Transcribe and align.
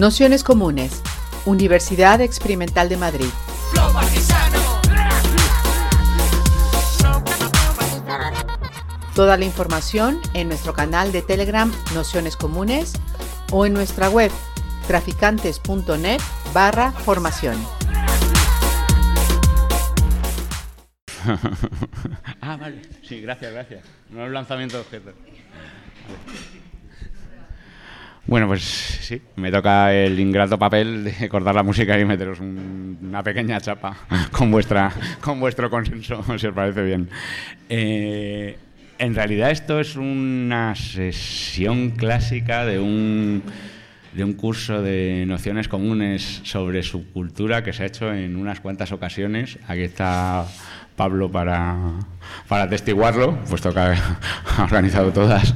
Nociones 0.00 0.42
Comunes, 0.44 1.02
Universidad 1.44 2.22
Experimental 2.22 2.88
de 2.88 2.96
Madrid. 2.96 3.28
Toda 9.14 9.36
la 9.36 9.44
información 9.44 10.18
en 10.32 10.48
nuestro 10.48 10.72
canal 10.72 11.12
de 11.12 11.20
Telegram 11.20 11.70
Nociones 11.92 12.38
Comunes 12.38 12.94
o 13.52 13.66
en 13.66 13.74
nuestra 13.74 14.08
web 14.08 14.30
traficantes.net 14.86 16.22
barra 16.54 16.92
formación. 16.92 17.62
ah, 22.40 22.56
vale. 22.56 22.80
Sí, 23.02 23.20
gracias, 23.20 23.52
gracias. 23.52 23.84
No 24.08 24.24
es 24.24 24.32
lanzamiento 24.32 24.78
de 24.78 24.82
objetos. 24.82 25.12
Bueno, 28.26 28.46
pues 28.46 28.62
sí, 28.62 29.20
me 29.36 29.50
toca 29.50 29.94
el 29.94 30.18
ingrato 30.20 30.58
papel 30.58 31.04
de 31.04 31.28
cortar 31.28 31.54
la 31.54 31.62
música 31.62 31.98
y 31.98 32.04
meteros 32.04 32.38
una 32.40 33.22
pequeña 33.22 33.60
chapa 33.60 33.96
con 34.30 34.50
vuestra 34.50 34.92
con 35.20 35.40
vuestro 35.40 35.70
consenso, 35.70 36.22
si 36.38 36.46
os 36.46 36.54
parece 36.54 36.82
bien. 36.82 37.08
Eh, 37.68 38.56
en 38.98 39.14
realidad 39.14 39.50
esto 39.50 39.80
es 39.80 39.96
una 39.96 40.74
sesión 40.76 41.90
clásica 41.90 42.66
de 42.66 42.78
un, 42.78 43.42
de 44.12 44.24
un 44.24 44.34
curso 44.34 44.82
de 44.82 45.24
nociones 45.26 45.68
comunes 45.68 46.42
sobre 46.44 46.82
subcultura 46.82 47.64
que 47.64 47.72
se 47.72 47.82
ha 47.82 47.86
hecho 47.86 48.12
en 48.12 48.36
unas 48.36 48.60
cuantas 48.60 48.92
ocasiones. 48.92 49.58
Aquí 49.66 49.82
está 49.82 50.46
Pablo 51.00 51.32
para, 51.32 51.78
para 52.46 52.64
atestiguarlo, 52.64 53.34
puesto 53.48 53.72
que 53.72 53.80
ha 53.80 53.94
organizado 54.62 55.12
todas. 55.12 55.54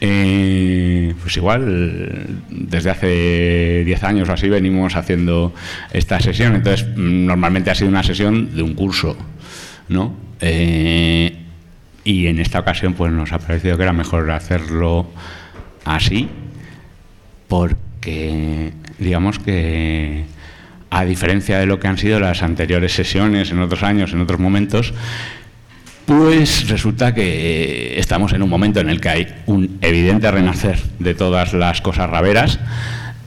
Pues 0.00 1.36
igual, 1.36 2.26
desde 2.50 2.90
hace 2.90 3.84
10 3.84 4.02
años 4.02 4.28
o 4.28 4.32
así 4.32 4.48
venimos 4.48 4.96
haciendo 4.96 5.54
esta 5.92 6.18
sesión. 6.18 6.56
Entonces, 6.56 6.84
normalmente 6.96 7.70
ha 7.70 7.76
sido 7.76 7.90
una 7.90 8.02
sesión 8.02 8.56
de 8.56 8.62
un 8.64 8.74
curso, 8.74 9.16
¿no? 9.88 10.16
Eh, 10.40 11.32
y 12.02 12.26
en 12.26 12.40
esta 12.40 12.58
ocasión, 12.58 12.94
pues 12.94 13.12
nos 13.12 13.30
ha 13.30 13.38
parecido 13.38 13.76
que 13.76 13.84
era 13.84 13.92
mejor 13.92 14.32
hacerlo 14.32 15.06
así, 15.84 16.28
porque 17.46 18.72
digamos 18.98 19.38
que 19.38 20.24
a 20.92 21.06
diferencia 21.06 21.58
de 21.58 21.64
lo 21.64 21.80
que 21.80 21.88
han 21.88 21.96
sido 21.96 22.20
las 22.20 22.42
anteriores 22.42 22.92
sesiones 22.92 23.50
en 23.50 23.60
otros 23.60 23.82
años, 23.82 24.12
en 24.12 24.20
otros 24.20 24.38
momentos, 24.38 24.92
pues 26.04 26.68
resulta 26.68 27.14
que 27.14 27.98
estamos 27.98 28.34
en 28.34 28.42
un 28.42 28.50
momento 28.50 28.80
en 28.80 28.90
el 28.90 29.00
que 29.00 29.08
hay 29.08 29.26
un 29.46 29.78
evidente 29.80 30.30
renacer 30.30 30.78
de 30.98 31.14
todas 31.14 31.54
las 31.54 31.80
cosas 31.80 32.10
raveras. 32.10 32.60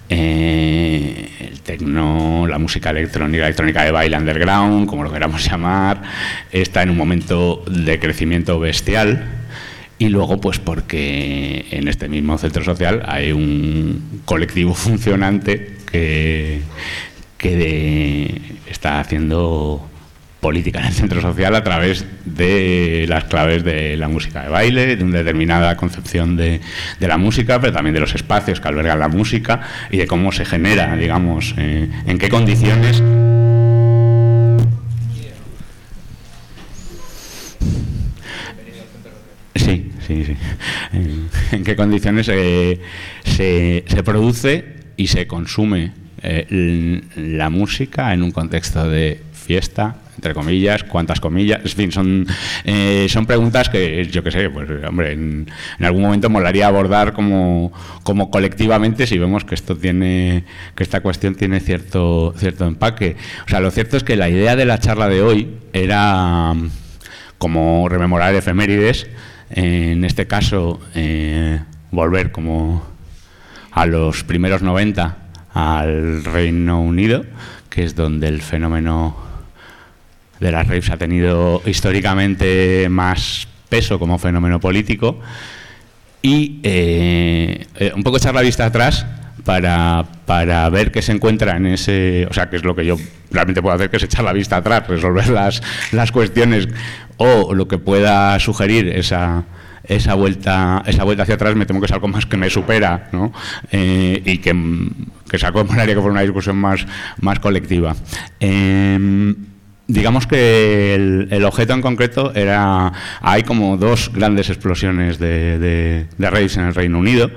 Eh, 0.10 1.28
el 1.40 1.62
tecno, 1.62 2.46
la 2.48 2.60
música 2.60 2.92
electrónica, 2.92 3.46
electrónica 3.46 3.84
de 3.84 3.90
baile 3.90 4.16
underground, 4.16 4.88
como 4.88 5.04
lo 5.04 5.12
queramos 5.12 5.44
llamar, 5.50 6.04
está 6.52 6.84
en 6.84 6.92
un 6.92 6.98
momento 6.98 7.64
de 7.68 7.98
crecimiento 7.98 8.60
bestial. 8.60 9.24
Y 9.98 10.10
luego, 10.10 10.40
pues 10.40 10.60
porque 10.60 11.66
en 11.72 11.88
este 11.88 12.10
mismo 12.10 12.38
centro 12.38 12.64
social 12.64 13.02
hay 13.08 13.32
un 13.32 14.22
colectivo 14.26 14.74
funcionante 14.76 15.78
que, 15.92 16.62
que 17.38 18.58
está 18.68 19.00
haciendo 19.00 19.90
política 20.46 20.80
en 20.80 20.86
el 20.86 20.94
centro 20.94 21.22
social 21.22 21.56
a 21.56 21.64
través 21.64 22.06
de 22.24 23.06
las 23.10 23.24
claves 23.24 23.64
de 23.64 23.98
la 23.98 24.08
música 24.08 24.44
de 24.44 24.50
baile, 24.50 24.96
de 24.96 25.04
una 25.04 25.18
determinada 25.18 25.76
concepción 25.76 26.36
de, 26.38 26.62
la 27.00 27.18
música, 27.18 27.60
pero 27.60 27.74
también 27.74 27.96
de 27.96 28.00
los 28.00 28.14
espacios 28.14 28.60
que 28.60 28.68
albergan 28.68 29.00
la 29.00 29.08
música 29.08 29.62
y 29.90 29.98
de 29.98 30.06
cómo 30.06 30.32
se 30.32 30.46
genera, 30.46 30.96
digamos, 30.96 31.56
eh, 31.58 31.90
en 32.06 32.18
qué 32.20 32.30
condiciones. 32.30 33.02
Sí, 39.56 39.92
sí, 40.06 40.26
sí. 40.26 40.38
En, 41.52 41.64
qué 41.64 41.76
condiciones 41.76 42.28
se, 42.28 42.80
se 43.24 44.04
produce 44.04 44.76
y 44.96 45.08
se 45.08 45.26
consume 45.26 46.05
eh, 46.28 47.02
la 47.16 47.50
música 47.50 48.14
en 48.14 48.24
un 48.24 48.32
contexto 48.32 48.90
de 48.90 49.22
fiesta, 49.32 49.98
entre 50.16 50.34
comillas, 50.34 50.84
cuántas 50.84 51.20
comillas, 51.20 51.60
en 51.64 51.70
fin, 51.70 51.92
son, 51.92 52.28
eh, 52.64 53.06
son 53.10 53.26
preguntas 53.26 53.70
que 53.70 54.06
yo 54.06 54.24
qué 54.24 54.32
sé, 54.32 54.50
pues 54.50 54.68
hombre, 54.88 55.12
en, 55.12 55.48
algún 55.80 56.02
momento 56.02 56.30
molaría 56.30 56.68
abordar 56.68 57.14
como, 57.14 57.72
como 58.04 58.32
colectivamente 58.32 59.06
si 59.06 59.20
vemos 59.20 59.46
que 59.46 59.54
esto 59.54 59.78
tiene, 59.78 60.46
que 60.74 60.84
esta 60.84 61.02
cuestión 61.02 61.36
tiene 61.36 61.60
cierto, 61.60 62.34
cierto 62.38 62.66
empaque. 62.66 63.18
O 63.46 63.50
sea, 63.50 63.60
lo 63.60 63.70
cierto 63.70 63.98
es 63.98 64.04
que 64.04 64.16
la 64.16 64.30
idea 64.30 64.56
de 64.56 64.66
la 64.66 64.80
charla 64.80 65.08
de 65.10 65.22
hoy 65.22 65.50
era 65.74 66.54
como 67.38 67.88
rememorar 67.88 68.34
efemérides, 68.34 69.08
en 69.52 70.04
este 70.06 70.26
caso 70.26 70.80
eh, 70.96 71.60
volver 71.92 72.32
como 72.32 72.84
a 73.72 73.86
los 73.86 74.24
primeros 74.24 74.64
90 74.64 75.25
al 75.56 76.24
Reino 76.26 76.82
Unido, 76.82 77.26
que 77.70 77.86
es 77.86 77.96
donde 77.96 78.28
el 78.28 78.42
fenómeno 78.42 79.16
de 80.40 80.52
las 80.52 80.68
raves 80.68 80.90
ha 80.90 80.98
tenido 80.98 81.62
históricamente 81.66 82.88
más 82.90 83.48
peso 83.70 83.98
como 83.98 84.20
fenómeno 84.20 84.60
político. 84.60 85.18
Y 86.22 86.60
eh, 86.64 87.68
eh, 87.76 87.94
un 87.96 88.04
poco 88.04 88.18
echar 88.18 88.36
la 88.36 88.42
vista 88.42 88.66
atrás 88.66 89.06
para, 89.46 90.06
para, 90.26 90.68
ver 90.70 90.92
qué 90.92 91.02
se 91.02 91.14
encuentra 91.14 91.56
en 91.56 91.68
ese, 91.68 92.28
o 92.30 92.34
sea, 92.34 92.50
qué 92.50 92.58
es 92.58 92.66
lo 92.66 92.76
que 92.76 92.86
yo 92.86 92.98
realmente 93.32 93.62
puedo 93.62 93.76
hacer, 93.76 93.90
que 93.90 93.98
es 93.98 94.04
echar 94.04 94.26
la 94.26 94.34
vista 94.34 94.58
atrás, 94.58 94.86
resolver 94.88 95.30
las, 95.30 95.62
las 95.94 96.12
cuestiones 96.12 96.68
o 97.16 97.54
lo 97.54 97.70
que 97.70 97.78
pueda 97.78 98.38
sugerir 98.40 98.90
esa, 98.90 99.46
esa 99.88 100.14
vuelta, 100.14 100.84
esa 100.86 101.04
vuelta 101.04 101.24
hacia 101.24 101.36
atrás 101.36 101.56
me 101.56 101.66
temo 101.66 101.80
que 101.80 101.86
es 101.86 101.92
algo 101.92 102.08
más 102.08 102.26
que 102.26 102.38
me 102.38 102.50
supera 102.50 103.10
¿no? 103.12 103.32
Eh, 103.72 104.22
y 104.26 104.38
que, 104.40 104.56
que 105.30 105.40
se 105.40 105.46
acomodaría 105.46 105.96
que 105.96 106.02
fuera 106.02 106.14
una 106.14 106.22
discusión 106.22 106.58
más, 106.58 106.86
más 107.22 107.40
colectiva. 107.40 107.96
Em, 108.40 109.36
digamos 109.88 110.28
que 110.28 110.96
el, 110.96 111.44
objeto 111.46 111.74
en 111.74 111.82
concreto 111.82 112.34
era. 112.34 112.92
Hay 113.22 113.44
como 113.44 113.78
dos 113.78 114.12
grandes 114.14 114.50
explosiones 114.50 115.20
de, 115.20 115.60
de, 115.60 116.08
de 116.18 116.50
en 116.56 116.66
el 116.66 116.76
Reino 116.76 117.00
Unido. 117.00 117.32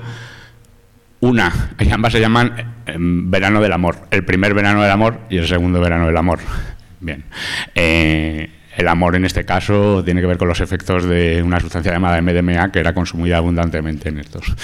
Una, 1.21 1.53
y 1.81 1.91
ambas 1.91 2.13
se 2.13 2.21
llaman 2.21 2.75
em, 2.87 3.31
Verano 3.31 3.61
del 3.61 3.73
Amor. 3.73 4.07
El 4.11 4.25
primer 4.25 4.55
Verano 4.55 4.83
del 4.83 4.91
Amor 4.91 5.21
y 5.29 5.39
el 5.39 5.49
segundo 5.49 5.81
Verano 5.81 6.07
del 6.07 6.17
Amor. 6.17 6.39
Bien. 7.01 7.25
Eh, 7.75 8.51
el 8.79 8.87
amor 8.87 9.17
en 9.17 9.25
este 9.25 9.45
caso 9.45 10.05
tiene 10.05 10.21
que 10.21 10.27
ver 10.29 10.39
con 10.39 10.47
los 10.47 10.61
efectos 10.61 11.05
de 11.05 11.43
una 11.43 11.59
sustancia 11.59 11.93
llamada 11.93 12.23
MDMA 12.23 12.71
que 12.71 12.79
era 12.79 12.95
consumida 12.95 13.37
abundantemente 13.37 14.09
en 14.09 14.21
estos, 14.21 14.55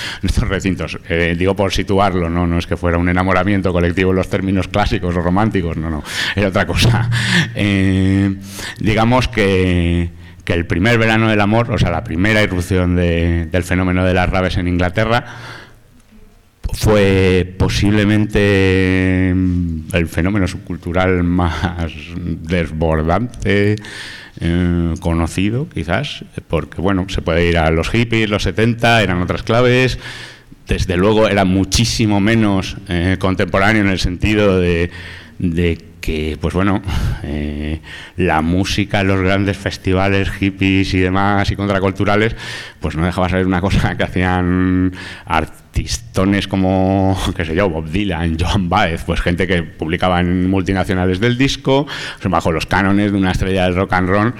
recintos. 0.48 0.98
Eh, 1.08 1.34
digo 1.36 1.54
por 1.56 1.72
situarlo, 1.72 2.30
¿no? 2.30 2.46
no 2.46 2.58
es 2.58 2.66
que 2.66 2.76
fuera 2.76 2.96
un 2.96 3.08
enamoramiento 3.08 3.72
colectivo 3.72 4.12
en 4.12 4.16
los 4.16 4.30
términos 4.30 4.68
clásicos 4.68 5.16
o 5.16 5.20
románticos, 5.20 5.76
no, 5.76 5.90
no, 5.90 6.02
era 6.34 6.48
otra 6.48 6.64
cosa. 6.66 7.10
Eh, 7.56 8.34
digamos 8.78 9.28
que 9.28 10.10
que 10.44 10.52
el 10.52 10.66
primer 10.66 10.98
verano 10.98 11.28
del 11.28 11.40
amor, 11.40 11.70
o 11.70 11.78
sea, 11.78 11.90
la 11.90 12.04
primera 12.04 12.42
irrupción 12.42 12.96
del 12.96 13.64
fenómeno 13.64 14.04
de 14.04 14.12
las 14.12 14.28
raves 14.28 14.56
en 14.58 14.68
Inglaterra, 14.68 15.24
fue 16.74 17.54
posiblemente 17.56 19.30
el 19.30 20.08
fenómeno 20.08 20.48
subcultural 20.48 21.22
más 21.24 21.92
desbordante 22.16 23.76
eh, 24.40 24.94
conocido, 25.00 25.68
quizás, 25.68 26.24
porque 26.48 26.80
bueno, 26.80 27.06
se 27.08 27.22
puede 27.22 27.48
ir 27.48 27.56
a 27.58 27.70
los 27.70 27.88
hippies, 27.90 28.28
los 28.28 28.42
70, 28.42 29.02
eran 29.02 29.22
otras 29.22 29.44
claves, 29.44 29.98
desde 30.66 30.96
luego 30.96 31.28
era 31.28 31.44
muchísimo 31.44 32.20
menos 32.20 32.76
eh, 32.88 33.16
contemporáneo 33.20 33.82
en 33.82 33.88
el 33.88 33.98
sentido 33.98 34.58
de, 34.58 34.90
que, 36.04 36.36
pues 36.38 36.52
bueno, 36.52 36.82
eh, 37.22 37.80
la 38.18 38.42
música, 38.42 39.02
los 39.02 39.22
grandes 39.22 39.56
festivales 39.56 40.30
hippies 40.32 40.92
y 40.92 40.98
demás 40.98 41.50
y 41.50 41.56
contraculturales, 41.56 42.36
pues 42.78 42.94
no 42.94 43.06
dejaba 43.06 43.30
ser 43.30 43.46
una 43.46 43.62
cosa 43.62 43.96
que 43.96 44.02
hacían 44.02 44.92
artistones 45.24 46.46
como, 46.46 47.18
qué 47.36 47.46
sé 47.46 47.54
yo, 47.54 47.70
Bob 47.70 47.88
Dylan, 47.88 48.36
Joan 48.38 48.68
Baez, 48.68 49.02
pues 49.04 49.22
gente 49.22 49.46
que 49.46 49.62
publicaba 49.62 50.20
en 50.20 50.50
multinacionales 50.50 51.20
del 51.20 51.38
disco, 51.38 51.86
bajo 52.22 52.52
los 52.52 52.66
cánones 52.66 53.10
de 53.10 53.16
una 53.16 53.30
estrella 53.30 53.64
del 53.64 53.74
rock 53.74 53.94
and 53.94 54.08
roll 54.10 54.34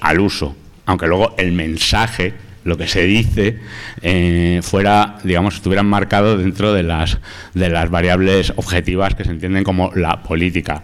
al 0.00 0.18
uso. 0.18 0.56
Aunque 0.86 1.06
luego 1.06 1.36
el 1.38 1.52
mensaje, 1.52 2.34
lo 2.64 2.76
que 2.76 2.88
se 2.88 3.04
dice, 3.04 3.60
eh, 4.02 4.58
fuera, 4.64 5.18
digamos, 5.22 5.54
estuvieran 5.54 5.86
marcado 5.86 6.36
dentro 6.36 6.72
de 6.72 6.82
las, 6.82 7.18
de 7.54 7.68
las 7.68 7.88
variables 7.88 8.52
objetivas 8.56 9.14
que 9.14 9.22
se 9.22 9.30
entienden 9.30 9.62
como 9.62 9.92
la 9.94 10.24
política 10.24 10.82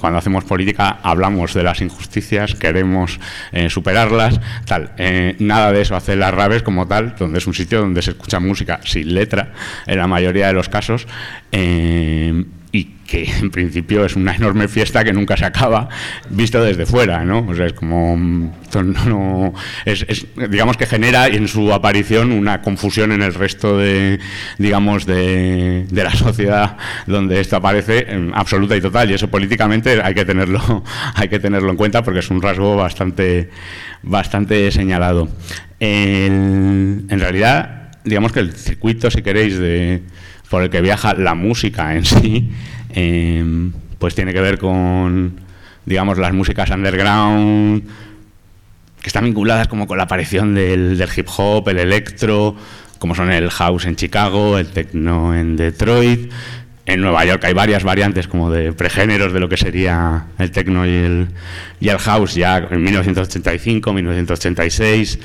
cuando 0.00 0.18
hacemos 0.18 0.44
política 0.44 0.98
hablamos 1.02 1.54
de 1.54 1.62
las 1.62 1.80
injusticias, 1.80 2.54
queremos 2.54 3.20
eh, 3.52 3.68
superarlas, 3.70 4.40
tal. 4.64 4.92
Eh, 4.96 5.36
nada 5.38 5.72
de 5.72 5.82
eso 5.82 5.96
hace 5.96 6.16
las 6.16 6.32
Raves 6.34 6.62
como 6.62 6.86
tal, 6.86 7.14
donde 7.16 7.38
es 7.38 7.46
un 7.46 7.54
sitio 7.54 7.80
donde 7.80 8.02
se 8.02 8.10
escucha 8.10 8.40
música 8.40 8.80
sin 8.84 9.14
letra 9.14 9.52
en 9.86 9.98
la 9.98 10.06
mayoría 10.06 10.46
de 10.46 10.52
los 10.52 10.68
casos. 10.68 11.06
Eh, 11.52 12.44
y 12.70 12.84
que 13.06 13.24
en 13.40 13.50
principio 13.50 14.04
es 14.04 14.16
una 14.16 14.34
enorme 14.34 14.68
fiesta 14.68 15.04
que 15.04 15.12
nunca 15.12 15.36
se 15.36 15.44
acaba 15.44 15.88
visto 16.28 16.62
desde 16.62 16.86
fuera, 16.86 17.24
¿no? 17.24 17.46
O 17.48 17.54
sea, 17.54 17.66
es 17.66 17.72
como 17.72 18.16
no, 19.06 19.54
es, 19.84 20.26
digamos 20.50 20.76
que 20.76 20.86
genera 20.86 21.26
en 21.26 21.48
su 21.48 21.72
aparición 21.72 22.32
una 22.32 22.60
confusión 22.60 23.12
en 23.12 23.22
el 23.22 23.34
resto 23.34 23.78
de 23.78 24.18
digamos 24.58 25.06
de, 25.06 25.86
de 25.88 26.04
la 26.04 26.12
sociedad 26.14 26.76
donde 27.06 27.40
esto 27.40 27.56
aparece 27.56 28.06
absoluta 28.34 28.76
y 28.76 28.80
total 28.80 29.10
y 29.10 29.14
eso 29.14 29.28
políticamente 29.28 30.00
hay 30.02 30.14
que 30.14 30.24
tenerlo 30.24 30.84
hay 31.14 31.28
que 31.28 31.38
tenerlo 31.38 31.70
en 31.70 31.76
cuenta 31.76 32.02
porque 32.02 32.20
es 32.20 32.30
un 32.30 32.42
rasgo 32.42 32.76
bastante 32.76 33.50
bastante 34.02 34.70
señalado. 34.70 35.28
en 35.80 37.06
realidad, 37.08 37.90
digamos 38.04 38.32
que 38.32 38.40
el 38.40 38.52
circuito, 38.52 39.10
si 39.10 39.22
queréis, 39.22 39.58
de 39.58 40.02
por 40.48 40.62
el 40.62 40.70
que 40.70 40.80
viaja 40.80 41.14
la 41.14 41.34
música 41.34 41.94
en 41.94 42.04
sí, 42.04 42.50
em, 42.90 43.72
pues 43.98 44.14
tiene 44.14 44.32
que 44.32 44.40
ver 44.40 44.58
con, 44.58 45.40
digamos, 45.84 46.18
las 46.18 46.32
músicas 46.32 46.70
underground, 46.70 47.82
que 49.00 49.08
están 49.08 49.24
vinculadas 49.24 49.68
como 49.68 49.86
con 49.86 49.98
la 49.98 50.04
aparición 50.04 50.54
del, 50.54 51.02
hip 51.16 51.28
hop, 51.36 51.68
el 51.68 51.78
electro, 51.78 52.56
como 52.98 53.14
son 53.14 53.30
el 53.30 53.50
house 53.50 53.86
en 53.86 53.96
Chicago, 53.96 54.58
el 54.58 54.68
techno 54.68 55.34
en 55.34 55.56
Detroit. 55.56 56.32
En 56.84 57.02
Nueva 57.02 57.24
York 57.26 57.44
hay 57.44 57.52
varias 57.52 57.84
variantes 57.84 58.28
como 58.28 58.50
de 58.50 58.72
pregéneros 58.72 59.34
de 59.34 59.40
lo 59.40 59.48
que 59.48 59.58
sería 59.58 60.24
el 60.38 60.50
techno 60.50 60.86
y 60.86 60.94
el, 60.94 61.28
y 61.80 61.90
el 61.90 61.98
house 61.98 62.34
ya 62.34 62.66
en 62.70 62.82
1985, 62.82 63.92
1986 63.92 65.18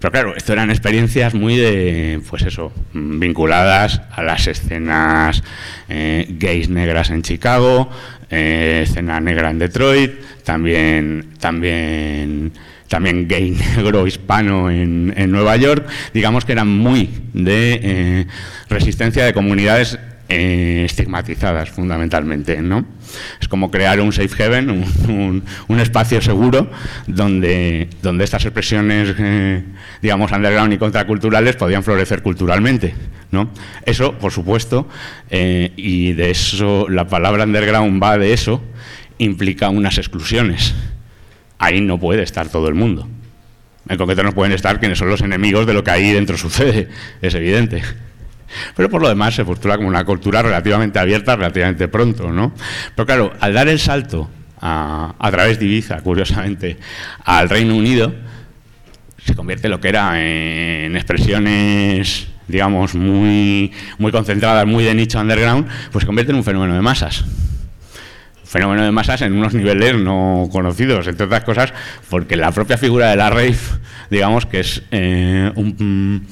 pero 0.00 0.12
claro, 0.12 0.34
esto 0.34 0.54
eran 0.54 0.70
experiencias 0.70 1.34
muy 1.34 1.56
de, 1.56 2.22
pues 2.28 2.42
eso, 2.42 2.72
vinculadas 2.94 4.00
a 4.10 4.22
las 4.22 4.46
escenas 4.46 5.42
eh, 5.90 6.26
gays 6.30 6.70
negras 6.70 7.10
en 7.10 7.20
Chicago, 7.20 7.90
eh, 8.30 8.80
escena 8.84 9.20
negra 9.20 9.50
en 9.50 9.58
Detroit, 9.58 10.12
también, 10.42 11.34
también, 11.38 12.52
también 12.88 13.28
gay 13.28 13.50
negro 13.76 14.06
hispano 14.06 14.70
en, 14.70 15.12
en 15.14 15.30
Nueva 15.30 15.56
York. 15.56 15.86
Digamos 16.14 16.46
que 16.46 16.52
eran 16.52 16.68
muy 16.68 17.10
de 17.34 17.80
eh, 17.82 18.26
resistencia 18.70 19.26
de 19.26 19.34
comunidades 19.34 19.98
eh, 20.32 20.84
estigmatizadas 20.84 21.70
fundamentalmente, 21.70 22.62
¿no? 22.62 22.84
Es 23.40 23.48
como 23.48 23.68
crear 23.68 24.00
un 24.00 24.12
safe 24.12 24.44
haven, 24.44 24.70
un, 25.08 25.80
espacio 25.80 26.20
seguro 26.20 26.70
donde, 27.08 27.88
donde 28.00 28.22
estas 28.22 28.44
expresiones, 28.44 29.12
eh, 29.18 29.64
digamos, 30.00 30.30
underground 30.30 30.72
y 30.72 30.78
contraculturales 30.78 31.56
podían 31.56 31.82
florecer 31.82 32.22
culturalmente, 32.22 32.94
¿no? 33.32 33.50
Eso, 33.84 34.16
por 34.18 34.30
supuesto, 34.30 34.88
eh, 35.30 35.72
y 35.76 36.12
de 36.12 36.30
eso, 36.30 36.86
la 36.88 37.08
palabra 37.08 37.42
underground 37.42 38.00
va 38.00 38.16
de 38.16 38.32
eso, 38.32 38.62
implica 39.18 39.68
unas 39.68 39.98
exclusiones. 39.98 40.76
Ahí 41.58 41.80
no 41.80 41.98
puede 41.98 42.22
estar 42.22 42.48
todo 42.48 42.68
el 42.68 42.74
mundo. 42.74 43.08
En 43.88 43.98
concreto 43.98 44.22
no 44.22 44.32
pueden 44.32 44.52
estar 44.52 44.78
quienes 44.78 44.98
son 44.98 45.08
los 45.08 45.22
enemigos 45.22 45.66
de 45.66 45.74
lo 45.74 45.82
que 45.82 45.90
ahí 45.90 46.12
dentro 46.12 46.38
sucede, 46.38 46.88
es 47.20 47.34
evidente. 47.34 47.82
Pero 48.74 48.88
por 48.88 49.02
lo 49.02 49.08
demás 49.08 49.34
se 49.34 49.44
postula 49.44 49.76
como 49.76 49.88
una 49.88 50.04
cultura 50.04 50.42
relativamente 50.42 50.98
abierta, 50.98 51.36
relativamente 51.36 51.88
pronto, 51.88 52.30
¿no? 52.30 52.52
Pero 52.94 53.06
claro, 53.06 53.32
al 53.40 53.54
dar 53.54 53.68
el 53.68 53.78
salto 53.78 54.28
a, 54.60 55.28
través 55.30 55.58
de 55.58 55.66
Ibiza, 55.66 56.00
curiosamente, 56.00 56.76
al 57.24 57.48
Reino 57.48 57.74
Unido, 57.74 58.12
se 59.24 59.34
convierte 59.34 59.68
lo 59.68 59.80
que 59.80 59.88
era 59.88 60.20
en 60.20 60.96
expresiones 60.96 62.28
digamos, 62.50 62.96
muy, 62.96 63.70
muy 63.98 64.10
concentradas, 64.10 64.66
muy 64.66 64.82
de 64.82 64.92
nicho 64.92 65.20
underground, 65.20 65.68
pues 65.92 66.02
se 66.02 66.06
convierte 66.06 66.32
en 66.32 66.38
un 66.38 66.44
fenómeno 66.44 66.74
de 66.74 66.80
masas. 66.80 67.22
Un 67.22 68.46
fenómeno 68.46 68.82
de 68.82 68.90
masas 68.90 69.22
en 69.22 69.34
unos 69.34 69.54
niveles 69.54 69.94
no 69.94 70.48
conocidos, 70.50 71.06
entre 71.06 71.26
otras 71.26 71.44
cosas, 71.44 71.72
porque 72.08 72.34
la 72.34 72.50
propia 72.50 72.76
figura 72.76 73.10
de 73.10 73.16
la 73.16 73.30
rave, 73.30 73.56
digamos 74.10 74.46
que 74.46 74.60
es 74.60 74.82
eh, 74.90 75.52
un 75.54 76.26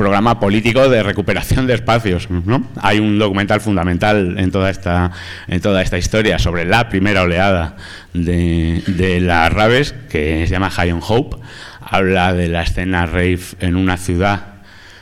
programa 0.00 0.40
político 0.40 0.88
de 0.88 1.02
recuperación 1.02 1.66
de 1.66 1.74
espacios. 1.74 2.30
¿no? 2.30 2.66
Hay 2.80 3.00
un 3.00 3.18
documental 3.18 3.60
fundamental 3.60 4.36
en 4.38 4.50
toda 4.50 4.70
esta, 4.70 5.10
en 5.46 5.60
toda 5.60 5.82
esta 5.82 5.98
historia 5.98 6.38
sobre 6.38 6.64
la 6.64 6.88
primera 6.88 7.20
oleada 7.20 7.76
de, 8.14 8.82
de 8.86 9.20
las 9.20 9.52
raves, 9.52 9.94
que 10.08 10.46
se 10.46 10.52
llama 10.52 10.70
High 10.70 10.92
on 10.92 11.02
Hope. 11.06 11.36
Habla 11.82 12.32
de 12.32 12.48
la 12.48 12.62
escena 12.62 13.04
rave 13.04 13.40
en 13.60 13.76
una 13.76 13.98
ciudad 13.98 14.54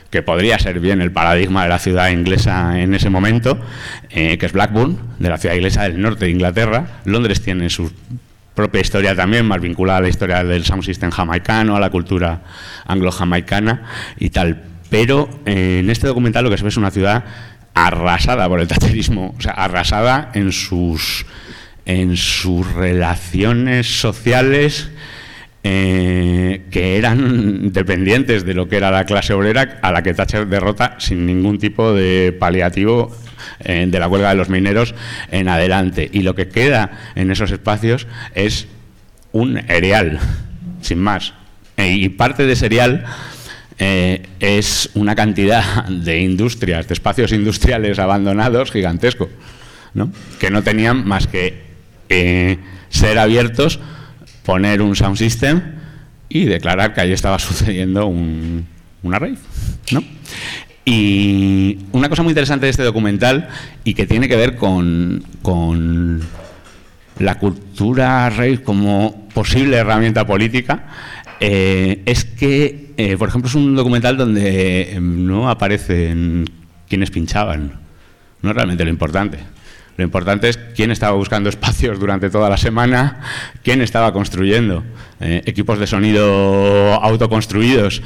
que 0.09 0.21
podría 0.21 0.59
ser 0.59 0.81
bien 0.81 1.01
el 1.01 1.13
paradigma 1.13 1.63
de 1.63 1.69
la 1.69 1.79
ciudad 1.79 2.09
inglesa 2.09 2.77
en 2.77 2.93
ese 2.93 3.09
momento, 3.09 3.57
eh, 4.09 4.37
que 4.37 4.47
es 4.47 4.51
Blackburn, 4.51 4.99
de 5.17 5.29
la 5.29 5.37
ciudad 5.37 5.55
inglesa 5.55 5.83
del 5.83 6.01
norte 6.01 6.25
de 6.25 6.31
Inglaterra. 6.31 6.99
Londres 7.05 7.41
tiene 7.41 7.69
su 7.69 7.89
propia 8.53 8.81
historia 8.81 9.15
también, 9.15 9.45
más 9.45 9.61
vinculada 9.61 9.99
a 9.99 10.01
la 10.01 10.09
historia 10.09 10.43
del 10.43 10.65
sound 10.65 10.83
system 10.83 11.09
jamaicano, 11.09 11.77
a 11.77 11.79
la 11.79 11.89
cultura 11.89 12.41
anglo-jamaicana 12.85 13.83
y 14.19 14.31
tal. 14.31 14.63
Pero 14.89 15.29
eh, 15.45 15.79
en 15.79 15.89
este 15.89 16.07
documental 16.07 16.43
lo 16.43 16.49
que 16.49 16.57
se 16.57 16.63
ve 16.63 16.69
es 16.69 16.77
una 16.77 16.91
ciudad 16.91 17.23
arrasada 17.73 18.47
por 18.49 18.59
el 18.59 18.67
tacherismo, 18.67 19.35
o 19.37 19.41
sea, 19.41 19.53
arrasada 19.53 20.31
en 20.33 20.51
sus, 20.51 21.25
en 21.85 22.17
sus 22.17 22.71
relaciones 22.73 23.99
sociales 23.99 24.89
eh, 25.63 26.63
que 26.71 26.97
eran 26.97 27.71
dependientes 27.71 28.45
de 28.45 28.53
lo 28.53 28.67
que 28.67 28.77
era 28.77 28.91
la 28.91 29.05
clase 29.05 29.33
obrera, 29.33 29.79
a 29.81 29.91
la 29.91 30.01
que 30.01 30.13
Thatcher 30.13 30.47
derrota 30.47 30.95
sin 30.99 31.25
ningún 31.25 31.59
tipo 31.59 31.93
de 31.93 32.35
paliativo 32.37 33.15
eh, 33.59 33.85
de 33.87 33.99
la 33.99 34.07
huelga 34.07 34.29
de 34.29 34.35
los 34.35 34.49
mineros 34.49 34.95
en 35.31 35.49
adelante. 35.49 36.09
Y 36.11 36.21
lo 36.21 36.33
que 36.33 36.47
queda 36.47 37.11
en 37.15 37.29
esos 37.29 37.51
espacios 37.51 38.07
es 38.33 38.67
un 39.31 39.57
erial, 39.69 40.19
sin 40.81 40.99
más. 40.99 41.33
y 41.77 42.09
parte 42.09 42.45
de 42.45 42.53
ese 42.53 42.65
erial 42.65 43.05
eh, 43.79 44.27
es 44.39 44.89
una 44.93 45.15
cantidad 45.15 45.85
de 45.85 46.19
industrias, 46.19 46.87
de 46.87 46.93
espacios 46.93 47.31
industriales 47.31 47.97
abandonados 47.97 48.71
gigantesco, 48.71 49.29
¿no? 49.93 50.11
que 50.39 50.51
no 50.51 50.63
tenían 50.63 51.07
más 51.07 51.27
que 51.27 51.61
eh, 52.09 52.57
ser 52.89 53.17
abiertos, 53.17 53.79
poner 54.43 54.81
un 54.81 54.95
sound 54.95 55.17
system 55.17 55.61
y 56.27 56.45
declarar 56.45 56.93
que 56.93 57.01
ahí 57.01 57.11
estaba 57.13 57.39
sucediendo 57.39 58.05
una 58.07 59.19
rave. 59.19 59.37
¿no? 59.91 60.03
Y 60.83 61.79
una 61.91 62.09
cosa 62.09 62.23
muy 62.23 62.31
interesante 62.31 62.65
de 62.65 62.71
este 62.71 62.83
documental 62.83 63.47
y 63.83 63.93
que 63.93 64.05
tiene 64.05 64.27
que 64.27 64.35
ver 64.35 64.55
con, 64.55 65.23
con 65.41 66.21
la 67.19 67.35
cultura 67.35 68.29
rave 68.29 68.61
como 68.61 69.27
posible 69.33 69.77
herramienta 69.77 70.25
política 70.25 70.85
eh, 71.39 72.01
es 72.05 72.25
que, 72.25 72.88
eh, 73.01 73.15
por 73.15 73.29
ejemplo, 73.29 73.47
es 73.47 73.55
un 73.55 73.77
documental 73.77 74.17
donde 74.17 74.91
em, 74.91 75.25
no 75.25 75.49
aparecen 75.49 76.43
quienes 76.89 77.11
pinchaban. 77.11 77.79
No 78.41 78.49
es 78.49 78.55
realmente 78.57 78.83
lo 78.83 78.89
importante. 78.89 79.39
Lo 79.95 80.03
importante 80.03 80.49
es 80.49 80.57
quién 80.75 80.91
estaba 80.91 81.15
buscando 81.15 81.47
espacios 81.55 81.97
durante 81.97 82.29
toda 82.29 82.49
la 82.49 82.57
semana, 82.57 83.21
quién 83.63 83.81
estaba 83.81 84.11
construyendo 84.11 84.83
eh, 85.21 85.41
equipos 85.45 85.79
de 85.79 85.87
sonido 85.87 86.93
autoconstruidos, 86.95 88.01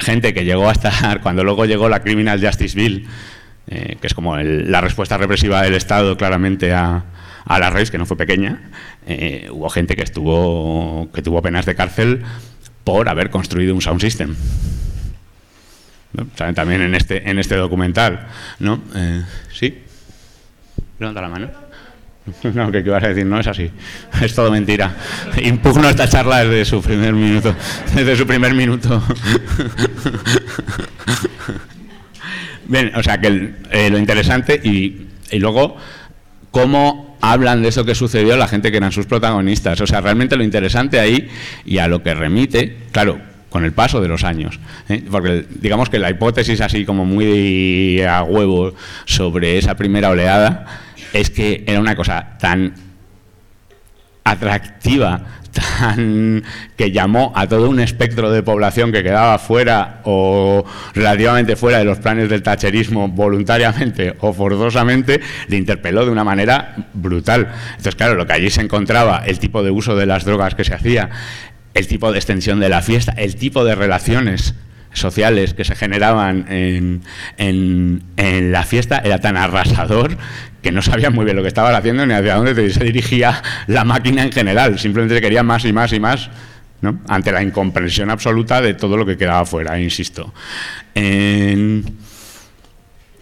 gente 0.00 0.34
que 0.34 0.44
llegó 0.44 0.68
a 0.68 0.72
estar, 0.72 1.20
cuando 1.22 1.44
luego 1.44 1.64
llegó 1.64 1.88
la 1.88 2.02
Criminal 2.02 2.44
Justice 2.44 2.76
Bill, 2.76 3.06
que 3.66 3.98
es 4.02 4.14
como 4.14 4.36
la 4.36 4.80
respuesta 4.80 5.16
represiva 5.16 5.62
del 5.62 5.74
Estado 5.74 6.16
claramente 6.16 6.72
a, 6.72 7.04
a 7.44 7.58
la 7.60 7.70
raíz, 7.70 7.92
que 7.92 7.98
no 7.98 8.04
fue 8.04 8.16
pequeña, 8.16 8.62
hubo 9.52 9.70
gente 9.70 9.94
que 9.94 10.02
estuvo 10.02 11.08
que 11.14 11.22
tuvo 11.22 11.40
penas 11.40 11.66
de 11.66 11.76
cárcel 11.76 12.24
por 12.84 13.08
haber 13.08 13.30
construido 13.30 13.74
un 13.74 13.80
sound 13.80 14.00
system. 14.00 14.34
¿No? 16.12 16.52
también 16.54 16.80
en 16.82 16.94
este, 16.94 17.28
en 17.28 17.40
este 17.40 17.56
documental. 17.56 18.28
¿no? 18.60 18.80
Eh, 18.94 19.24
¿Sí? 19.52 19.82
Levanta 20.98 21.20
la 21.20 21.28
mano. 21.28 21.50
No, 22.54 22.72
¿qué 22.72 22.78
ibas 22.78 23.04
a 23.04 23.08
decir? 23.08 23.26
No 23.26 23.38
es 23.38 23.46
así. 23.46 23.70
Es 24.22 24.34
todo 24.34 24.50
mentira. 24.50 24.94
Impugno 25.42 25.88
esta 25.88 26.08
charla 26.08 26.44
desde 26.44 26.64
su 26.64 26.80
primer 26.80 27.12
minuto. 27.12 27.54
Desde 27.94 28.16
su 28.16 28.26
primer 28.26 28.54
minuto. 28.54 29.02
Bien, 32.66 32.92
o 32.94 33.02
sea 33.02 33.20
que 33.20 33.54
eh, 33.70 33.90
lo 33.90 33.98
interesante 33.98 34.58
y, 34.62 35.06
y 35.30 35.38
luego 35.38 35.76
cómo 36.54 37.16
hablan 37.20 37.62
de 37.62 37.68
eso 37.68 37.84
que 37.84 37.96
sucedió 37.96 38.36
la 38.36 38.46
gente 38.46 38.70
que 38.70 38.76
eran 38.76 38.92
sus 38.92 39.06
protagonistas. 39.06 39.80
O 39.80 39.88
sea, 39.88 40.00
realmente 40.00 40.36
lo 40.36 40.44
interesante 40.44 41.00
ahí 41.00 41.28
y 41.64 41.78
a 41.78 41.88
lo 41.88 42.00
que 42.00 42.14
remite, 42.14 42.76
claro, 42.92 43.18
con 43.50 43.64
el 43.64 43.72
paso 43.72 44.00
de 44.00 44.06
los 44.06 44.22
años. 44.22 44.60
¿eh? 44.88 45.02
Porque 45.10 45.46
digamos 45.50 45.88
que 45.88 45.98
la 45.98 46.10
hipótesis 46.10 46.60
así 46.60 46.84
como 46.84 47.04
muy 47.04 48.00
a 48.02 48.22
huevo 48.22 48.72
sobre 49.04 49.58
esa 49.58 49.74
primera 49.74 50.10
oleada 50.10 50.64
es 51.12 51.28
que 51.28 51.64
era 51.66 51.80
una 51.80 51.96
cosa 51.96 52.36
tan 52.38 52.72
atractiva, 54.22 55.22
tan 55.54 56.42
que 56.76 56.90
llamó 56.90 57.32
a 57.34 57.46
todo 57.46 57.70
un 57.70 57.80
espectro 57.80 58.30
de 58.30 58.42
población 58.42 58.92
que 58.92 59.02
quedaba 59.02 59.38
fuera 59.38 60.00
o 60.04 60.64
relativamente 60.94 61.56
fuera 61.56 61.78
de 61.78 61.84
los 61.84 61.98
planes 61.98 62.28
del 62.28 62.42
tacherismo 62.42 63.08
voluntariamente 63.08 64.14
o 64.20 64.32
forzosamente, 64.32 65.20
le 65.48 65.56
interpeló 65.56 66.04
de 66.04 66.10
una 66.10 66.24
manera 66.24 66.74
brutal. 66.92 67.48
Entonces, 67.70 67.94
claro, 67.94 68.14
lo 68.14 68.26
que 68.26 68.32
allí 68.32 68.50
se 68.50 68.60
encontraba, 68.60 69.22
el 69.24 69.38
tipo 69.38 69.62
de 69.62 69.70
uso 69.70 69.96
de 69.96 70.06
las 70.06 70.24
drogas 70.24 70.54
que 70.54 70.64
se 70.64 70.74
hacía, 70.74 71.10
el 71.74 71.86
tipo 71.86 72.12
de 72.12 72.18
extensión 72.18 72.60
de 72.60 72.68
la 72.68 72.82
fiesta, 72.82 73.12
el 73.16 73.36
tipo 73.36 73.64
de 73.64 73.74
relaciones 73.74 74.54
sociales 74.94 75.54
que 75.54 75.64
se 75.64 75.74
generaban 75.76 76.46
en, 76.48 77.02
en, 77.36 78.52
la 78.52 78.62
fiesta 78.64 78.98
era 78.98 79.20
tan 79.20 79.36
arrasador 79.36 80.16
que 80.62 80.72
no 80.72 80.80
sabían 80.82 81.14
muy 81.14 81.24
bien 81.24 81.36
lo 81.36 81.42
que 81.42 81.48
estaban 81.48 81.74
haciendo 81.74 82.06
ni 82.06 82.14
hacia 82.14 82.36
dónde 82.36 82.70
se 82.70 82.84
dirigía 82.84 83.42
la 83.66 83.84
máquina 83.84 84.22
en 84.22 84.32
general. 84.32 84.78
Simplemente 84.78 85.20
querían 85.20 85.46
más 85.46 85.64
y 85.64 85.72
más 85.72 85.92
y 85.92 86.00
más. 86.00 86.30
¿no? 86.80 87.00
ante 87.08 87.32
la 87.32 87.42
incomprensión 87.42 88.10
absoluta 88.10 88.60
de 88.60 88.74
todo 88.74 88.96
lo 88.96 89.06
que 89.06 89.16
quedaba 89.16 89.46
fuera, 89.46 89.80
insisto. 89.80 90.34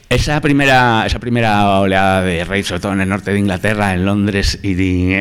esa 0.09 0.41
primera, 0.41 1.05
esa 1.07 1.21
primera 1.21 1.79
oleada 1.79 2.23
de 2.23 2.45
rey, 2.45 2.65
sobre 2.65 2.81
todo 2.81 2.93
en 2.93 3.03
el 3.03 3.09
norte 3.09 3.33
de 3.33 3.39
Inglaterra, 3.39 3.95
en 3.95 4.05
Londres, 4.05 4.59
y 4.63 5.15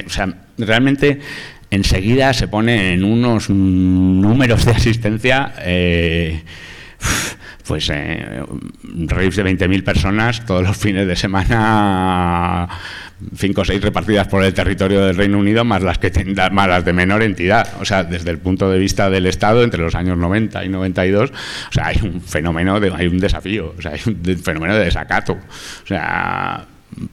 realmente 0.58 1.20
enseguida 1.72 2.34
se 2.34 2.48
pone 2.48 2.94
en 2.94 3.04
unos 3.04 3.50
números 3.50 4.66
de 4.66 4.72
asistencia, 4.72 5.54
eh, 5.60 6.44
pues 7.66 7.90
eh, 7.90 8.44
raves 9.08 9.36
de 9.38 9.46
20.000 9.46 9.84
personas 9.84 10.46
todos 10.46 10.64
los 10.64 10.76
fines 10.78 11.08
de 11.08 11.16
semana, 11.16 12.68
cinco 13.36 13.62
o 13.62 13.66
seis 13.66 13.82
repartidas 13.82 14.28
por 14.28 14.44
el 14.44 14.54
territorio 14.54 15.06
del 15.06 15.16
Reino 15.16 15.40
Unido, 15.40 15.64
más 15.64 15.82
las, 15.82 15.98
que 15.98 16.12
más 16.52 16.68
las 16.68 16.84
de 16.84 16.94
menor 16.94 17.24
entidad. 17.24 17.68
O 17.80 17.86
sea, 17.86 18.04
desde 18.04 18.32
el 18.32 18.40
punto 18.40 18.70
de 18.70 18.78
vista 18.78 19.10
del 19.10 19.26
Estado, 19.26 19.64
entre 19.64 19.82
los 19.82 19.96
años 19.96 20.18
90 20.18 20.66
y 20.66 20.70
92, 20.70 21.32
o 21.32 21.72
sea, 21.72 21.88
hay 21.88 22.00
un 22.04 22.22
fenómeno, 22.22 22.80
de, 22.82 22.92
hay 22.94 23.08
un 23.08 23.20
desafío, 23.20 23.74
o 23.78 23.82
sea, 23.82 23.92
hay 23.94 24.02
un 24.06 24.38
fenómeno 24.38 24.76
de 24.76 24.86
desacato. 24.86 25.34
O 25.34 25.88
sea, 25.88 26.68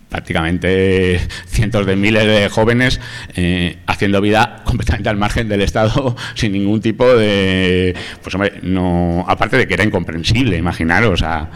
prácticamente 0.09 1.21
cientos 1.47 1.87
de 1.87 1.97
miles 1.97 2.27
de 2.27 2.49
jóvenes 2.49 3.01
eh, 3.35 3.79
haciendo 3.87 4.21
vida 4.21 4.63
completamente 4.65 5.09
al 5.09 5.17
margen 5.17 5.49
del 5.49 5.63
Estado 5.63 6.17
sin 6.35 6.53
ningún 6.53 6.81
tipo 6.81 7.07
de 7.07 7.95
pues 8.23 8.35
hombre 8.35 8.61
no 8.63 9.25
aparte 9.29 9.57
de 9.57 9.67
que 9.69 9.75
era 9.75 9.85
incomprensible 9.85 10.57
imaginaros 10.57 11.23
a 11.23 11.51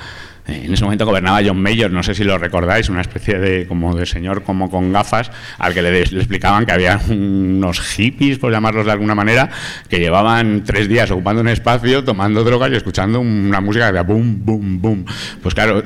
en 0.47 0.73
ese 0.73 0.85
momento 0.85 1.07
gobernaba 1.07 1.41
John 1.45 1.61
Mayer, 1.63 1.91
no 1.91 2.03
sé 2.03 2.15
si 2.15 2.25
lo 2.25 2.37
recordáis, 2.37 2.89
una 2.89 3.01
especie 3.01 3.39
de 3.39 3.67
como 3.67 3.95
de 3.95 4.07
señor 4.07 4.43
como 4.43 4.71
con 4.71 4.93
gafas, 4.93 5.31
al 5.59 5.73
que 5.73 5.83
le, 5.83 6.03
explicaban 6.03 6.67
que 6.67 6.73
había 6.73 7.01
unos 7.09 7.81
hippies, 7.81 8.39
por 8.39 8.51
llamarlos 8.51 8.87
de 8.87 8.93
alguna 8.93 9.15
manera, 9.15 9.51
que 9.89 9.99
llevaban 9.99 10.65
tres 10.65 10.89
días 10.89 11.11
ocupando 11.11 11.41
un 11.43 11.49
espacio, 11.49 12.03
tomando 12.05 12.43
drogas 12.43 12.73
y 12.73 12.77
escuchando 12.77 13.21
una 13.21 13.61
música 13.61 13.93
de 13.93 14.01
boom, 14.03 14.45
boom, 14.45 14.81
boom. 14.81 15.05
Pues 15.43 15.55
claro, 15.55 15.83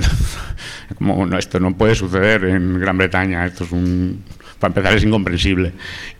como 0.98 1.26
no, 1.26 1.38
esto 1.38 1.60
no 1.60 1.76
puede 1.76 1.94
suceder 1.94 2.44
en 2.44 2.80
Gran 2.80 2.96
Bretaña, 2.96 3.44
esto 3.44 3.64
es 3.64 3.72
un 3.72 4.24
para 4.58 4.70
empezar 4.70 4.96
es 4.96 5.04
incomprensible. 5.04 5.72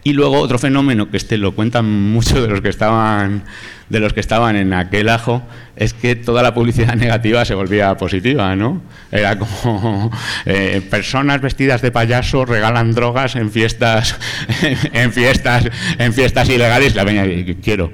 Y 0.05 0.13
luego 0.13 0.39
otro 0.39 0.59
fenómeno 0.59 1.11
que 1.11 1.17
este 1.17 1.37
lo 1.39 1.53
cuentan 1.53 1.91
muchos 2.13 2.41
de 2.41 2.49
los 2.49 2.61
que 2.61 2.69
estaban 2.69 3.45
de 3.89 4.01
los 4.01 4.13
que 4.13 4.21
estaban 4.21 4.57
en 4.57 4.73
aquel 4.73 5.09
ajo 5.09 5.43
es 5.77 5.95
que 5.95 6.17
toda 6.17 6.43
la 6.43 6.55
publicidad 6.55 6.95
negativa 6.97 7.45
se 7.45 7.55
volvía 7.55 7.97
positiva, 7.97 8.57
¿no? 8.57 8.83
Era 9.13 9.39
como 9.39 10.11
eh, 10.47 10.83
personas 10.91 11.41
vestidas 11.41 11.83
de 11.83 11.93
payaso 11.93 12.45
regalan 12.45 12.93
drogas 12.93 13.37
en 13.37 13.51
fiestas, 13.51 14.17
en 14.93 15.13
fiestas, 15.13 15.69
en 15.99 16.13
fiestas 16.13 16.49
ilegales. 16.49 16.95
La 16.95 17.05
veña 17.05 17.25
quiero. 17.63 17.93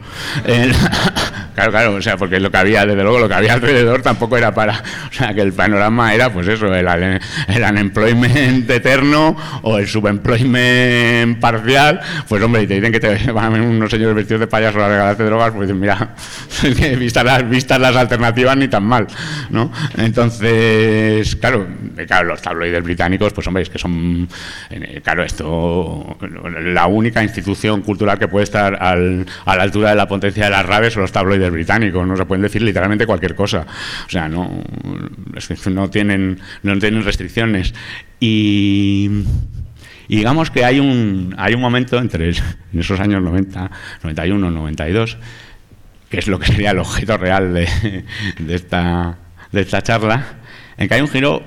Claro, 1.54 1.70
claro, 1.70 1.94
o 1.94 2.02
sea, 2.02 2.16
porque 2.16 2.40
lo 2.40 2.50
que 2.50 2.56
había, 2.56 2.86
desde 2.86 3.02
luego, 3.02 3.18
lo 3.18 3.28
que 3.28 3.34
había 3.34 3.54
alrededor 3.54 4.02
tampoco 4.02 4.36
era 4.36 4.54
para, 4.54 4.82
o 5.10 5.12
sea, 5.12 5.34
que 5.34 5.40
el 5.40 5.52
panorama 5.52 6.14
era, 6.14 6.32
pues 6.32 6.48
eso, 6.48 6.72
el, 6.74 6.86
el 6.86 7.62
unemployment 7.62 8.68
eterno 8.70 9.36
o 9.62 9.78
el 9.78 9.86
subemployment 9.86 11.38
parcial. 11.40 12.00
Pues 12.28 12.42
hombre, 12.42 12.62
y 12.62 12.66
te 12.66 12.74
dicen 12.74 12.92
que 12.92 13.00
te 13.00 13.32
van 13.32 13.60
unos 13.60 13.90
señores 13.90 14.14
vestidos 14.14 14.40
de 14.40 14.46
payaso 14.46 14.82
a 14.82 14.88
regalarte 14.88 15.24
drogas, 15.24 15.52
pues 15.52 15.72
mira, 15.74 16.14
vistas 16.98 17.24
las, 17.24 17.48
vistas 17.48 17.80
las 17.80 17.96
alternativas 17.96 18.56
ni 18.56 18.68
tan 18.68 18.84
mal, 18.84 19.06
¿no? 19.50 19.72
Entonces, 19.96 21.36
claro, 21.36 21.66
claro, 22.06 22.28
los 22.28 22.42
tabloides 22.42 22.82
británicos, 22.82 23.32
pues 23.32 23.46
hombre, 23.46 23.62
es 23.62 23.70
que 23.70 23.78
son, 23.78 24.28
eh, 24.70 25.00
claro, 25.02 25.22
esto, 25.22 26.16
la 26.64 26.86
única 26.86 27.22
institución 27.22 27.82
cultural 27.82 28.18
que 28.18 28.28
puede 28.28 28.44
estar 28.44 28.76
a 28.80 28.96
la 28.96 29.62
altura 29.62 29.90
de 29.90 29.96
la 29.96 30.06
potencia 30.06 30.44
de 30.44 30.50
las 30.50 30.66
raves 30.66 30.92
son 30.92 31.02
los 31.02 31.12
tabloides 31.12 31.41
británicos, 31.50 32.06
no 32.06 32.16
se 32.16 32.24
pueden 32.26 32.42
decir 32.42 32.62
literalmente 32.62 33.06
cualquier 33.06 33.34
cosa, 33.34 33.66
o 34.06 34.10
sea, 34.10 34.28
no, 34.28 34.62
no 35.70 35.90
tienen, 35.90 36.38
no 36.62 36.78
tienen 36.78 37.04
restricciones 37.04 37.74
y 38.20 39.24
digamos 40.08 40.50
que 40.50 40.64
hay 40.64 40.78
un, 40.78 41.34
hay 41.38 41.54
un 41.54 41.60
momento 41.60 41.98
entre 41.98 42.30
en 42.30 42.80
esos 42.80 43.00
años 43.00 43.22
90, 43.22 43.70
91, 44.02 44.50
92, 44.50 45.16
que 46.10 46.18
es 46.18 46.28
lo 46.28 46.38
que 46.38 46.46
sería 46.46 46.72
el 46.72 46.78
objeto 46.78 47.16
real 47.16 47.54
de, 47.54 48.04
esta, 48.48 49.16
de 49.50 49.60
esta 49.62 49.82
charla, 49.82 50.34
en 50.76 50.88
que 50.88 50.94
hay 50.94 51.00
un 51.00 51.08
giro 51.08 51.42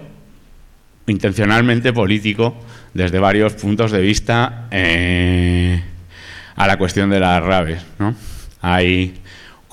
intencionalmente 1.08 1.94
político 1.94 2.56
desde 2.94 3.20
varios 3.20 3.54
puntos 3.54 3.92
de 3.92 4.02
vista 4.02 4.68
eh, 4.72 5.84
a 6.56 6.66
la 6.66 6.78
cuestión 6.78 7.12
de 7.12 7.20
las 7.20 7.44
raves. 7.44 7.86
¿no? 8.00 8.16
Hay 8.62 9.14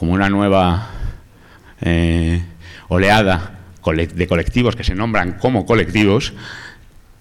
como 0.02 0.14
una 0.14 0.28
nueva 0.28 0.88
eh, 1.80 2.42
oleada 2.88 3.61
de 4.16 4.26
colectivos 4.26 4.75
que 4.75 4.82
se 4.82 4.97
nombran 4.97 5.35
como 5.35 5.64
colectivos 5.64 6.32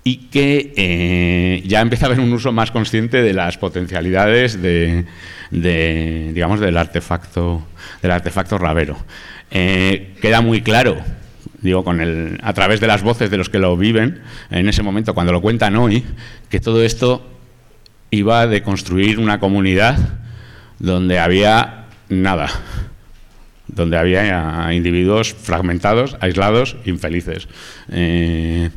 y 0.04 0.30
que 0.32 0.74
eh, 0.76 1.62
ya 1.68 1.82
empieza 1.82 2.06
a 2.06 2.08
haber 2.08 2.20
un 2.20 2.34
uso 2.34 2.52
más 2.52 2.72
consciente 2.72 3.22
de 3.22 3.34
las 3.34 3.60
potencialidades 3.60 4.60
de, 4.64 5.06
digamos 5.52 6.60
del 6.60 6.76
artefacto 6.76 7.68
del 8.02 8.10
artefacto 8.10 8.58
rabero. 8.58 8.98
Eh, 9.52 10.16
queda 10.20 10.42
muy 10.42 10.64
claro 10.64 10.98
digo 11.62 11.86
a 12.42 12.54
través 12.54 12.80
de 12.80 12.88
las 12.88 13.04
voces 13.04 13.30
de 13.30 13.38
los 13.38 13.50
que 13.50 13.60
lo 13.60 13.78
viven 13.78 14.24
en 14.50 14.68
ese 14.68 14.82
momento 14.82 15.14
cuando 15.14 15.32
lo 15.32 15.42
cuentan 15.42 15.76
hoy 15.76 16.04
que 16.50 16.60
todo 16.60 16.84
esto 16.84 17.30
iba 18.10 18.48
de 18.48 18.64
construir 18.64 19.20
una 19.20 19.40
comunidad 19.40 20.00
donde 20.80 21.20
había 21.20 21.81
nada. 22.12 22.50
Donde 23.68 23.98
había 23.98 24.68
individuos 24.74 25.34
fragmentados 25.34 26.18
aislados 26.20 26.76
infelices. 26.86 27.48
Eh, 27.90 28.70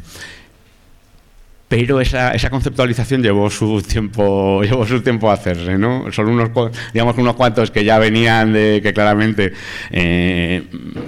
pero 1.76 2.00
esa, 2.00 2.30
esa, 2.30 2.50
conceptualización 2.50 3.20
llevó 3.20 3.50
su 3.50 3.82
tiempo 3.82 4.62
llevó 4.64 4.86
su 4.86 5.00
tiempo 5.00 5.28
a 5.28 5.34
hacerse 5.34 5.76
no 5.76 6.04
solo 6.12 6.30
unos 6.30 6.50
digamos 6.92 7.18
unos 7.18 7.34
cuantos 7.34 7.72
que 7.72 7.84
ya 7.84 7.98
venían 7.98 8.52
de 8.52 8.80
que 8.80 8.94
claramente 8.94 9.52
eh, 9.90 10.62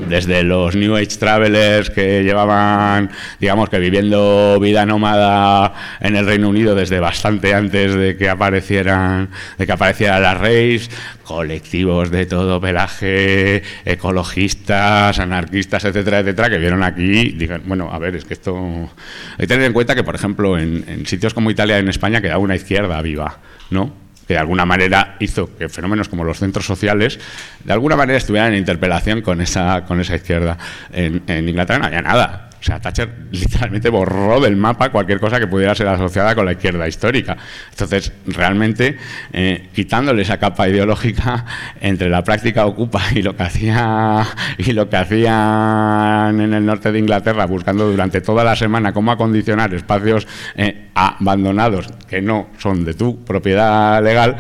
desde 0.08 0.42
los 0.42 0.74
New 0.74 0.96
Age 0.96 1.18
Travelers 1.18 1.90
que 1.90 2.24
llevaban 2.24 3.10
digamos 3.38 3.68
que 3.68 3.78
viviendo 3.78 4.58
vida 4.60 4.84
nómada 4.84 5.72
en 6.00 6.16
el 6.16 6.26
Reino 6.26 6.48
Unido 6.48 6.74
desde 6.74 6.98
bastante 6.98 7.54
antes 7.54 7.94
de 7.94 8.16
que 8.16 8.28
aparecieran 8.28 9.28
de 9.58 9.66
que 9.66 9.72
apareciera 9.72 10.18
la 10.18 10.34
race 10.34 10.88
colectivos 11.22 12.10
de 12.10 12.26
todo 12.26 12.60
pelaje 12.60 13.62
ecologistas 13.84 15.18
anarquistas 15.20 15.84
etcétera 15.84 16.20
etcétera 16.20 16.50
que 16.50 16.58
vieron 16.58 16.82
aquí 16.82 17.30
digan 17.36 17.62
bueno 17.66 17.88
a 17.92 17.98
ver 18.00 18.16
es 18.16 18.24
que 18.24 18.34
esto 18.34 18.90
hay 19.32 19.38
que 19.38 19.46
tener 19.46 19.66
en 19.66 19.72
cuenta 19.72 19.94
que 19.94 20.02
por 20.02 20.16
ejemplo 20.16 20.55
en, 20.58 21.06
sitios 21.06 21.34
como 21.34 21.50
Italia, 21.50 21.78
en 21.78 21.88
España, 21.88 22.20
queda 22.20 22.38
una 22.38 22.56
izquierda 22.56 23.00
viva, 23.02 23.38
¿no? 23.70 24.06
que 24.26 24.34
de 24.34 24.40
alguna 24.40 24.66
manera 24.66 25.16
hizo 25.20 25.56
que 25.56 25.68
fenómenos 25.68 26.08
como 26.08 26.24
los 26.24 26.38
centros 26.40 26.66
sociales 26.66 27.20
de 27.62 27.72
alguna 27.72 27.94
manera 27.94 28.18
estuvieran 28.18 28.54
en 28.54 28.58
interpelación 28.58 29.22
con 29.22 29.40
esa, 29.40 29.84
con 29.84 30.00
esa 30.00 30.16
izquierda. 30.16 30.58
En, 30.92 31.22
en 31.28 31.48
Inglaterra 31.48 31.78
no 31.78 31.86
había 31.86 32.02
nada. 32.02 32.45
O 32.60 32.62
sea, 32.62 32.80
Thatcher 32.80 33.28
literalmente 33.30 33.90
borró 33.90 34.40
del 34.40 34.56
mapa 34.56 34.90
cualquier 34.90 35.20
cosa 35.20 35.38
que 35.38 35.46
pudiera 35.46 35.74
ser 35.74 35.88
asociada 35.88 36.34
con 36.34 36.46
la 36.46 36.52
izquierda 36.52 36.88
histórica. 36.88 37.36
Entonces, 37.70 38.12
realmente, 38.26 38.96
eh, 39.32 39.68
quitándole 39.74 40.22
esa 40.22 40.38
capa 40.38 40.68
ideológica 40.68 41.44
entre 41.80 42.08
la 42.08 42.24
práctica 42.24 42.66
ocupa 42.66 43.02
y 43.14 43.22
lo 43.22 43.36
que 43.36 43.42
hacía 43.42 44.26
y 44.58 44.72
lo 44.72 44.88
que 44.88 44.96
hacían 44.96 46.40
en 46.40 46.54
el 46.54 46.64
norte 46.64 46.92
de 46.92 46.98
Inglaterra, 46.98 47.46
buscando 47.46 47.90
durante 47.90 48.20
toda 48.20 48.42
la 48.44 48.56
semana 48.56 48.92
cómo 48.92 49.12
acondicionar 49.12 49.72
espacios 49.74 50.26
eh, 50.56 50.88
abandonados 50.94 51.88
que 52.08 52.22
no 52.22 52.48
son 52.58 52.84
de 52.84 52.94
tu 52.94 53.24
propiedad 53.24 54.02
legal, 54.02 54.36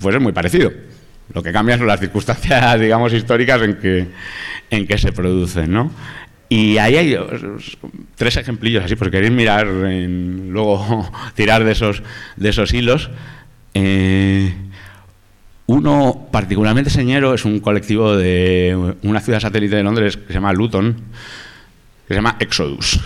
pues 0.00 0.14
es 0.14 0.20
muy 0.20 0.32
parecido. 0.32 0.70
Lo 1.32 1.42
que 1.42 1.52
cambia 1.52 1.78
son 1.78 1.86
las 1.86 2.00
circunstancias, 2.00 2.80
digamos, 2.80 3.12
históricas 3.12 3.62
en 3.62 3.76
que, 3.76 4.08
en 4.70 4.86
que 4.86 4.98
se 4.98 5.12
producen, 5.12 5.72
¿no? 5.72 5.90
Y 6.52 6.78
ahí 6.78 6.96
hay 6.96 7.16
tres 8.16 8.36
ejemplillos 8.36 8.84
así, 8.84 8.96
porque 8.96 9.18
queréis 9.18 9.32
mirar, 9.32 9.68
luego 9.68 11.08
tirar 11.36 11.62
de 11.62 11.70
esos, 11.70 12.02
de 12.34 12.48
esos 12.48 12.74
hilos. 12.74 13.08
Eh, 13.72 14.52
uno 15.66 16.26
particularmente 16.32 16.90
señero 16.90 17.34
es 17.34 17.44
un 17.44 17.60
colectivo 17.60 18.16
de 18.16 18.96
una 19.04 19.20
ciudad 19.20 19.38
satélite 19.38 19.76
de 19.76 19.84
Londres 19.84 20.16
que 20.16 20.26
se 20.26 20.32
llama 20.34 20.52
Luton, 20.52 20.94
que 22.08 22.08
se 22.08 22.14
llama 22.14 22.36
Exodus. 22.40 22.98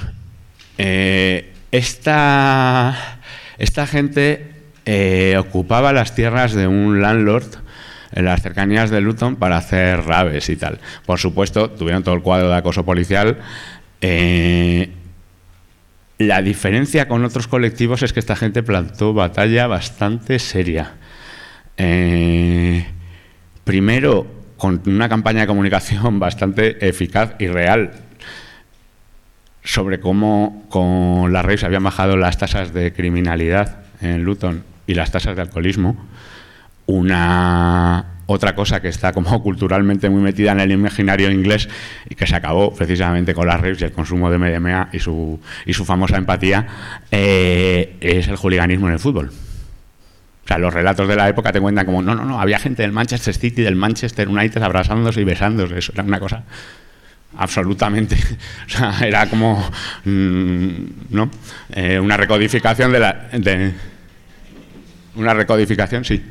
Eh, 0.78 1.52
esta, 1.70 3.18
esta 3.58 3.86
gente 3.86 4.52
eh, 4.86 5.36
ocupaba 5.38 5.92
las 5.92 6.14
tierras 6.14 6.54
de 6.54 6.66
un 6.66 7.02
landlord 7.02 7.63
en 8.14 8.24
las 8.24 8.42
cercanías 8.42 8.90
de 8.90 9.00
Luton 9.00 9.36
para 9.36 9.56
hacer 9.56 10.04
raves 10.04 10.48
y 10.48 10.56
tal. 10.56 10.78
Por 11.04 11.18
supuesto, 11.18 11.70
tuvieron 11.70 12.02
todo 12.02 12.14
el 12.14 12.22
cuadro 12.22 12.48
de 12.48 12.56
acoso 12.56 12.84
policial. 12.84 13.38
Eh, 14.00 14.90
la 16.18 16.40
diferencia 16.40 17.08
con 17.08 17.24
otros 17.24 17.48
colectivos 17.48 18.02
es 18.02 18.12
que 18.12 18.20
esta 18.20 18.36
gente 18.36 18.62
plantó 18.62 19.12
batalla 19.12 19.66
bastante 19.66 20.38
seria. 20.38 20.92
Eh, 21.76 22.86
primero, 23.64 24.26
con 24.56 24.80
una 24.86 25.08
campaña 25.08 25.42
de 25.42 25.46
comunicación 25.48 26.18
bastante 26.20 26.86
eficaz 26.86 27.34
y 27.40 27.48
real 27.48 27.92
sobre 29.64 29.98
cómo 29.98 30.66
con 30.68 31.32
las 31.32 31.42
raves 31.44 31.64
habían 31.64 31.82
bajado 31.82 32.16
las 32.16 32.38
tasas 32.38 32.72
de 32.72 32.92
criminalidad 32.92 33.78
en 34.00 34.22
Luton 34.22 34.62
y 34.86 34.94
las 34.94 35.10
tasas 35.10 35.34
de 35.34 35.42
alcoholismo 35.42 35.96
una 36.86 38.14
otra 38.26 38.54
cosa 38.54 38.80
que 38.80 38.88
está 38.88 39.12
como 39.12 39.42
culturalmente 39.42 40.08
muy 40.08 40.22
metida 40.22 40.52
en 40.52 40.60
el 40.60 40.72
imaginario 40.72 41.30
inglés 41.30 41.68
y 42.08 42.14
que 42.14 42.26
se 42.26 42.36
acabó 42.36 42.74
precisamente 42.74 43.34
con 43.34 43.46
las 43.46 43.60
raves 43.60 43.80
y 43.80 43.84
el 43.84 43.92
consumo 43.92 44.30
de 44.30 44.38
MDMA 44.38 44.90
y 44.92 44.98
su, 44.98 45.40
y 45.66 45.74
su 45.74 45.84
famosa 45.84 46.16
empatía 46.16 46.66
eh, 47.10 47.96
es 48.00 48.28
el 48.28 48.36
juliganismo 48.36 48.86
en 48.88 48.94
el 48.94 48.98
fútbol. 48.98 49.30
O 50.44 50.46
sea, 50.46 50.58
los 50.58 50.74
relatos 50.74 51.08
de 51.08 51.16
la 51.16 51.28
época 51.28 51.52
te 51.52 51.60
cuentan 51.60 51.86
como, 51.86 52.02
no, 52.02 52.14
no, 52.14 52.24
no, 52.24 52.38
había 52.38 52.58
gente 52.58 52.82
del 52.82 52.92
Manchester 52.92 53.34
City, 53.34 53.62
del 53.62 53.76
Manchester 53.76 54.28
United 54.28 54.62
abrazándose 54.62 55.22
y 55.22 55.24
besándose. 55.24 55.78
Eso 55.78 55.92
era 55.94 56.02
una 56.02 56.20
cosa 56.20 56.44
absolutamente. 57.36 58.16
O 58.66 58.70
sea, 58.70 58.98
era 59.06 59.26
como, 59.28 59.70
mm, 60.04 60.68
¿no? 61.10 61.30
Eh, 61.74 61.98
una 61.98 62.16
recodificación 62.16 62.92
de 62.92 62.98
la... 62.98 63.28
De, 63.32 63.72
una 65.16 65.32
recodificación, 65.32 66.04
sí. 66.04 66.22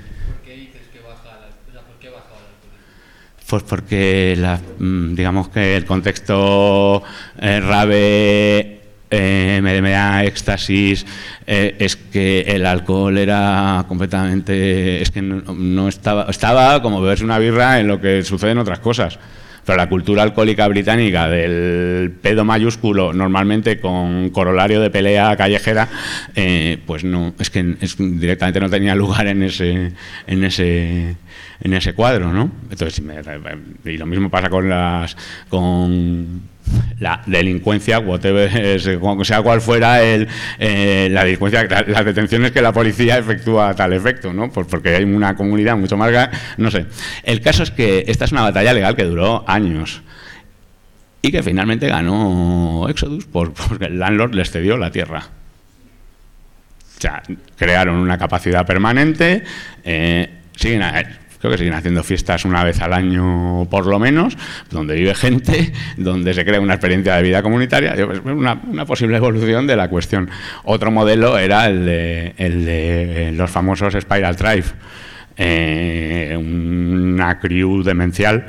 Pues 3.47 3.63
porque 3.63 4.35
la, 4.37 4.59
mm, 4.79 5.15
digamos 5.15 5.49
que 5.49 5.75
el 5.75 5.85
contexto 5.85 7.03
eh, 7.39 7.59
rave, 7.59 8.81
eh, 9.11 9.59
MDMA, 9.61 10.23
éxtasis, 10.23 11.05
eh, 11.45 11.75
es 11.77 11.95
que 11.95 12.41
el 12.41 12.65
alcohol 12.65 13.17
era 13.17 13.85
completamente, 13.87 15.01
es 15.01 15.11
que 15.11 15.21
no, 15.21 15.87
estaba, 15.87 16.25
estaba 16.29 16.81
como 16.81 16.99
beberse 17.01 17.23
una 17.23 17.37
birra 17.37 17.79
en 17.79 17.87
lo 17.87 18.01
que 18.01 18.23
suceden 18.23 18.57
otras 18.57 18.79
cosas. 18.79 19.19
Pero 19.65 19.77
la 19.77 19.89
cultura 19.89 20.23
alcohólica 20.23 20.67
británica 20.67 21.29
del 21.29 22.11
pedo 22.21 22.43
mayúsculo, 22.43 23.13
normalmente 23.13 23.79
con 23.79 24.29
corolario 24.29 24.81
de 24.81 24.89
pelea 24.89 25.35
callejera, 25.37 25.89
eh, 26.35 26.79
pues 26.85 27.03
no, 27.03 27.33
es 27.39 27.49
que 27.49 27.63
directamente 27.97 28.59
no 28.59 28.69
tenía 28.69 28.95
lugar 28.95 29.27
en 29.27 29.43
ese, 29.43 29.93
en 30.27 30.43
ese, 30.43 31.15
en 31.61 31.73
ese 31.73 31.93
cuadro, 31.93 32.33
¿no? 32.33 32.51
Entonces, 32.69 33.01
y 33.85 33.97
lo 33.97 34.05
mismo 34.05 34.29
pasa 34.29 34.49
con 34.49 34.67
las, 34.69 35.15
con 35.49 36.52
la 36.99 37.21
delincuencia, 37.25 37.99
whatever, 37.99 38.79
sea 38.79 39.41
cual 39.41 39.61
fuera 39.61 40.03
el, 40.03 40.27
eh, 40.59 41.09
la 41.11 41.23
delincuencia, 41.23 41.63
las 41.63 42.05
detenciones 42.05 42.51
que 42.51 42.61
la 42.61 42.71
policía 42.71 43.17
efectúa 43.17 43.69
a 43.69 43.75
tal 43.75 43.93
efecto, 43.93 44.33
¿no? 44.33 44.51
porque 44.51 44.95
hay 44.95 45.03
una 45.03 45.35
comunidad 45.35 45.77
mucho 45.77 45.97
más 45.97 46.11
grande, 46.11 46.37
no 46.57 46.71
sé. 46.71 46.85
El 47.23 47.41
caso 47.41 47.63
es 47.63 47.71
que 47.71 48.05
esta 48.07 48.25
es 48.25 48.31
una 48.31 48.43
batalla 48.43 48.73
legal 48.73 48.95
que 48.95 49.03
duró 49.03 49.43
años 49.47 50.01
y 51.21 51.31
que 51.31 51.43
finalmente 51.43 51.87
ganó 51.87 52.87
Exodus 52.89 53.25
porque 53.25 53.85
el 53.85 53.99
landlord 53.99 54.35
les 54.35 54.51
cedió 54.51 54.77
la 54.77 54.91
tierra. 54.91 55.23
O 56.97 57.01
sea, 57.01 57.21
crearon 57.57 57.95
una 57.95 58.17
capacidad 58.17 58.65
permanente, 58.65 59.43
eh, 59.83 60.29
siguen 60.55 60.83
creo 61.43 61.51
que 61.51 61.57
siguen 61.57 61.73
haciendo 61.73 62.03
fiestas 62.03 62.45
una 62.45 62.63
vez 62.63 62.79
al 62.81 62.93
año 62.93 63.67
por 63.69 63.85
lo 63.85 63.99
menos, 63.99 64.37
donde 64.71 64.95
vive 64.95 65.13
gente, 65.13 65.73
donde 65.97 66.33
se 66.33 66.45
crea 66.45 66.61
una 66.61 66.75
experiencia 66.75 67.17
de 67.17 67.23
vida 67.23 67.43
comunitaria, 67.43 67.95
pues, 68.05 68.21
una, 68.23 68.61
una 68.65 68.85
posible 68.85 69.17
evolución 69.17 69.67
de 69.67 69.75
la 69.75 69.89
cuestión. 69.89 70.29
Otro 70.63 70.89
modelo 70.89 71.37
era 71.37 71.67
el 71.67 71.85
de, 71.85 72.33
el 72.37 72.63
de 72.63 73.33
los 73.33 73.51
famosos 73.51 73.93
Spiral 73.93 74.37
Drive, 74.37 74.67
eh, 75.35 76.37
una 76.39 77.39
crew 77.39 77.83
demencial 77.83 78.45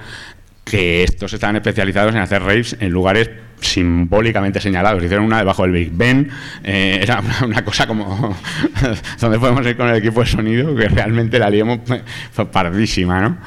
que 0.65 1.05
estos 1.05 1.33
estaban 1.33 1.57
especializados 1.57 2.15
en 2.15 2.21
hacer 2.21 2.43
raves 2.43 2.77
en 2.81 2.91
lugares 2.91 3.31
simbólicamente 3.61 4.61
señalados. 4.61 5.03
Hicieron 5.03 5.27
una 5.27 5.39
debajo 5.39 5.63
del 5.63 5.73
Big 5.73 5.91
Ben, 5.93 6.31
eh, 6.63 7.01
era 7.03 7.23
una, 7.45 7.65
cosa 7.65 7.87
como 7.87 8.37
donde 9.21 9.39
podemos 9.39 9.67
ir 9.67 9.77
con 9.77 9.89
el 9.89 9.97
equipo 9.97 10.21
de 10.21 10.27
sonido, 10.27 10.75
que 10.75 10.89
realmente 10.89 11.39
la 11.39 11.51
liamos 11.51 11.81
fue 12.33 12.51
pardísima, 12.51 13.21
¿no? 13.21 13.39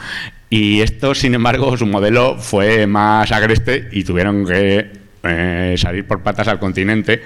Y 0.49 0.81
esto, 0.81 1.13
sin 1.13 1.35
embargo, 1.35 1.75
su 1.75 1.85
modelo 1.85 2.37
fue 2.37 2.87
más 2.87 3.31
agreste 3.31 3.89
y 3.91 4.03
tuvieron 4.03 4.45
que 4.45 4.91
eh, 5.23 5.75
salir 5.77 6.07
por 6.07 6.23
patas 6.23 6.47
al 6.47 6.57
continente 6.57 7.21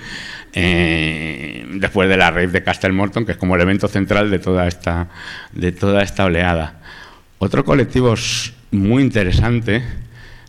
eh, 0.53 1.65
después 1.75 2.09
de 2.09 2.17
la 2.17 2.31
rave 2.31 2.47
de 2.47 2.63
Castle 2.63 2.91
Morton, 2.91 3.25
que 3.25 3.33
es 3.33 3.37
como 3.37 3.55
el 3.55 3.61
evento 3.61 3.87
central 3.87 4.31
de 4.31 4.39
toda 4.39 4.67
esta, 4.67 5.07
de 5.51 5.71
toda 5.71 6.01
esta 6.01 6.25
oleada. 6.25 6.79
Otro 7.37 7.63
colectivo 7.63 8.15
muy 8.71 9.03
interesante, 9.03 9.83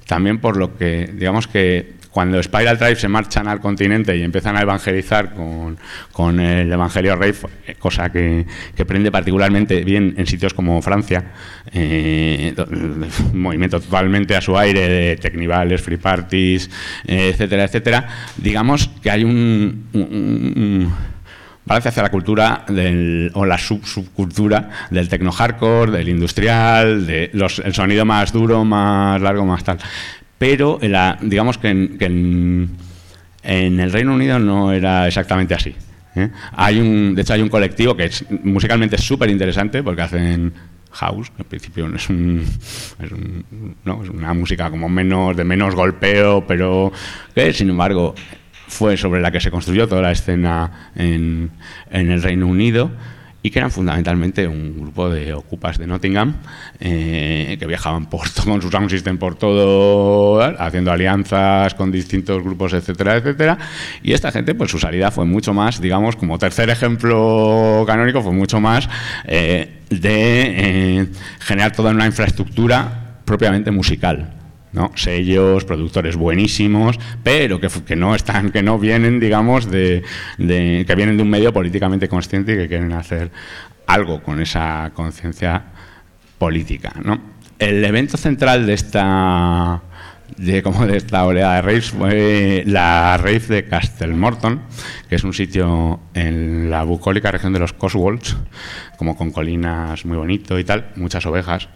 también 0.06 0.38
por 0.38 0.56
lo 0.56 0.76
que, 0.76 1.10
digamos 1.14 1.46
que 1.46 2.02
cuando 2.12 2.40
Spiral 2.42 2.78
Drive 2.78 2.96
se 2.96 3.08
marchan 3.08 3.48
al 3.48 3.58
continente 3.58 4.14
y 4.14 4.22
empiezan 4.22 4.56
a 4.56 4.60
evangelizar 4.60 5.32
con, 6.14 6.40
el 6.40 6.70
Evangelio 6.70 7.16
Rave, 7.16 7.34
cosa 7.78 8.12
que, 8.12 8.46
prende 8.86 9.10
particularmente 9.10 9.82
bien 9.82 10.14
en 10.18 10.26
sitios 10.26 10.52
como 10.52 10.80
Francia, 10.82 11.32
eh, 11.72 12.54
movimiento 13.32 13.80
totalmente 13.80 14.36
a 14.36 14.42
su 14.42 14.56
aire 14.58 14.88
de 14.88 15.16
tecnivales, 15.16 15.80
free 15.80 15.96
parties, 15.96 16.68
eh, 17.06 17.30
etcétera, 17.32 17.64
etcétera, 17.64 18.08
digamos 18.36 18.88
que 19.02 19.10
hay 19.10 19.24
un, 19.24 20.92
balance 21.64 21.88
hacia 21.88 22.02
la 22.02 22.10
cultura 22.10 22.64
o 23.34 23.46
la 23.46 23.58
sub 23.58 23.84
subcultura 23.84 24.88
del 24.90 25.08
tecno 25.08 25.32
hardcore, 25.32 25.92
del 25.92 26.08
industrial, 26.08 27.06
de 27.06 27.30
el 27.32 27.74
sonido 27.74 28.04
más 28.04 28.32
duro, 28.32 28.64
más 28.64 29.20
largo, 29.20 29.44
más 29.44 29.62
tal 29.64 29.78
pero 30.42 30.80
digamos 31.20 31.56
que, 31.56 31.70
en, 31.70 32.68
el 33.44 33.92
Reino 33.92 34.12
Unido 34.12 34.40
no 34.40 34.72
era 34.72 35.06
exactamente 35.06 35.54
así. 35.54 35.72
¿eh? 36.16 36.30
Hay 36.56 36.80
un, 36.80 37.14
de 37.14 37.22
hecho, 37.22 37.34
hay 37.34 37.42
un 37.42 37.48
colectivo 37.48 37.96
que 37.96 38.06
es 38.06 38.24
musicalmente 38.42 38.98
súper 38.98 39.30
interesante 39.30 39.84
porque 39.84 40.02
hacen 40.02 40.52
house, 40.90 41.30
en 41.38 41.44
principio 41.44 41.86
es, 41.94 42.10
es, 42.10 43.12
una 44.10 44.34
música 44.34 44.68
como 44.68 44.88
menos 44.88 45.36
de 45.36 45.44
menos 45.44 45.76
golpeo, 45.76 46.44
pero 46.44 46.90
que 47.32 47.52
sin 47.52 47.70
embargo 47.70 48.12
fue 48.72 48.96
sobre 48.96 49.20
la 49.20 49.30
que 49.30 49.40
se 49.40 49.50
construyó 49.50 49.86
toda 49.86 50.00
la 50.00 50.12
escena 50.12 50.90
en, 50.96 51.50
el 51.90 52.22
Reino 52.22 52.46
Unido 52.46 52.90
y 53.42 53.50
que 53.50 53.58
eran 53.58 53.70
fundamentalmente 53.70 54.46
un 54.46 54.80
grupo 54.80 55.10
de 55.10 55.34
ocupas 55.34 55.76
de 55.76 55.86
Nottingham 55.86 56.36
eh, 56.80 57.56
que 57.58 57.66
viajaban 57.66 58.06
por 58.06 58.32
con 58.44 58.62
su 58.62 58.70
sound 58.70 58.88
system 58.88 59.18
por 59.18 59.34
todo, 59.34 60.40
haciendo 60.58 60.90
alianzas 60.90 61.74
con 61.74 61.90
distintos 61.90 62.42
grupos, 62.42 62.72
etcétera, 62.72 63.16
etcétera. 63.16 63.58
Y 64.02 64.12
esta 64.12 64.30
gente, 64.32 64.54
pues 64.54 64.70
su 64.70 64.78
salida 64.78 65.10
fue 65.10 65.24
mucho 65.26 65.52
más, 65.52 65.80
digamos, 65.80 66.16
como 66.16 66.38
tercer 66.38 66.70
ejemplo 66.70 67.84
canónico, 67.86 68.22
fue 68.22 68.32
mucho 68.32 68.60
más 68.60 68.88
eh, 69.24 69.80
de 69.90 71.00
eh, 71.00 71.06
generar 71.40 71.72
toda 71.72 71.90
una 71.90 72.06
infraestructura 72.06 73.18
propiamente 73.24 73.70
musical. 73.70 74.41
¿No? 74.72 74.90
sellos, 74.94 75.64
productores 75.64 76.16
buenísimos, 76.16 76.98
pero 77.22 77.60
que, 77.60 77.68
que, 77.68 77.96
no 77.96 78.14
están, 78.14 78.50
que 78.50 78.62
no 78.62 78.78
vienen, 78.78 79.20
digamos, 79.20 79.70
de, 79.70 80.02
que 80.38 80.94
vienen 80.94 81.16
de 81.16 81.22
un 81.22 81.30
medio 81.30 81.52
políticamente 81.52 82.08
consciente 82.08 82.52
y 82.52 82.56
que 82.56 82.68
quieren 82.68 82.92
hacer 82.92 83.30
algo 83.86 84.22
con 84.22 84.40
esa 84.40 84.90
conciencia 84.94 85.62
política. 86.38 86.92
¿no? 87.04 87.20
El 87.58 87.84
evento 87.84 88.16
central 88.16 88.66
de 88.66 88.74
esta 88.74 89.82
de 90.36 90.62
como 90.62 90.86
de 90.86 90.96
esta 90.96 91.24
oleada 91.26 91.56
de 91.56 91.62
raves 91.62 91.90
fue 91.90 92.64
la 92.66 93.16
rave 93.18 93.40
de 93.40 93.68
Castelmorton, 93.68 94.62
que 95.08 95.16
es 95.16 95.24
un 95.24 95.34
sitio 95.34 96.00
en 96.14 96.70
la 96.70 96.84
bucólica 96.84 97.30
región 97.30 97.52
de 97.52 97.58
los 97.58 97.72
Cotswolds, 97.72 98.36
como 98.96 99.16
con 99.16 99.30
colinas 99.30 100.04
muy 100.04 100.16
bonito 100.16 100.58
y 100.58 100.64
tal, 100.64 100.90
muchas 100.96 101.26
ovejas, 101.26 101.68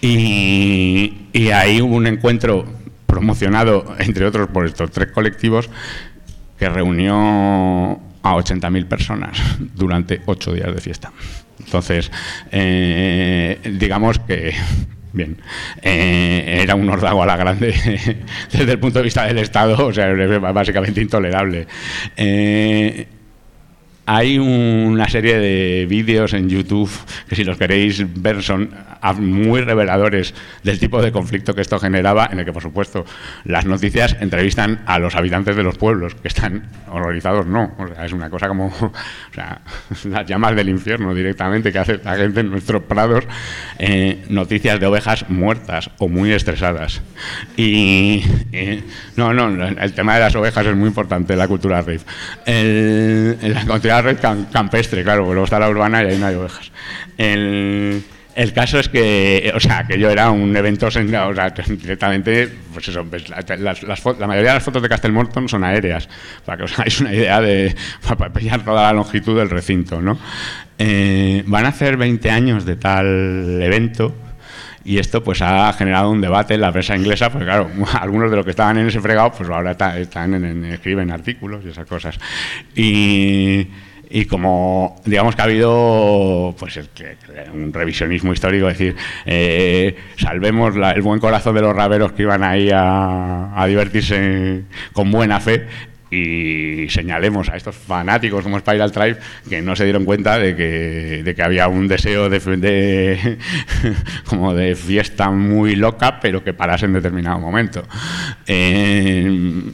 y, 0.00 1.50
ahí 1.50 1.80
hubo 1.80 1.96
un 1.96 2.06
encuentro 2.06 2.64
promocionado, 3.06 3.94
entre 3.98 4.26
otros, 4.26 4.48
por 4.48 4.66
estos 4.66 4.90
tres 4.90 5.10
colectivos, 5.12 5.68
que 6.58 6.68
reunió 6.68 8.00
a 8.22 8.34
80.000 8.34 8.86
personas 8.86 9.38
durante 9.74 10.20
ocho 10.26 10.52
días 10.52 10.74
de 10.74 10.80
fiesta. 10.80 11.12
Entonces, 11.58 12.10
eh, 12.50 13.58
digamos 13.78 14.18
que 14.20 14.54
Bien, 15.12 15.36
eh, 15.82 16.60
era 16.62 16.76
un 16.76 16.88
ordago 16.88 17.22
a 17.22 17.26
la 17.26 17.36
grande 17.36 17.74
desde 18.52 18.72
el 18.72 18.78
punto 18.78 19.00
de 19.00 19.04
vista 19.04 19.24
del 19.24 19.38
Estado, 19.38 19.86
o 19.86 19.92
sea, 19.92 20.08
básicamente 20.52 21.00
intolerable. 21.00 21.66
Eh, 22.16 23.06
hay 24.12 24.40
una 24.40 25.08
serie 25.08 25.38
de 25.38 25.86
vídeos 25.88 26.32
en 26.34 26.48
YouTube 26.48 26.90
que 27.28 27.36
si 27.36 27.44
los 27.44 27.56
queréis 27.56 28.04
ver 28.20 28.42
son 28.42 28.74
muy 29.18 29.60
reveladores 29.60 30.34
del 30.64 30.80
tipo 30.80 31.00
de 31.00 31.12
conflicto 31.12 31.54
que 31.54 31.60
esto 31.60 31.78
generaba, 31.78 32.28
en 32.32 32.40
el 32.40 32.44
que 32.44 32.52
por 32.52 32.60
supuesto 32.60 33.04
las 33.44 33.66
noticias 33.66 34.16
entrevistan 34.18 34.82
a 34.86 34.98
los 34.98 35.14
habitantes 35.14 35.54
de 35.54 35.62
los 35.62 35.78
pueblos, 35.78 36.16
que 36.16 36.26
están 36.26 36.64
horrorizados, 36.88 37.46
no, 37.46 37.72
o 37.78 37.86
sea, 37.86 38.04
es 38.04 38.12
una 38.12 38.28
cosa 38.30 38.48
como 38.48 38.72
las 40.04 40.26
llamas 40.26 40.56
del 40.56 40.70
infierno 40.70 41.14
directamente 41.14 41.70
que 41.70 41.78
hace 41.78 42.00
la 42.02 42.16
gente 42.16 42.40
en 42.40 42.50
nuestros 42.50 42.82
prados, 42.82 43.24
eh, 43.78 44.24
noticias 44.28 44.80
de 44.80 44.86
ovejas 44.86 45.30
muertas 45.30 45.88
o 45.98 46.08
muy 46.08 46.32
estresadas. 46.32 47.00
Y 47.56 48.24
no, 49.16 49.32
no, 49.32 49.64
el 49.64 49.92
tema 49.92 50.14
de 50.14 50.20
las 50.20 50.34
ovejas 50.34 50.66
es 50.66 50.74
muy 50.74 50.88
importante 50.88 51.34
en 51.34 51.38
la 51.38 51.46
cultura 51.46 51.80
rave. 51.80 52.00
El, 52.44 53.38
la 53.54 53.64
rave 54.02 54.46
campestre, 54.52 55.02
claro, 55.02 55.22
porque 55.22 55.34
luego 55.34 55.44
está 55.44 55.58
la 55.58 55.68
urbana 55.68 56.02
y 56.02 56.06
ahí 56.06 56.18
no 56.18 56.26
hay 56.26 56.34
ovejas. 56.34 56.70
El, 57.16 58.02
el 58.34 58.52
caso 58.52 58.78
es 58.78 58.88
que, 58.88 59.52
o 59.54 59.60
sea, 59.60 59.84
que 59.86 59.98
yo 59.98 60.08
era 60.08 60.30
un 60.30 60.56
evento, 60.56 60.86
o 60.86 60.90
sea, 60.90 61.02
directamente, 61.68 62.48
pues 62.72 62.88
eso, 62.88 63.04
la, 63.58 64.26
mayoría 64.26 64.50
de 64.50 64.54
las 64.54 64.62
fotos 64.62 64.82
de 64.82 64.88
Castelmorton 64.88 65.48
son 65.48 65.64
aéreas, 65.64 66.08
para 66.44 66.58
que 66.58 66.64
os 66.64 66.78
hagáis 66.78 67.00
una 67.00 67.12
idea 67.12 67.40
de, 67.40 67.74
para 68.16 68.32
pillar 68.32 68.64
toda 68.64 68.82
la 68.84 68.92
longitud 68.92 69.36
del 69.36 69.50
recinto, 69.50 70.00
¿no? 70.00 70.18
Eh, 70.78 71.42
van 71.46 71.66
a 71.66 71.68
hacer 71.68 71.96
20 71.96 72.30
años 72.30 72.64
de 72.64 72.76
tal 72.76 73.60
evento, 73.62 74.14
y 74.84 74.98
esto 74.98 75.22
pues 75.22 75.42
ha 75.42 75.72
generado 75.74 76.10
un 76.10 76.20
debate 76.20 76.54
en 76.54 76.62
la 76.62 76.72
prensa 76.72 76.96
inglesa, 76.96 77.30
porque 77.30 77.44
claro, 77.44 77.68
algunos 78.00 78.30
de 78.30 78.36
los 78.36 78.44
que 78.44 78.52
estaban 78.52 78.78
en 78.78 78.86
ese 78.86 79.00
fregado, 79.00 79.32
pues 79.32 79.50
ahora 79.50 79.72
están 79.98 80.34
en, 80.34 80.64
escriben 80.64 81.10
artículos 81.10 81.64
y 81.64 81.68
esas 81.68 81.86
cosas. 81.86 82.18
Y 82.74 83.68
y 84.10 84.24
como 84.24 85.00
digamos 85.04 85.36
que 85.36 85.42
ha 85.42 85.44
habido 85.44 86.54
pues 86.58 86.80
un 87.54 87.72
revisionismo 87.72 88.32
histórico, 88.32 88.68
es 88.68 88.76
decir, 88.76 88.96
eh, 89.24 89.96
salvemos 90.16 90.74
el 90.74 91.02
buen 91.02 91.20
corazón 91.20 91.54
de 91.54 91.62
los 91.62 91.74
raveros 91.74 92.12
que 92.12 92.22
iban 92.22 92.42
ahí 92.42 92.70
a, 92.72 93.64
divertirse 93.68 94.64
con 94.92 95.12
buena 95.12 95.38
fe 95.38 95.66
y 96.10 96.88
señalemos 96.88 97.48
a 97.50 97.56
estos 97.56 97.76
fanáticos 97.76 98.42
como 98.42 98.58
Spiral 98.58 98.90
Tribe 98.90 99.18
que 99.48 99.62
no 99.62 99.76
se 99.76 99.84
dieron 99.84 100.04
cuenta 100.04 100.40
de 100.40 100.56
que, 100.56 101.22
de 101.22 101.34
que 101.36 101.42
había 101.44 101.68
un 101.68 101.86
deseo 101.86 102.28
de, 102.28 102.40
de, 102.40 103.38
como 104.26 104.52
de 104.54 104.74
fiesta 104.74 105.30
muy 105.30 105.76
loca, 105.76 106.18
pero 106.18 106.42
que 106.42 106.52
parase 106.52 106.86
en 106.86 106.94
determinado 106.94 107.38
momento. 107.38 107.84
Eh, 108.44 109.70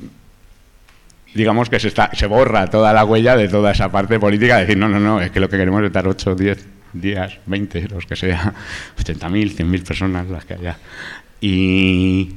digamos 1.37 1.70
que 1.70 1.79
se, 1.79 1.88
está, 1.88 2.11
se 2.12 2.27
borra 2.27 2.66
toda 2.68 2.92
la 2.92 3.05
huella 3.05 3.37
de 3.37 3.49
toda 3.49 3.72
esa 3.72 3.90
parte 3.90 4.18
política, 4.18 4.59
decir, 4.59 4.77
no, 4.77 4.88
no, 4.88 4.99
no, 4.99 5.20
es 5.20 5.31
que 5.31 5.40
lo 5.40 5.49
que 5.49 5.57
queremos 5.57 5.81
es 5.83 5.87
estar 5.88 6.09
8, 6.09 6.35
10 6.35 6.66
días, 6.94 7.38
20, 7.46 7.88
los 7.88 8.07
que 8.07 8.16
sea, 8.16 8.55
80.000, 8.99 9.57
100.000 9.57 9.87
personas 9.87 10.29
las 10.29 10.44
que 10.44 10.55
haya. 10.55 10.79
Y, 11.40 12.35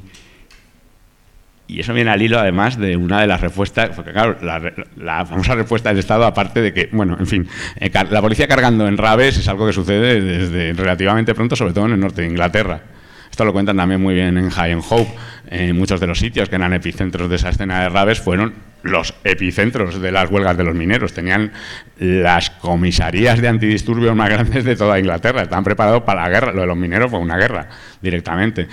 y 1.67 1.79
eso 1.79 1.93
viene 1.93 2.12
al 2.12 2.21
hilo, 2.21 2.39
además, 2.39 2.77
de 2.77 2.97
una 2.97 3.21
de 3.21 3.27
las 3.27 3.41
respuestas, 3.41 3.91
porque 3.95 4.12
claro, 4.12 4.38
la, 4.41 5.25
famosa 5.25 5.55
respuesta 5.55 5.89
del 5.89 5.99
Estado, 5.99 6.25
aparte 6.25 6.62
de 6.62 6.73
que, 6.73 6.89
bueno, 6.91 7.15
en 7.19 7.27
fin, 7.27 7.47
eh, 7.77 7.91
la 8.09 8.21
policía 8.21 8.47
cargando 8.47 8.88
en 8.88 8.97
raves 8.97 9.38
es 9.38 9.47
algo 9.47 9.65
que 9.65 9.73
sucede 9.73 10.19
desde 10.21 10.73
relativamente 10.73 11.33
pronto, 11.33 11.55
sobre 11.55 11.73
todo 11.73 11.85
en 11.85 11.93
el 11.93 11.99
norte 11.99 12.23
de 12.23 12.27
Inglaterra. 12.27 12.81
Esto 13.29 13.45
lo 13.45 13.53
cuentan 13.53 13.77
también 13.77 14.01
muy 14.01 14.15
bien 14.15 14.37
en 14.37 14.49
High 14.49 14.73
and 14.73 14.83
Hope. 14.89 15.11
En 15.51 15.77
muchos 15.77 15.99
de 15.99 16.07
los 16.07 16.19
sitios 16.19 16.49
que 16.49 16.55
eran 16.55 16.73
epicentros 16.73 17.29
de 17.29 17.37
esa 17.37 17.49
escena 17.49 17.81
de 17.81 17.89
raves 17.89 18.19
fueron 18.19 18.53
los 18.83 19.13
epicentros 19.23 19.99
de 19.99 20.11
las 20.11 20.29
huelgas 20.29 20.57
de 20.57 20.63
los 20.63 20.75
mineros. 20.75 21.13
Tenían 21.13 21.51
las 21.97 22.49
comisarías 22.49 23.41
de 23.41 23.47
antidisturbios 23.47 24.15
más 24.15 24.29
grandes 24.29 24.63
de 24.63 24.75
toda 24.75 24.99
Inglaterra. 24.99 25.41
Estaban 25.41 25.63
preparados 25.63 26.03
para 26.03 26.23
la 26.23 26.29
guerra. 26.29 26.53
Lo 26.53 26.61
de 26.61 26.67
los 26.67 26.77
mineros 26.77 27.09
fue 27.09 27.19
una 27.19 27.37
guerra 27.37 27.67
directamente. 28.01 28.67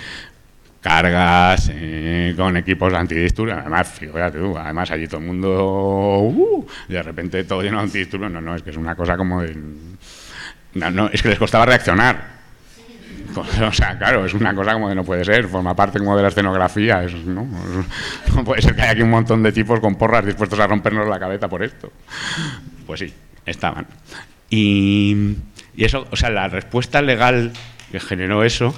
Cargas 0.81 1.71
eh, 1.73 2.33
con 2.37 2.55
equipos 2.55 2.91
de 2.91 2.97
antidisturbios. 2.97 3.57
Además, 3.57 3.87
fíjate 3.87 4.37
tú, 4.37 4.57
además 4.57 4.91
allí 4.91 5.07
todo 5.07 5.19
el 5.19 5.27
mundo. 5.27 6.21
Uh, 6.21 6.65
de 6.87 7.03
repente 7.03 7.43
todo 7.43 7.61
lleno 7.61 7.77
de 7.77 7.83
antidisturbios. 7.83 8.31
No, 8.31 8.39
no, 8.39 8.55
es 8.55 8.61
que 8.61 8.69
es 8.69 8.77
una 8.77 8.95
cosa 8.95 9.17
como 9.17 9.41
de. 9.41 9.55
no, 10.75 11.09
es 11.11 11.21
que 11.21 11.29
les 11.29 11.39
costaba 11.39 11.65
reaccionar 11.65 12.36
O 13.67 13.71
sea, 13.71 13.97
claro, 13.97 14.25
es 14.25 14.33
una 14.33 14.53
cosa 14.53 14.73
como 14.73 14.89
que 14.89 14.95
no 14.95 15.03
puede 15.03 15.23
ser, 15.23 15.47
forma 15.47 15.75
parte 15.75 15.99
como 15.99 16.15
de 16.15 16.23
la 16.23 16.29
escenografía. 16.29 17.01
¿no? 17.25 17.47
puede 18.43 18.61
ser 18.61 18.75
que 18.75 18.81
haya 18.81 18.91
aquí 18.91 19.01
un 19.01 19.09
montón 19.09 19.43
de 19.43 19.51
tipos 19.51 19.79
con 19.79 19.95
porras 19.95 20.25
dispuestos 20.25 20.59
a 20.59 20.67
rompernos 20.67 21.07
la 21.07 21.19
cabeza 21.19 21.47
por 21.47 21.63
esto. 21.63 21.91
Pues 22.85 22.99
sí, 22.99 23.13
estaban. 23.45 23.87
Y 24.49 25.35
eso, 25.77 26.07
o 26.09 26.15
sea, 26.15 26.29
la 26.29 26.47
respuesta 26.47 27.01
legal 27.01 27.51
que 27.91 27.99
generó 27.99 28.43
eso 28.43 28.73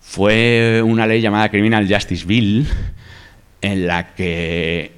fue 0.00 0.82
una 0.84 1.06
ley 1.06 1.20
llamada 1.20 1.48
Criminal 1.50 1.86
Justice 1.88 2.24
Bill, 2.24 2.66
en 3.60 3.86
la 3.86 4.14
que 4.14 4.97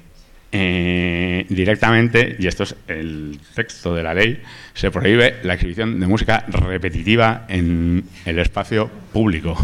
eh, 0.51 1.45
directamente, 1.49 2.35
y 2.37 2.47
esto 2.47 2.63
es 2.63 2.75
el 2.87 3.39
texto 3.55 3.95
de 3.95 4.03
la 4.03 4.13
ley, 4.13 4.41
se 4.73 4.91
prohíbe 4.91 5.37
la 5.43 5.53
exhibición 5.53 5.99
de 5.99 6.07
música 6.07 6.45
repetitiva 6.47 7.45
en 7.47 8.03
el 8.25 8.39
espacio 8.39 8.89
público. 9.13 9.57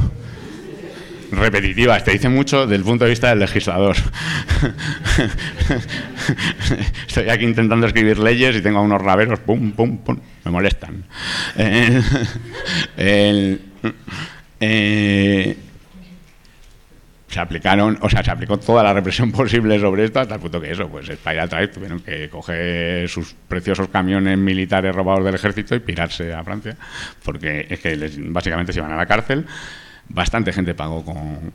Repetitiva, 1.30 2.02
te 2.02 2.12
dice 2.12 2.30
mucho 2.30 2.68
del 2.68 2.84
punto 2.84 3.04
de 3.04 3.10
vista 3.10 3.30
del 3.30 3.40
legislador. 3.40 3.98
Estoy 7.08 7.30
aquí 7.30 7.44
intentando 7.44 7.86
escribir 7.86 8.18
leyes 8.18 8.56
y 8.56 8.62
tengo 8.62 8.82
unos 8.82 9.02
raberos, 9.02 9.40
pum, 9.40 9.74
pum, 9.74 9.98
pum, 9.98 10.18
me 10.46 10.52
molestan. 10.52 11.04
el, 12.96 13.60
eh, 14.62 15.58
se 17.38 17.42
aplicaron, 17.42 18.00
o 18.02 18.10
sea, 18.10 18.24
se 18.24 18.32
aplicó 18.32 18.58
toda 18.58 18.82
la 18.82 18.94
represión 18.94 19.32
posible 19.44 19.80
sobre 19.80 20.06
esto 20.06 20.20
hasta 20.20 20.34
el 20.34 20.42
punto 20.42 20.60
que 20.60 20.72
eso, 20.72 20.90
pues 20.90 21.06
Spiral 21.06 21.48
Tribe 21.48 21.68
tuvieron 21.68 22.00
que 22.00 22.30
coger 22.32 23.08
sus 23.08 23.36
preciosos 23.48 23.90
camiones 23.90 24.40
militares 24.40 24.96
robados 24.96 25.24
del 25.24 25.36
ejército 25.36 25.76
y 25.76 25.80
pirarse 25.80 26.34
a 26.34 26.44
Francia, 26.44 26.76
porque 27.24 27.68
es 27.70 27.80
que 27.80 27.96
básicamente 28.30 28.74
se 28.74 28.80
iban 28.80 28.92
a 28.92 28.96
la 28.96 29.06
cárcel. 29.06 29.46
Bastante 30.10 30.52
gente 30.52 30.74
pagó 30.74 31.06
con 31.06 31.54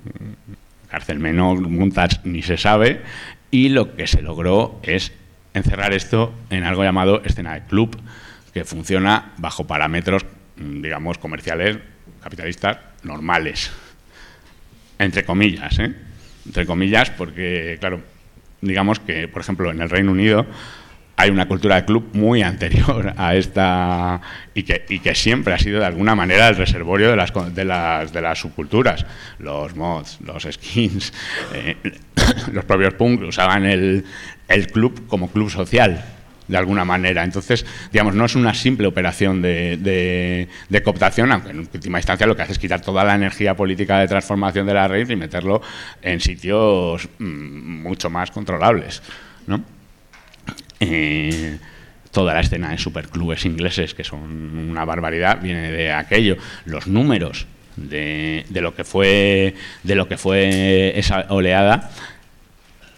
cárcel 0.88 1.18
menor, 1.18 1.60
multas 1.68 2.20
ni 2.22 2.42
se 2.42 2.58
sabe, 2.58 3.02
y 3.50 3.70
lo 3.70 3.96
que 3.96 4.06
se 4.06 4.22
logró 4.22 4.78
es 4.84 5.10
encerrar 5.52 5.92
esto 5.94 6.32
en 6.50 6.62
algo 6.62 6.84
llamado 6.84 7.24
escena 7.24 7.54
de 7.54 7.64
club, 7.64 8.00
que 8.54 8.64
funciona 8.64 9.32
bajo 9.36 9.66
parámetros, 9.66 10.26
digamos, 10.56 11.18
comerciales, 11.18 11.78
capitalistas, 12.22 12.78
normales 13.02 13.72
entre 14.98 15.24
comillas, 15.24 15.78
¿eh? 15.78 15.94
entre 16.46 16.66
comillas, 16.66 17.10
porque, 17.10 17.76
claro, 17.80 18.00
digamos 18.60 19.00
que, 19.00 19.28
por 19.28 19.42
ejemplo, 19.42 19.70
en 19.70 19.80
el 19.80 19.90
Reino 19.90 20.12
Unido 20.12 20.46
hay 21.16 21.30
una 21.30 21.46
cultura 21.46 21.76
de 21.76 21.84
club 21.84 22.08
muy 22.14 22.42
anterior 22.42 23.14
a 23.16 23.34
esta 23.34 24.20
y 24.54 24.62
que, 24.62 24.84
y 24.88 24.98
que 24.98 25.14
siempre 25.14 25.54
ha 25.54 25.58
sido 25.58 25.80
de 25.80 25.86
alguna 25.86 26.14
manera 26.14 26.48
el 26.48 26.56
reservorio 26.56 27.10
de 27.10 27.16
las, 27.16 27.32
de 27.54 27.64
las, 27.64 28.12
de 28.12 28.22
las 28.22 28.38
subculturas. 28.38 29.06
Los 29.38 29.76
mods, 29.76 30.18
los 30.24 30.48
skins, 30.50 31.12
eh, 31.54 31.76
los 32.52 32.64
propios 32.64 32.94
punk 32.94 33.22
usaban 33.22 33.66
el, 33.66 34.04
el 34.48 34.66
club 34.68 35.06
como 35.06 35.30
club 35.30 35.50
social 35.50 36.04
de 36.48 36.56
alguna 36.56 36.84
manera. 36.84 37.24
Entonces, 37.24 37.64
digamos, 37.92 38.14
no 38.14 38.24
es 38.24 38.34
una 38.34 38.54
simple 38.54 38.86
operación 38.86 39.42
de, 39.42 40.48
de, 40.68 40.82
cooptación, 40.82 41.32
aunque 41.32 41.50
en 41.50 41.60
última 41.60 41.98
instancia 41.98 42.26
lo 42.26 42.36
que 42.36 42.42
hace 42.42 42.52
es 42.52 42.58
quitar 42.58 42.80
toda 42.80 43.04
la 43.04 43.14
energía 43.14 43.54
política 43.54 43.98
de 43.98 44.08
transformación 44.08 44.66
de 44.66 44.74
la 44.74 44.88
red 44.88 45.08
y 45.08 45.16
meterlo 45.16 45.62
en 46.02 46.20
sitios 46.20 47.08
mm, 47.18 47.82
mucho 47.82 48.10
más 48.10 48.30
controlables. 48.30 49.02
¿no? 49.46 49.62
Eh, 50.80 51.58
toda 52.10 52.34
la 52.34 52.40
escena 52.40 52.70
de 52.70 52.78
superclubes 52.78 53.44
ingleses, 53.44 53.94
que 53.94 54.04
son 54.04 54.20
una 54.70 54.84
barbaridad, 54.84 55.40
viene 55.40 55.70
de 55.70 55.92
aquello. 55.92 56.36
Los 56.66 56.86
números 56.86 57.46
de, 57.76 58.44
de, 58.50 58.60
lo 58.60 58.74
que 58.74 58.84
fue 58.84 59.54
de 59.82 59.94
lo 59.94 60.06
que 60.06 60.18
fue 60.18 60.92
esa 60.98 61.26
oleada 61.30 61.90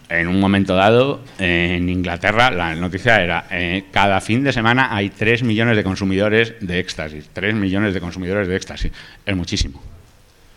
en 0.09 0.29
un 0.29 0.39
momento 0.39 0.75
dado, 0.75 1.23
en 1.39 1.89
Inglaterra, 1.89 2.51
la 2.51 2.75
noticia 2.75 3.23
era, 3.23 3.47
eh, 3.51 3.85
cada 3.91 4.21
fin 4.21 4.45
de 4.45 4.53
semana 4.53 4.95
hay 4.95 5.11
3 5.11 5.43
millones 5.43 5.77
de 5.77 5.85
consumidores 5.85 6.55
de 6.61 6.79
éxtasis. 6.79 7.31
3 7.33 7.55
millones 7.55 7.95
de 7.95 8.01
consumidores 8.01 8.47
de 8.49 8.57
éxtasis. 8.57 8.93
Es 9.25 9.37
muchísimo. 9.37 9.83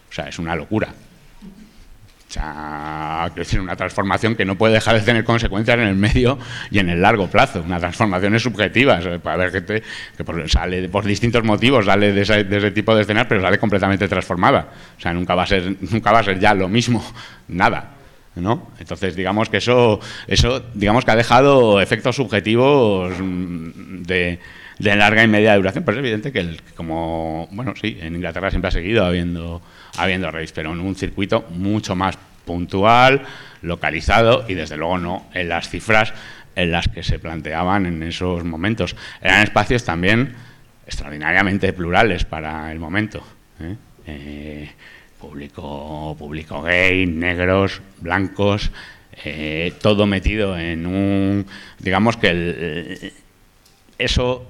O 0.09 0.13
sea, 0.13 0.27
es 0.27 0.39
una 0.39 0.55
locura. 0.55 0.93
O 2.29 2.31
sea, 2.31 3.31
decir, 3.33 3.61
una 3.61 3.77
transformación 3.77 4.35
que 4.35 4.43
no 4.43 4.57
puede 4.57 4.73
dejar 4.73 4.95
de 4.95 5.01
tener 5.01 5.23
consecuencias 5.23 5.77
en 5.77 5.87
el 5.87 5.95
medio 5.95 6.37
y 6.69 6.79
en 6.79 6.89
el 6.89 7.01
largo 7.01 7.27
plazo. 7.27 7.63
Una 7.65 7.79
transformación 7.79 8.35
es 8.35 8.43
subjetiva. 8.43 8.99
Puede 8.99 9.33
haber 9.33 9.51
gente 9.51 9.83
que 10.17 10.49
sale 10.49 10.89
por 10.89 11.05
distintos 11.05 11.43
motivos, 11.45 11.85
sale 11.85 12.11
de 12.11 12.21
ese, 12.21 12.71
tipo 12.71 12.93
de 12.93 13.03
escenas, 13.03 13.27
pero 13.27 13.41
sale 13.41 13.57
completamente 13.57 14.09
transformada. 14.09 14.67
O 14.97 15.01
sea, 15.01 15.13
nunca 15.13 15.35
va 15.35 15.43
a 15.43 15.47
ser, 15.47 15.77
nunca 15.89 16.11
va 16.11 16.19
a 16.19 16.23
ser 16.23 16.37
ya 16.37 16.53
lo 16.53 16.67
mismo, 16.67 17.01
nada. 17.47 17.96
¿No? 18.41 18.71
Entonces, 18.79 19.15
digamos 19.15 19.49
que 19.49 19.57
eso, 19.57 19.99
eso 20.27 20.63
digamos 20.73 21.05
que 21.05 21.11
ha 21.11 21.15
dejado 21.15 21.81
efectos 21.81 22.15
subjetivos 22.15 23.13
mm, 23.19 24.03
de, 24.03 24.39
de 24.79 24.95
larga 24.95 25.23
y 25.23 25.27
media 25.27 25.55
duración, 25.55 25.83
pero 25.83 25.97
es 25.97 25.99
evidente 25.99 26.31
que 26.31 26.39
el, 26.39 26.61
como, 26.75 27.47
bueno, 27.51 27.73
sí, 27.79 27.97
en 28.01 28.15
Inglaterra 28.15 28.49
siempre 28.49 28.69
ha 28.69 28.71
seguido 28.71 29.05
habiendo, 29.05 29.61
habiendo 29.97 30.31
race, 30.31 30.53
pero 30.53 30.71
en 30.71 30.79
un 30.79 30.95
circuito 30.95 31.45
mucho 31.49 31.95
más 31.95 32.17
puntual, 32.45 33.23
localizado 33.61 34.45
y 34.47 34.53
desde 34.53 34.77
luego 34.77 34.97
no 34.97 35.25
en 35.33 35.49
las 35.49 35.69
cifras 35.69 36.13
en 36.55 36.71
las 36.71 36.87
que 36.87 37.03
se 37.03 37.19
planteaban 37.19 37.85
en 37.85 38.01
esos 38.01 38.43
momentos. 38.43 38.95
Eran 39.21 39.43
espacios 39.43 39.83
también 39.83 40.33
extraordinariamente 40.85 41.71
plurales 41.73 42.25
para 42.25 42.71
el 42.71 42.79
momento. 42.79 43.23
¿eh? 43.59 43.75
Eh, 44.07 44.71
público, 45.27 46.15
público 46.17 46.61
gay, 46.61 47.05
negros, 47.05 47.81
blancos, 47.99 48.71
eh, 49.25 49.73
todo 49.81 50.05
metido 50.05 50.57
en 50.57 50.85
un... 50.85 51.45
Digamos 51.79 52.15
que 52.17 52.29
el, 52.29 53.13
eso 53.97 54.45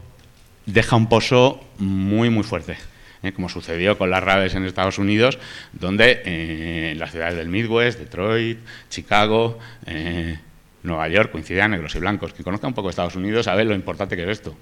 deja 0.66 0.96
un 0.96 1.10
pozo 1.10 1.64
muy, 1.80 2.30
muy 2.30 2.44
fuerte. 2.44 2.78
¿eh? 3.24 3.32
como 3.32 3.50
sucedió 3.50 3.98
con 3.98 4.12
las 4.12 4.24
raves 4.24 4.54
en 4.54 4.66
Estados 4.66 5.00
Unidos, 5.00 5.40
donde 5.74 6.22
eh, 6.26 6.92
en 6.92 7.00
las 7.00 7.12
ciudades 7.12 7.36
del 7.36 7.50
Midwest, 7.50 8.00
Detroit, 8.00 8.60
Chicago, 8.90 9.58
eh, 9.88 10.38
Nueva 10.84 11.08
York 11.08 11.32
coincidían 11.32 11.72
negros 11.72 11.96
y 11.96 12.00
blancos. 12.00 12.34
Quien 12.34 12.44
conozca 12.44 12.68
un 12.68 12.76
poco 12.76 12.90
Estados 12.90 13.16
Unidos 13.16 13.46
sabe 13.46 13.66
lo 13.66 13.74
importante 13.74 14.16
que 14.16 14.24
es 14.24 14.30
esto. 14.30 14.56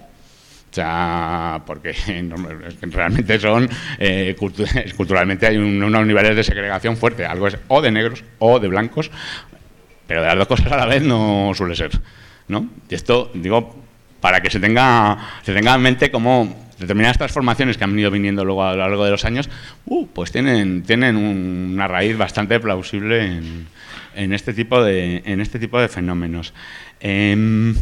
O 0.75 0.81
sea, 0.83 1.63
porque 1.65 1.93
realmente 2.81 3.39
son, 3.39 3.69
culturalmente 4.97 5.47
hay 5.47 5.55
unos 5.55 6.05
niveles 6.05 6.35
de 6.35 6.43
segregación 6.43 6.97
fuerte. 6.97 7.25
Algo 7.25 7.47
es 7.47 7.57
o 7.69 7.81
de 7.81 7.91
negros 7.91 8.25
o 8.39 8.59
de 8.59 8.67
blancos, 8.67 9.09
pero 10.05 10.21
de 10.21 10.27
las 10.27 10.37
dos 10.37 10.47
cosas 10.49 10.69
a 10.73 10.75
la 10.75 10.85
vez 10.85 11.01
no 11.01 11.53
suele 11.55 11.77
ser. 11.77 11.91
¿no? 12.49 12.69
Y 12.89 12.95
esto, 12.95 13.31
digo, 13.33 13.73
para 14.19 14.41
que 14.41 14.49
se 14.49 14.59
tenga, 14.59 15.17
se 15.43 15.53
tenga 15.53 15.73
en 15.75 15.81
mente 15.81 16.11
cómo 16.11 16.53
determinadas 16.77 17.19
transformaciones 17.19 17.77
que 17.77 17.85
han 17.85 17.91
venido 17.91 18.11
viniendo 18.11 18.43
luego 18.43 18.65
a 18.65 18.73
lo 18.73 18.79
largo 18.79 19.05
de 19.05 19.11
los 19.11 19.23
años, 19.23 19.49
uh, 19.85 20.07
pues 20.07 20.33
tienen, 20.33 20.83
tienen 20.83 21.15
una 21.15 21.87
raíz 21.87 22.17
bastante 22.17 22.59
plausible 22.59 23.39
en, 24.13 24.33
este, 24.33 24.53
tipo 24.53 24.83
de, 24.83 25.23
en 25.25 25.39
este 25.39 25.57
tipo 25.57 25.79
de 25.79 25.87
fenómenos. 25.87 26.53
Em, 26.99 27.73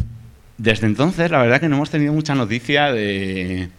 desde 0.56 0.86
entonces, 0.86 1.30
la 1.30 1.38
verdad 1.42 1.60
que 1.60 1.68
no 1.68 1.76
hemos 1.76 1.90
tenido 1.90 2.12
mucha 2.12 2.34
noticia 2.34 2.92
de, 2.92 3.70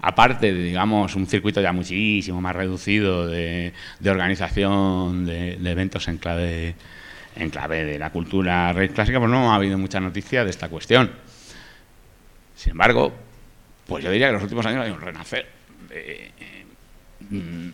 aparte 0.00 0.52
de, 0.52 0.62
digamos, 0.62 1.14
un 1.14 1.26
circuito 1.26 1.60
ya 1.60 1.72
muchísimo 1.72 2.40
más 2.40 2.54
reducido 2.54 3.26
de, 3.26 3.72
organización 4.04 5.26
de, 5.26 5.54
eventos 5.64 6.08
en 6.08 6.18
clave, 6.18 6.74
en 7.36 7.50
clave 7.50 7.84
de 7.84 7.98
la 7.98 8.10
cultura 8.10 8.72
red 8.72 8.90
clásica, 8.92 9.18
pues 9.18 9.30
no 9.30 9.52
ha 9.52 9.56
habido 9.56 9.78
mucha 9.78 10.00
noticia 10.00 10.44
de 10.44 10.50
esta 10.50 10.68
cuestión. 10.68 11.10
Sin 12.54 12.72
embargo, 12.72 13.12
pues 13.86 14.04
yo 14.04 14.10
diría 14.10 14.26
que 14.26 14.30
en 14.30 14.34
los 14.34 14.42
últimos 14.42 14.66
años 14.66 14.84
hay 14.84 14.90
un 14.90 15.00
renacer, 15.00 15.46
mm, 17.30 17.68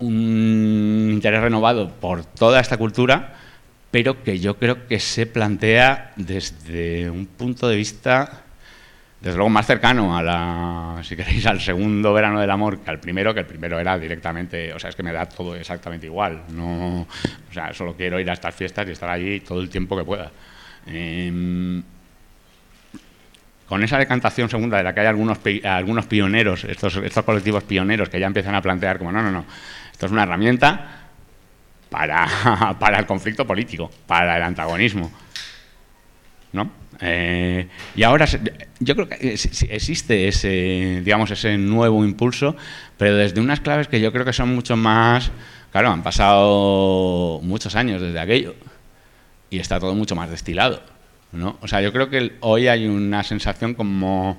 un 0.00 1.08
interés 1.12 1.40
renovado 1.40 1.90
por 1.90 2.24
toda 2.24 2.60
esta 2.60 2.76
cultura, 2.76 3.37
pero 3.90 4.22
que 4.22 4.38
yo 4.38 4.58
creo 4.58 4.86
que 4.86 5.00
se 5.00 5.26
plantea 5.26 6.12
desde 6.16 7.08
un 7.10 7.26
punto 7.26 7.68
de 7.68 7.76
vista, 7.76 8.42
desde 9.20 9.36
luego 9.36 9.48
más 9.48 9.66
cercano 9.66 10.16
a 10.16 10.22
la, 10.22 11.00
si 11.02 11.16
queréis, 11.16 11.46
al 11.46 11.60
segundo 11.60 12.12
verano 12.12 12.40
del 12.40 12.50
amor 12.50 12.80
que 12.80 12.90
al 12.90 13.00
primero, 13.00 13.32
que 13.32 13.40
el 13.40 13.46
primero 13.46 13.80
era 13.80 13.98
directamente, 13.98 14.72
o 14.74 14.78
sea, 14.78 14.90
es 14.90 14.96
que 14.96 15.02
me 15.02 15.12
da 15.12 15.26
todo 15.26 15.54
exactamente 15.54 16.06
igual, 16.06 16.42
no, 16.50 17.00
o 17.02 17.52
sea, 17.52 17.72
solo 17.72 17.94
quiero 17.94 18.20
ir 18.20 18.28
a 18.28 18.34
estas 18.34 18.54
fiestas 18.54 18.86
y 18.88 18.92
estar 18.92 19.08
allí 19.08 19.40
todo 19.40 19.60
el 19.60 19.70
tiempo 19.70 19.96
que 19.96 20.04
pueda. 20.04 20.30
Em, 20.86 21.82
con 23.66 23.82
esa 23.82 23.98
decantación 23.98 24.48
segunda 24.48 24.78
de 24.78 24.82
la 24.82 24.94
que 24.94 25.00
hay 25.00 25.06
algunos, 25.06 25.38
algunos 25.64 26.06
pioneros, 26.06 26.64
estos, 26.64 26.96
estos 26.96 27.24
colectivos 27.24 27.64
pioneros 27.64 28.08
que 28.08 28.18
ya 28.18 28.26
empiezan 28.26 28.54
a 28.54 28.62
plantear 28.62 28.98
como, 28.98 29.12
no, 29.12 29.22
no, 29.22 29.30
no, 29.30 29.44
esto 29.92 30.06
es 30.06 30.12
una 30.12 30.22
herramienta 30.22 30.97
para, 31.90 32.76
para 32.80 32.98
el 32.98 33.06
conflicto 33.06 33.46
político, 33.46 33.90
para 34.06 34.36
el 34.36 34.42
antagonismo. 34.42 35.10
¿No? 36.52 36.70
Eh, 37.00 37.68
y 37.94 38.02
ahora 38.02 38.26
yo 38.80 38.94
creo 38.96 39.08
que 39.08 39.32
existe 39.34 40.28
ese, 40.28 41.02
digamos, 41.04 41.30
ese 41.30 41.56
nuevo 41.58 42.04
impulso, 42.04 42.56
pero 42.96 43.16
desde 43.16 43.40
unas 43.40 43.60
claves 43.60 43.88
que 43.88 44.00
yo 44.00 44.12
creo 44.12 44.24
que 44.24 44.32
son 44.32 44.54
mucho 44.54 44.76
más... 44.76 45.30
Claro, 45.70 45.90
han 45.90 46.02
pasado 46.02 47.40
muchos 47.42 47.76
años 47.76 48.00
desde 48.00 48.18
aquello 48.18 48.54
y 49.50 49.58
está 49.58 49.78
todo 49.78 49.94
mucho 49.94 50.16
más 50.16 50.30
destilado. 50.30 50.82
¿no? 51.32 51.58
O 51.60 51.68
sea, 51.68 51.82
yo 51.82 51.92
creo 51.92 52.08
que 52.08 52.36
hoy 52.40 52.68
hay 52.68 52.86
una 52.86 53.22
sensación 53.22 53.74
como 53.74 54.38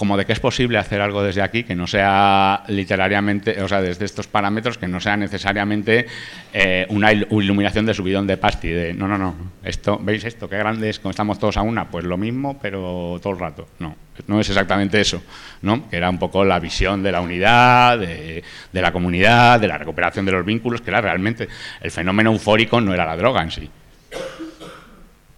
como 0.00 0.16
de 0.16 0.24
que 0.24 0.32
es 0.32 0.40
posible 0.40 0.78
hacer 0.78 1.02
algo 1.02 1.22
desde 1.22 1.42
aquí 1.42 1.62
que 1.62 1.76
no 1.76 1.86
sea 1.86 2.64
literariamente, 2.68 3.62
o 3.62 3.68
sea, 3.68 3.82
desde 3.82 4.06
estos 4.06 4.28
parámetros, 4.28 4.78
que 4.78 4.88
no 4.88 4.98
sea 4.98 5.14
necesariamente 5.18 6.06
eh, 6.54 6.86
una 6.88 7.12
iluminación 7.12 7.84
de 7.84 7.92
subidón 7.92 8.26
de 8.26 8.38
pasti, 8.38 8.68
de 8.68 8.94
no, 8.94 9.06
no, 9.06 9.18
no, 9.18 9.34
esto, 9.62 10.00
¿veis 10.02 10.24
esto? 10.24 10.48
Qué 10.48 10.56
grande 10.56 10.88
es, 10.88 11.00
como 11.00 11.10
estamos 11.10 11.38
todos 11.38 11.58
a 11.58 11.60
una, 11.60 11.90
pues 11.90 12.06
lo 12.06 12.16
mismo, 12.16 12.58
pero 12.62 13.20
todo 13.22 13.34
el 13.34 13.38
rato. 13.38 13.68
No, 13.78 13.94
no 14.26 14.40
es 14.40 14.48
exactamente 14.48 14.98
eso, 15.02 15.22
¿no? 15.60 15.86
Que 15.90 15.98
era 15.98 16.08
un 16.08 16.18
poco 16.18 16.46
la 16.46 16.58
visión 16.60 17.02
de 17.02 17.12
la 17.12 17.20
unidad, 17.20 17.98
de, 17.98 18.42
la 18.72 18.92
comunidad, 18.92 19.60
de 19.60 19.68
la 19.68 19.76
recuperación 19.76 20.24
de 20.24 20.32
los 20.32 20.46
vínculos, 20.46 20.80
que 20.80 20.88
era 20.88 21.02
realmente 21.02 21.46
el 21.78 21.90
fenómeno 21.90 22.32
eufórico, 22.32 22.80
no 22.80 22.94
era 22.94 23.04
la 23.04 23.18
droga 23.18 23.42
en 23.42 23.50
sí 23.50 23.68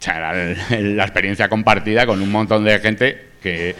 sea, 0.02 0.32
la, 0.70 1.02
experiencia 1.04 1.48
compartida 1.48 2.06
con 2.06 2.20
un 2.20 2.30
montón 2.30 2.64
de 2.64 2.78
gente 2.80 3.30
que 3.42 3.74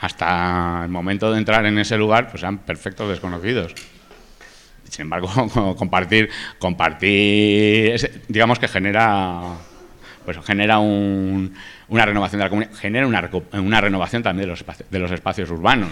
hasta 0.00 0.82
el 0.84 0.90
momento 0.90 1.32
de 1.32 1.38
entrar 1.38 1.66
en 1.66 1.78
ese 1.78 1.96
lugar 1.96 2.30
pues 2.30 2.42
eran 2.42 2.58
perfectos 2.58 3.08
desconocidos. 3.08 3.74
Sin 4.88 5.02
embargo, 5.02 5.28
compartir, 5.76 6.30
compartir, 6.58 8.22
digamos 8.28 8.58
que 8.58 8.68
genera, 8.68 9.40
pues 10.24 10.38
genera 10.44 10.78
una 10.78 12.06
renovación 12.06 12.38
de 12.38 12.44
la 12.44 12.50
comunidad, 12.50 12.74
genera 12.74 13.06
una, 13.06 13.80
renovación 13.80 14.22
también 14.22 14.46
de 14.46 14.50
los, 14.50 14.60
espacios, 14.60 14.90
de 14.90 14.98
los 14.98 15.10
espacios 15.10 15.50
urbanos. 15.50 15.90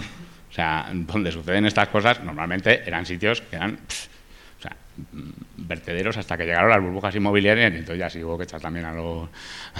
O 0.49 0.53
sea, 0.53 0.89
donde 0.91 1.31
suceden 1.31 1.65
estas 1.65 1.89
cosas, 1.89 2.23
normalmente 2.23 2.83
eran 2.87 3.05
sitios 3.05 3.41
que 3.41 3.57
eran 3.57 3.77
vertederos 5.57 6.17
hasta 6.17 6.37
que 6.37 6.45
llegaron 6.45 6.69
las 6.69 6.81
burbujas 6.81 7.15
inmobiliarias 7.15 7.73
y 7.73 7.77
entonces 7.77 7.99
ya 7.99 8.09
sí 8.09 8.23
hubo 8.23 8.37
que 8.37 8.45
echar 8.45 8.61
también 8.61 8.85
a 8.85 8.93
los, 8.93 9.29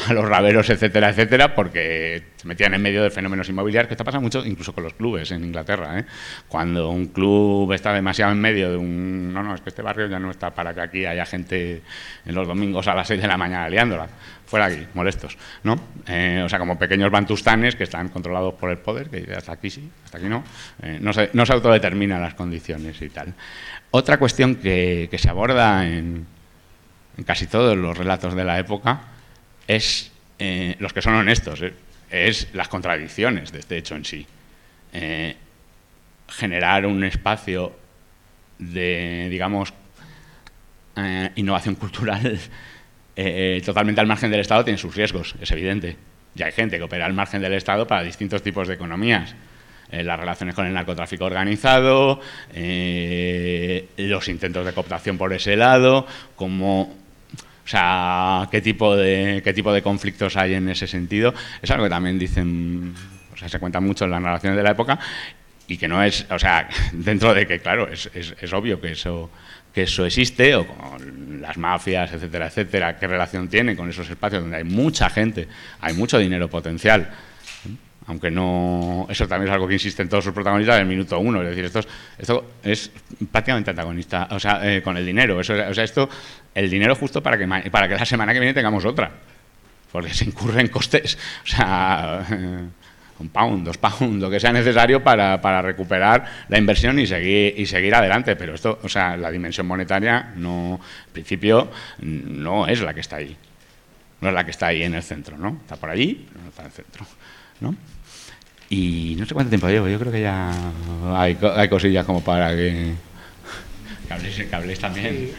a 0.08 0.14
los 0.14 0.28
raberos, 0.28 0.70
etcétera, 0.70 1.10
etcétera, 1.10 1.56
porque 1.56 2.24
se 2.36 2.48
metían 2.48 2.74
en 2.74 2.82
medio 2.82 3.04
de 3.04 3.10
fenómenos 3.10 3.48
inmobiliarios, 3.50 3.88
que 3.88 3.94
esto 3.94 4.04
pasa 4.04 4.20
mucho 4.20 4.46
incluso 4.46 4.74
con 4.74 4.84
los 4.84 4.94
clubes 4.94 5.32
en 5.32 5.44
Inglaterra. 5.44 6.00
¿eh? 6.00 6.06
Cuando 6.48 6.90
un 6.90 7.08
club 7.08 7.72
está 7.74 7.94
demasiado 7.94 8.32
en 8.32 8.40
medio 8.40 8.72
de 8.72 8.78
un... 8.78 9.34
No, 9.34 9.44
no, 9.44 9.56
es 9.56 9.62
que 9.62 9.70
este 9.70 9.82
barrio 9.82 10.08
ya 10.08 10.20
no 10.20 10.32
está 10.32 10.54
para 10.54 10.74
que 10.74 10.82
aquí 10.82 11.06
haya 11.06 11.26
gente 11.26 11.82
en 12.26 12.36
los 12.36 12.48
domingos 12.48 12.88
a 12.88 12.96
las 12.96 13.08
6 13.08 13.22
de 13.22 13.28
la 13.28 13.38
mañana 13.38 13.70
liándola. 13.70 14.08
Fuera 14.46 14.68
aquí, 14.68 14.88
molestos, 14.94 15.38
¿no? 15.64 15.78
Eh, 16.08 16.42
o 16.46 16.48
sea, 16.48 16.58
como 16.58 16.80
pequeños 16.80 17.12
bantustanes 17.12 17.76
que 17.76 17.84
están 17.84 18.08
controlados 18.08 18.54
por 18.54 18.70
el 18.70 18.78
poder, 18.78 19.10
que 19.10 19.34
hasta 19.36 19.52
aquí 19.52 19.70
sí, 19.70 19.90
hasta 20.06 20.20
aquí 20.20 20.28
no. 20.28 20.42
Eh, 20.82 21.00
no, 21.02 21.12
se, 21.12 21.32
no 21.34 21.46
se 21.46 21.52
autodeterminan 21.52 22.22
las 22.22 22.34
condiciones 22.34 23.02
y 23.02 23.10
tal. 23.10 23.34
Otra 23.98 24.20
cuestión 24.20 24.58
que, 24.58 25.10
se 25.18 25.28
aborda 25.28 25.88
en, 25.88 26.28
casi 27.26 27.48
todos 27.48 27.76
los 27.76 27.98
relatos 27.98 28.36
de 28.36 28.44
la 28.44 28.60
época 28.60 29.02
es, 29.68 30.12
eh, 30.38 30.76
los 30.78 30.94
que 30.94 31.02
son 31.02 31.16
honestos, 31.16 31.64
eh, 31.64 31.74
es 32.12 32.48
las 32.54 32.68
contradicciones 32.68 33.52
de 33.52 33.58
este 33.58 33.76
hecho 33.76 33.96
en 33.96 34.06
sí. 34.06 34.28
Eh, 34.94 35.36
generar 36.30 36.86
un 36.86 37.04
espacio 37.06 37.76
de, 38.60 39.30
digamos, 39.32 39.74
innovación 41.36 41.74
cultural 41.74 42.40
totalmente 43.66 44.00
al 44.00 44.06
margen 44.06 44.30
del 44.30 44.42
Estado 44.42 44.64
tiene 44.64 44.78
sus 44.78 44.96
riesgos, 44.96 45.34
es 45.42 45.50
evidente. 45.50 45.98
Ya 46.36 46.46
hay 46.46 46.52
gente 46.52 46.78
que 46.78 46.84
opera 46.84 47.08
al 47.08 47.14
margen 47.14 47.42
del 47.42 47.54
Estado 47.54 47.88
para 47.88 48.04
distintos 48.04 48.44
tipos 48.44 48.68
de 48.68 48.76
economías. 48.76 49.34
Eh, 49.92 50.04
las 50.04 50.20
relaciones 50.20 50.54
con 50.54 50.66
el 50.66 50.74
narcotráfico 50.74 51.26
organizado, 51.26 52.20
eh, 52.54 53.88
los 53.98 54.28
intentos 54.28 54.66
de 54.66 54.74
cooptación 54.74 55.18
por 55.18 55.32
ese 55.34 55.56
lado, 55.56 56.06
como 56.36 56.82
o 56.82 57.70
sea, 57.70 58.48
qué 58.50 58.62
tipo 58.62 58.96
de 58.96 59.42
qué 59.44 59.54
tipo 59.54 59.74
de 59.74 59.82
conflictos 59.82 60.38
hay 60.38 60.54
en 60.54 60.70
ese 60.70 60.88
sentido. 60.88 61.34
Es 61.62 61.70
algo 61.72 61.84
que 61.84 61.90
también 61.90 62.18
dicen, 62.18 62.94
o 63.34 63.38
sea, 63.38 63.50
se 63.50 63.60
cuenta 63.60 63.80
mucho 63.80 64.06
en 64.06 64.12
las 64.12 64.22
narraciones 64.22 64.58
de 64.58 64.64
la 64.64 64.72
época 64.72 65.00
y 65.68 65.78
que 65.78 65.88
no 65.88 66.02
es, 66.02 66.26
o 66.30 66.40
sea, 66.40 66.68
dentro 66.94 67.34
de 67.34 67.46
que, 67.46 67.60
claro, 67.60 67.88
es, 67.92 68.10
es, 68.14 68.54
obvio 68.54 68.80
que 68.80 68.94
eso, 68.94 69.30
que 69.74 69.84
eso 69.84 70.06
existe, 70.06 70.56
o 70.56 70.66
con 70.66 71.42
las 71.42 71.58
mafias, 71.58 72.14
etcétera, 72.14 72.48
etcétera, 72.48 72.98
qué 72.98 73.08
relación 73.08 73.48
tiene 73.50 73.76
con 73.76 73.90
esos 73.90 74.10
espacios 74.10 74.42
donde 74.42 74.58
hay 74.58 74.64
mucha 74.64 75.10
gente, 75.10 75.48
hay 75.82 75.94
mucho 75.94 76.18
dinero 76.18 76.50
potencial, 76.50 77.10
aunque 78.08 78.32
no, 78.32 79.06
eso 79.10 79.28
también 79.28 79.50
es 79.50 79.54
algo 79.54 79.68
que 79.68 79.74
insisten 79.74 80.08
todos 80.08 80.24
sus 80.24 80.34
protagonistas 80.34 80.76
en 80.78 80.82
el 80.84 80.88
minuto 80.88 81.20
uno, 81.20 81.42
es 81.42 81.50
decir, 81.50 81.66
esto 81.66 81.80
es, 81.80 81.88
esto 82.18 82.52
es 82.64 82.92
prácticamente 83.32 83.72
antagonista, 83.72 84.30
o 84.32 84.40
sea, 84.40 84.62
eh, 84.64 84.82
con 84.82 84.96
el 84.98 85.06
dinero, 85.06 85.40
eso, 85.40 85.54
o 85.54 85.74
sea, 85.74 85.84
esto, 85.84 86.10
el 86.56 86.70
dinero 86.70 86.96
justo 86.96 87.22
para 87.22 87.38
que, 87.38 87.48
para 87.70 87.88
que 87.88 87.96
la 87.96 88.06
semana 88.06 88.34
que 88.34 88.40
viene 88.40 88.54
tengamos 88.54 88.86
otra, 88.86 89.12
porque 89.92 90.14
se 90.14 90.26
incurren 90.26 90.68
costes, 90.70 91.18
o 91.44 91.48
sea... 91.48 92.26
un 93.20 93.30
pound, 93.30 93.66
dos 93.66 93.80
pounds, 93.80 94.22
lo 94.22 94.30
que 94.30 94.40
sea 94.40 94.54
necesario 94.54 95.04
para, 95.04 95.42
para, 95.42 95.60
recuperar 95.64 96.46
la 96.50 96.58
inversión 96.60 97.00
y 97.00 97.08
seguir, 97.08 97.56
y 97.58 97.66
seguir 97.66 97.96
adelante. 97.96 98.36
Pero 98.36 98.54
esto, 98.54 98.78
o 98.84 98.88
sea, 98.88 99.18
la 99.18 99.32
dimensión 99.32 99.66
monetaria 99.66 100.34
no, 100.36 100.80
en 101.08 101.14
principio, 101.14 101.72
no 101.98 102.68
es 102.68 102.80
la 102.82 102.94
que 102.94 103.00
está 103.00 103.16
ahí. 103.16 103.36
No 104.22 104.30
es 104.30 104.36
la 104.36 104.44
que 104.44 104.52
está 104.52 104.68
ahí 104.68 104.84
en 104.84 104.94
el 104.94 105.02
centro, 105.02 105.36
¿no? 105.36 105.58
Está 105.62 105.78
por 105.78 105.90
allí, 105.90 106.28
pero 106.30 106.44
no 106.44 106.50
está 106.50 106.62
en 106.62 106.68
el 106.68 106.74
centro, 106.74 107.06
¿no? 107.62 107.76
Y 108.70 109.16
no 109.18 109.26
sé 109.26 109.34
cuánto 109.34 109.50
tiempo 109.50 109.70
llevo, 109.70 109.88
yo 109.88 109.98
creo 109.98 110.12
que 110.12 110.22
ya 110.22 110.52
hay, 111.16 111.38
hay 111.56 111.70
cosillas 111.70 112.06
como 112.06 112.22
para 112.22 112.54
que, 112.54 112.94
que 114.08 114.56
habléis, 114.56 114.80
también. 114.80 115.32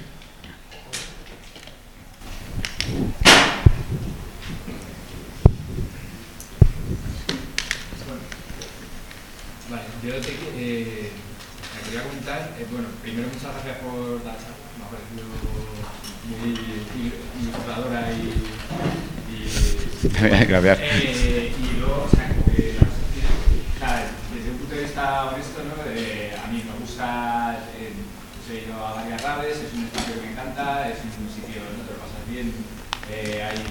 Vale, 9.71 9.83
yo 10.03 10.15
te, 10.23 10.33
eh, 10.57 11.11
me 11.75 11.83
quería 11.85 12.03
comentar, 12.05 12.57
eh, 12.59 12.67
bueno, 12.71 12.89
primero 13.03 13.29
muchas 13.29 13.53
gracias 13.53 13.77
por 13.79 14.25
la 14.25 14.33
charla, 14.33 14.57
me 14.79 14.85
ha 14.85 14.89
parecido 14.89 15.25
muy 16.41 16.53
ilustradora 17.43 18.11
y, 18.13 18.33
y 19.35 19.49
gracias. 20.49 20.79
Eh, 20.81 21.53
y 21.59 21.79
luego, 21.79 22.09
o 22.11 22.17
sea, 22.17 22.29
honesto, 24.99 25.63
¿no? 25.63 25.79
a 25.79 26.47
mí 26.51 26.63
me 26.67 26.75
gusta, 26.81 27.57
eh, 27.79 27.93
he 28.51 28.67
ido 28.67 28.75
a 28.85 28.95
varias 28.95 29.23
raves, 29.23 29.59
es 29.59 29.73
un 29.73 29.85
espacio 29.85 30.15
que 30.15 30.27
me 30.27 30.33
encanta, 30.33 30.89
es 30.89 30.99
un 31.05 31.31
sitio 31.31 31.63
donde 31.63 31.87
te 31.87 31.93
lo 31.95 32.03
pasas 32.03 32.27
bien, 32.27 32.53
eh, 33.11 33.47
hay 33.47 33.63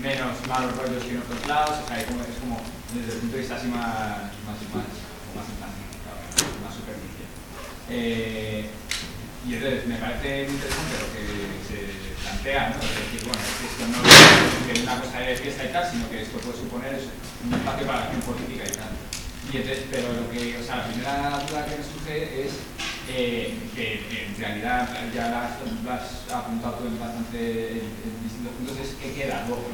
menos 0.00 0.32
malos 0.48 0.76
rollos 0.76 1.04
que 1.04 1.10
en 1.12 1.20
otros 1.20 1.46
lados, 1.46 1.84
o 1.84 1.88
sea, 1.88 2.00
es 2.00 2.06
como 2.06 2.24
desde 2.94 3.12
el 3.12 3.18
punto 3.20 3.36
de 3.36 3.42
vista 3.42 3.56
así 3.56 3.68
más, 3.68 4.32
más, 4.48 4.56
más, 4.72 4.88
más, 5.36 5.44
más 5.44 6.72
superficie. 6.72 7.28
Eh, 7.90 8.70
y 9.46 9.54
entonces 9.54 9.86
me 9.86 9.96
parece 9.96 10.48
muy 10.48 10.56
interesante 10.56 10.94
lo 11.04 11.08
que 11.12 11.24
se 11.68 11.78
plantea, 12.24 12.70
¿no? 12.70 12.80
Es 12.80 12.96
decir, 12.96 13.28
bueno, 13.28 13.44
esto 13.44 13.84
no 13.92 14.72
es 14.72 14.82
una 14.82 15.00
cosa 15.00 15.18
de 15.20 15.36
fiesta 15.36 15.64
y 15.64 15.72
tal, 15.72 15.84
sino 15.90 16.08
que 16.08 16.22
esto 16.22 16.38
puede 16.38 16.56
suponer 16.56 16.96
un 16.96 17.54
espacio 17.54 17.86
para 17.86 17.98
la 18.00 18.04
acción 18.06 18.22
política 18.22 18.64
y 18.64 18.72
tal. 18.72 19.07
Y 19.52 19.56
entonces, 19.56 19.86
pero 19.90 20.12
lo 20.12 20.30
que, 20.30 20.58
o 20.58 20.62
sea, 20.62 20.76
la 20.76 20.84
primera 20.84 21.40
duda 21.48 21.64
que 21.64 21.76
me 21.76 21.84
surge 21.84 22.44
es 22.44 22.52
eh, 23.08 23.56
que 23.74 24.26
en 24.26 24.36
realidad 24.36 24.88
ya 25.14 25.30
las, 25.30 25.56
has 25.88 26.32
apuntado 26.32 26.74
tú 26.74 26.86
en 26.86 27.00
bastante 27.00 27.80
en, 27.80 28.22
distintos 28.22 28.52
puntos, 28.58 28.76
es 28.78 28.94
qué 29.00 29.14
queda 29.14 29.44
luego. 29.48 29.64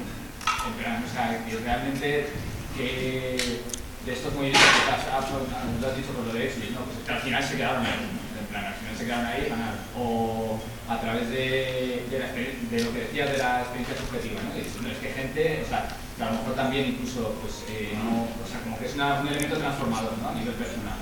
O 0.47 1.13
sea, 1.13 1.45
que 1.45 1.57
realmente 1.57 2.29
que 2.77 3.61
de 4.07 4.13
estos 4.13 4.35
movimientos 4.35 4.63
que 4.63 4.93
has, 4.93 5.31
lo 5.31 5.89
has 5.89 5.97
dicho 5.97 6.13
por 6.13 6.27
lo 6.27 6.33
de 6.33 6.47
eso, 6.47 6.61
¿no? 6.73 6.85
pues 6.85 7.09
al 7.09 7.23
final 7.23 7.43
se 7.43 7.57
quedaron 7.57 7.85
en 7.85 8.24
plan, 8.55 8.67
al 8.71 8.75
final 8.75 8.97
se 8.97 9.05
quedaron 9.05 9.27
ahí. 9.27 9.51
O 9.99 10.61
a 10.89 11.01
través 11.01 11.29
de, 11.31 12.07
de, 12.11 12.19
la, 12.19 12.31
de, 12.33 12.85
lo 12.85 12.93
que 12.93 13.11
decías 13.11 13.33
de 13.33 13.39
la 13.39 13.63
experiencia 13.63 13.97
subjetiva, 13.99 14.41
¿no? 14.43 14.55
No 14.55 14.89
es 14.91 14.99
que 14.99 15.09
gente, 15.11 15.63
o 15.65 15.69
sea, 15.69 15.89
a 16.21 16.31
lo 16.31 16.39
mejor 16.39 16.55
también 16.55 16.87
incluso, 16.95 17.35
pues, 17.43 17.65
eh, 17.69 17.97
no, 17.99 18.29
o 18.31 18.47
sea, 18.47 18.61
como 18.61 18.79
que 18.79 18.87
es 18.87 18.95
un 18.95 19.29
elemento 19.29 19.57
transformador, 19.57 20.19
¿no? 20.19 20.29
A 20.29 20.35
nivel 20.35 20.55
personal, 20.55 20.99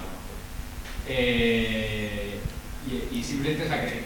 eh, 1.08 2.38
y, 2.86 3.18
y, 3.18 3.22
simplemente, 3.22 3.64
o 3.64 3.68
sea, 3.68 3.84
que 3.84 4.04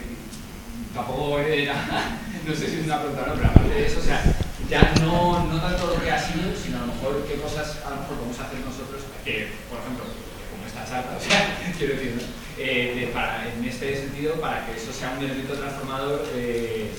tampoco 0.93 1.39
era, 1.39 1.75
no 2.47 2.53
sé 2.55 2.67
si 2.67 2.79
es 2.79 2.85
una 2.85 2.99
pregunta 2.99 3.27
no, 3.27 3.35
pero 3.35 3.49
aparte 3.49 3.69
de 3.69 3.85
eso, 3.85 3.99
o 3.99 4.03
sea, 4.03 4.23
ya 4.67 4.81
no, 5.01 5.45
no 5.45 5.61
tanto 5.61 5.93
lo 5.93 6.01
que 6.01 6.11
ha 6.11 6.19
sido, 6.19 6.55
sino 6.57 6.77
a 6.77 6.81
lo 6.81 6.93
mejor 6.93 7.25
qué 7.27 7.35
cosas 7.39 7.85
a 7.85 7.91
lo 7.91 8.01
mejor 8.01 8.17
a 8.17 8.45
hacer 8.45 8.59
nosotros, 8.65 9.05
que, 9.23 9.53
por 9.69 9.79
ejemplo, 9.79 10.05
como 10.49 10.65
esta 10.65 10.85
charla, 10.89 11.17
o 11.17 11.21
sea, 11.21 11.53
quiero 11.77 11.93
decir, 11.93 12.17
eh, 12.59 13.09
para, 13.13 13.45
en 13.47 13.63
este 13.65 13.95
sentido, 13.95 14.33
para 14.35 14.65
que 14.65 14.73
eso 14.73 14.91
sea 14.91 15.15
un 15.17 15.23
elemento 15.23 15.53
transformador, 15.53 16.25
eh, 16.35 16.91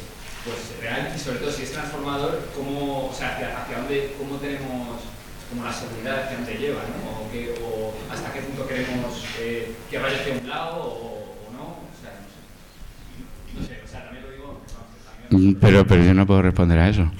pues 0.44 0.80
real, 0.80 1.12
y 1.14 1.18
sobre 1.18 1.38
todo 1.38 1.50
si 1.50 1.62
es 1.62 1.72
transformador, 1.72 2.48
cómo, 2.54 3.08
o 3.08 3.14
sea, 3.14 3.36
hacia, 3.36 3.78
dónde, 3.78 4.14
cómo 4.18 4.36
tenemos 4.36 5.00
como 5.50 5.64
la 5.64 5.72
seguridad 5.72 6.24
hacia 6.24 6.36
dónde 6.36 6.54
lleva, 6.54 6.80
¿no? 6.82 7.22
O, 7.22 7.30
que, 7.32 7.54
o 7.62 7.94
hasta 8.12 8.32
qué 8.32 8.40
punto 8.40 8.66
queremos 8.66 9.24
eh, 9.40 9.72
que 9.90 9.98
vaya 9.98 10.16
hacia 10.16 10.34
un 10.34 10.48
lado 10.48 10.76
o, 10.76 11.50
no, 11.52 11.64
o 11.64 11.94
sea, 12.00 12.14
no 13.54 13.60
sé. 13.60 13.60
No 13.60 13.66
sé, 13.66 13.82
o 13.84 13.88
sea, 13.88 14.04
también 14.04 14.24
lo 14.24 14.32
digo... 14.32 14.60
Mm, 15.30 15.54
pero, 15.60 15.86
pero 15.86 16.04
yo 16.04 16.14
no 16.14 16.26
puedo 16.26 16.42
responder 16.42 16.78
a 16.78 16.88
eso. 16.88 17.10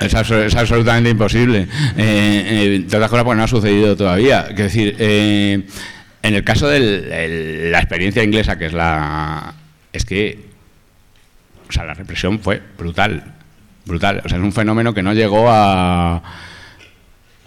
Es, 0.00 0.14
absolutamente 0.14 1.08
imposible. 1.08 1.68
Eh, 1.96 2.76
eh, 2.76 2.86
todas 2.90 3.08
cosas, 3.08 3.24
porque 3.24 3.38
no 3.38 3.44
ha 3.44 3.48
sucedido 3.48 3.96
todavía. 3.96 4.48
Es 4.50 4.56
decir, 4.56 4.96
en 6.24 6.34
el 6.34 6.42
caso 6.42 6.68
de 6.68 7.68
la 7.70 7.78
experiencia 7.78 8.24
inglesa, 8.24 8.56
que 8.56 8.64
es 8.66 8.72
la. 8.72 9.52
Es 9.92 10.06
que. 10.06 10.38
O 11.68 11.72
sea, 11.72 11.84
la 11.84 11.92
represión 11.92 12.40
fue 12.40 12.62
brutal. 12.78 13.34
Brutal. 13.84 14.22
O 14.24 14.28
sea, 14.30 14.38
es 14.38 14.44
un 14.44 14.52
fenómeno 14.52 14.94
que 14.94 15.02
no 15.02 15.12
llegó 15.12 15.50
a. 15.50 16.22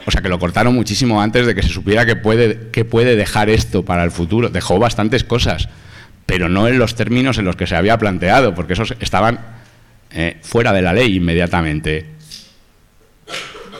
O 0.05 0.11
sea, 0.11 0.21
que 0.21 0.29
lo 0.29 0.37
cortaron 0.37 0.75
muchísimo 0.75 1.19
antes 1.19 1.47
de 1.47 1.55
que 1.55 1.63
se 1.63 1.69
supiera 1.69 2.05
que 2.05 2.15
puede, 2.15 2.69
que 2.69 2.85
puede 2.85 3.15
dejar 3.15 3.49
esto 3.49 3.83
para 3.83 4.03
el 4.03 4.11
futuro. 4.11 4.49
Dejó 4.49 4.77
bastantes 4.77 5.23
cosas, 5.23 5.69
pero 6.27 6.47
no 6.47 6.67
en 6.67 6.77
los 6.77 6.93
términos 6.93 7.39
en 7.39 7.45
los 7.45 7.55
que 7.55 7.65
se 7.65 7.75
había 7.75 7.97
planteado, 7.97 8.53
porque 8.53 8.73
esos 8.73 8.93
estaban 8.99 9.39
fuera 10.41 10.71
de 10.71 10.81
la 10.83 10.93
ley 10.93 11.15
inmediatamente 11.15 12.16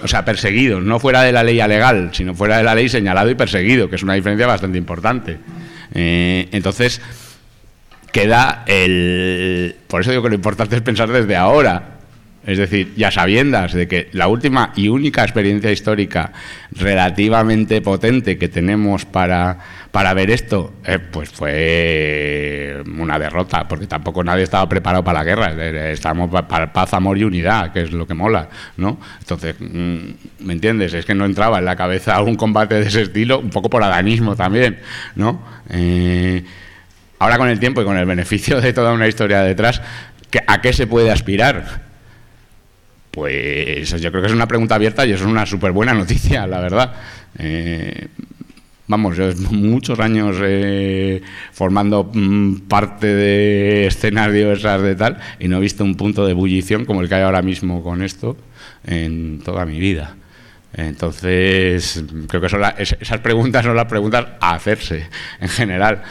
o 0.04 0.08
sea, 0.08 0.26
perseguidos, 0.26 0.84
no 0.84 1.00
fuera 1.00 1.24
de 1.24 1.32
la 1.32 1.44
ley 1.44 1.56
legal, 1.68 2.10
sino 2.14 2.34
fuera 2.34 2.58
de 2.58 2.64
la 2.64 2.76
ley 2.76 2.90
señalado 2.90 3.30
y 3.30 3.36
perseguido, 3.36 3.90
que 3.90 3.96
es 3.96 4.04
una 4.04 4.14
diferencia 4.14 4.48
bastante 4.48 4.78
importante. 4.78 5.38
Eh, 5.94 6.48
entonces, 6.52 7.02
queda 8.12 8.64
el... 8.66 9.76
Por 9.88 10.02
eso 10.02 10.12
digo 10.12 10.24
que 10.24 10.30
lo 10.30 10.36
importante 10.36 10.76
es 10.76 10.82
pensar 10.82 11.10
desde 11.10 11.36
ahora, 11.36 11.98
es 12.46 12.58
decir, 12.58 12.94
ya 12.96 13.12
sabiendas 13.12 13.74
de 13.74 13.88
que 13.88 14.10
la 14.14 14.28
última 14.28 14.72
y 14.76 14.88
única 14.88 15.24
experiencia 15.24 15.72
histórica 15.72 16.32
relativamente 16.72 17.82
potente 17.82 18.38
que 18.38 18.48
tenemos 18.48 19.06
para, 19.06 19.60
para 19.98 20.14
ver 20.14 20.30
esto, 20.30 20.76
eh, 20.86 21.00
pues 21.00 21.30
fue 21.30 22.84
una 23.00 23.18
derrota, 23.18 23.68
porque 23.68 23.88
tampoco 23.88 24.24
nadie 24.24 24.44
estaba 24.44 24.70
preparado 24.70 25.04
para 25.04 25.24
la 25.24 25.26
guerra. 25.26 25.92
Estábamos 25.92 26.30
para 26.46 26.72
paz, 26.72 26.94
amor 26.94 27.18
y 27.18 27.24
unidad, 27.24 27.74
que 27.74 27.82
es 27.82 27.92
lo 27.92 28.06
que 28.06 28.14
mola, 28.14 28.48
¿no? 28.78 29.00
Entonces, 29.20 29.56
mm, 29.60 29.98
¿me 30.42 30.54
entiendes? 30.54 30.94
Es 30.94 31.04
que 31.04 31.16
no 31.16 31.26
entraba 31.26 31.58
en 31.58 31.66
la 31.66 31.76
cabeza 31.76 32.22
un 32.22 32.36
combate 32.36 32.76
de 32.76 32.86
ese 32.86 33.02
estilo, 33.02 33.40
un 33.40 33.50
poco 33.50 33.72
por 33.72 33.82
adanismo 33.82 34.36
también, 34.36 34.82
¿no? 35.16 35.42
Eh, 35.72 36.44
ahora 37.18 37.40
con 37.40 37.50
el 37.50 37.60
tiempo 37.60 37.82
y 37.82 37.84
con 37.84 37.98
el 37.98 38.06
beneficio 38.06 38.62
de 38.62 38.74
toda 38.74 38.94
una 38.94 39.08
historia 39.08 39.42
detrás, 39.42 39.82
¿a 40.46 40.62
qué 40.62 40.74
se 40.74 40.86
puede 40.86 41.10
aspirar? 41.10 41.88
Pues 43.10 44.00
yo 44.00 44.12
creo 44.12 44.22
que 44.22 44.28
es 44.28 44.36
una 44.36 44.48
pregunta 44.48 44.76
abierta 44.76 45.08
y 45.08 45.14
es 45.14 45.22
una 45.24 45.48
súper 45.48 45.72
buena 45.72 45.96
noticia, 45.96 46.46
la 46.46 46.60
verdad. 46.60 46.94
Eh, 47.40 48.10
vamos, 48.88 49.17
yo 49.17 49.30
muchos 49.52 50.00
años 50.00 50.38
eh, 50.41 51.21
formando 51.52 52.10
mm, 52.13 52.62
parte 52.67 53.08
de 53.08 53.88
escenas 53.88 54.32
de 54.32 54.95
tal 54.95 55.17
y 55.39 55.47
no 55.47 55.58
he 55.58 55.62
visto 55.62 55.84
un 55.84 55.95
punto 55.95 56.26
de 56.26 56.32
ebullición 56.32 56.86
como 56.86 57.02
el 57.02 57.10
que 57.10 57.15
hay 57.15 57.23
ahora 57.23 57.41
mismo 57.41 57.84
con 57.84 58.02
esto 58.02 58.38
en 58.86 59.39
toda 59.43 59.65
mi 59.65 59.80
vida. 59.80 60.15
Entonces, 60.73 62.04
creo 62.27 62.42
que 62.42 62.50
son 62.50 62.62
esas 62.77 63.19
preguntas 63.19 63.65
son 63.65 63.75
las 63.75 63.85
preguntas 63.85 64.27
a 64.40 64.54
hacerse 64.54 65.08
en 65.40 65.50
general. 65.50 66.04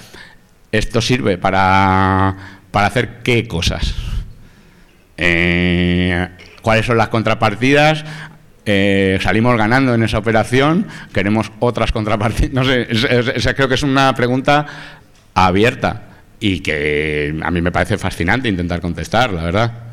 ¿Esto 0.73 1.01
sirve 1.01 1.39
para, 1.39 2.37
para 2.71 2.89
hacer 2.89 3.23
qué 3.23 3.47
cosas? 3.47 3.95
Eh, 5.17 6.29
cuáles 6.63 6.85
son 6.85 6.97
las 6.97 7.09
contrapartidas, 7.09 8.05
eh, 8.67 9.19
salimos 9.23 9.57
ganando 9.57 9.95
en 9.95 10.03
esa 10.03 10.19
operación, 10.19 10.87
queremos 11.13 11.53
otras 11.61 11.93
contrapartidas. 11.93 12.53
No 12.53 12.65
sé, 12.65 12.87
creo 13.55 13.69
que 13.69 13.75
es 13.75 13.83
una 13.83 14.15
pregunta 14.15 14.67
abierta 15.35 16.03
y 16.41 16.61
que 16.61 17.39
a 17.43 17.51
mí 17.51 17.63
me 17.63 17.73
parece 17.73 17.97
fascinante 17.97 18.49
intentar 18.49 18.81
contestar, 18.81 19.33
la 19.33 19.45
verdad. 19.45 19.86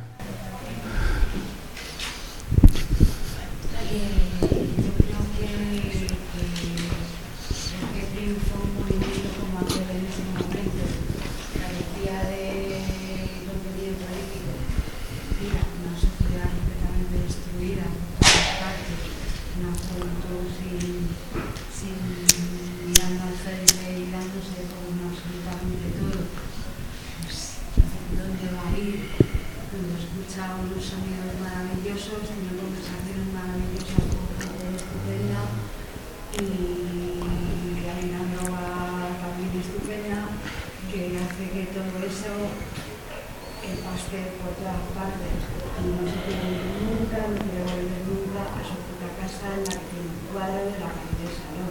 Y 45.04 45.88
no 45.88 46.10
se 46.10 46.18
quiere 46.26 46.46
ir 46.54 46.64
nunca, 46.84 47.18
no 47.28 47.36
quiere 47.44 47.64
volver 47.64 48.02
nunca 48.08 48.42
a 48.42 48.62
su 48.64 48.76
puta 48.86 49.08
casa 49.20 49.48
en 49.54 49.64
la 49.64 49.72
que 49.72 49.86
tiene 49.92 50.08
un 50.08 50.20
cuadro 50.32 50.60
de 50.66 50.76
la 50.80 50.90
cabeza, 50.98 51.46
¿no? 51.58 51.66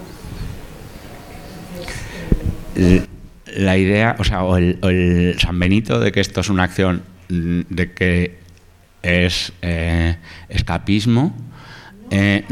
Entonces, 2.74 3.02
eh, 3.02 3.06
la 3.60 3.76
idea, 3.76 4.16
o 4.18 4.24
sea, 4.24 4.44
o 4.44 4.56
el, 4.56 4.78
o 4.82 4.88
el, 4.88 5.36
San 5.38 5.58
Benito 5.58 6.00
de 6.00 6.12
que 6.12 6.20
esto 6.20 6.40
es 6.40 6.48
una 6.48 6.64
acción 6.64 7.02
de 7.28 7.92
que 7.92 8.38
es 9.02 9.52
eh, 9.62 10.16
escapismo. 10.48 11.34
Eh, 12.10 12.44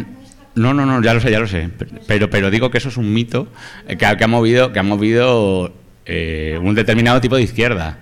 no, 0.55 0.75
no, 0.75 0.85
no, 0.85 1.03
ya 1.03 1.15
lo 1.15 1.21
sé, 1.21 1.31
ya 1.31 1.41
lo 1.41 1.47
sé. 1.47 1.71
Pero, 2.07 2.29
pero 2.29 2.51
digo 2.51 2.71
que 2.71 2.79
eso 2.79 2.89
es 2.89 2.97
un 2.97 3.13
mito 3.13 3.49
que, 3.87 3.97
que 3.97 4.07
ha 4.07 4.29
movido, 4.29 4.73
que 4.73 4.79
ha 4.79 4.83
movido 4.83 5.73
eh, 6.07 6.59
un 6.61 6.75
determinado 6.75 7.21
tipo 7.21 7.37
de 7.37 7.43
izquierda. 7.43 7.99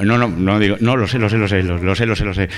No, 0.00 0.16
no, 0.16 0.28
no 0.28 0.58
digo, 0.58 0.76
no, 0.80 0.96
lo 0.96 1.08
sé, 1.08 1.18
lo 1.18 1.28
sé, 1.28 1.38
lo 1.38 1.48
sé, 1.48 1.62
lo, 1.62 1.94
sé, 1.94 2.06
lo 2.06 2.14
sé, 2.14 2.24
lo 2.24 2.34
sé 2.34 2.48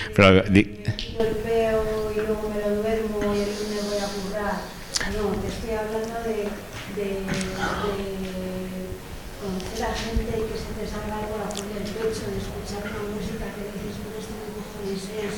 veo 1.45 2.13
y 2.13 2.17
luego 2.17 2.49
me 2.51 2.61
lo 2.61 2.83
duermo 2.83 3.17
y 3.35 3.41
el 3.43 3.51
lunes 3.51 3.83
voy 3.89 4.01
a 4.01 4.09
currar. 4.13 4.57
No, 5.17 5.35
te 5.41 5.49
estoy 5.49 5.73
hablando 5.75 6.15
de, 6.23 6.47
de, 6.95 7.09
de 7.25 8.05
conocer 9.41 9.83
a 9.85 9.93
gente 9.95 10.33
y 10.37 10.45
que 10.47 10.57
se 10.59 10.71
te 10.77 10.85
salga 10.85 11.21
el 11.25 11.29
corazón 11.33 11.67
del 11.75 11.87
pecho, 11.89 12.29
de 12.29 12.39
escuchar 12.39 12.85
una 12.87 13.03
música 13.17 13.47
que 13.57 13.73
dices, 13.73 13.97
bueno, 14.05 14.21
esto 14.21 14.35
me 14.37 14.53
cojones 14.55 15.05
es, 15.11 15.35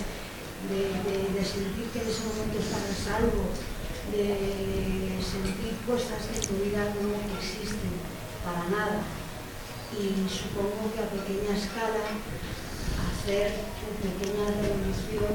de, 0.69 0.83
de, 1.07 1.17
de 1.33 1.43
sentir 1.45 1.87
que 1.93 2.01
en 2.03 2.09
ese 2.11 2.23
momento 2.27 2.59
estás 2.59 2.83
a 2.83 2.97
salvo, 2.99 3.51
de 4.13 5.17
sentir 5.23 5.75
cosas 5.87 6.21
que 6.29 6.37
en 6.39 6.47
tu 6.51 6.55
vida 6.67 6.83
no 6.99 7.15
existen 7.39 7.95
para 8.45 8.69
nada. 8.69 9.01
Y 9.93 10.25
supongo 10.25 10.89
que 10.97 11.05
a 11.05 11.09
hacer 11.83 13.51
una 13.83 13.99
pequeña 13.99 14.47
revolución, 14.55 15.35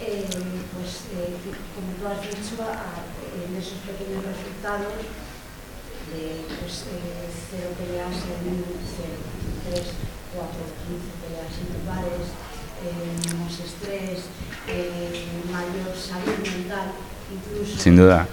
eh, 0.00 0.24
pues 0.72 1.12
eh, 1.12 1.36
como 1.74 1.92
tú 2.00 2.08
has 2.08 2.20
dicho, 2.24 2.62
a, 2.64 3.04
en 3.34 3.52
esos 3.56 3.78
pequeños 3.84 4.24
resultados 4.24 5.04
de 6.12 6.48
pues, 6.60 6.88
eh, 6.88 7.28
cero 7.50 7.76
peleas 7.76 8.16
en 8.24 8.64
cero, 8.88 9.20
tres, 9.68 9.86
cuatro, 10.32 10.64
quince 10.84 11.12
peleas 11.20 11.54
en 11.60 11.76
bares, 11.84 12.28
menos 12.84 13.52
estrés, 13.60 14.28
mayor 15.50 15.92
salud 15.96 16.40
mental, 16.40 16.92
incluso. 17.32 17.78
Sin 17.78 17.96
duda. 17.96 18.26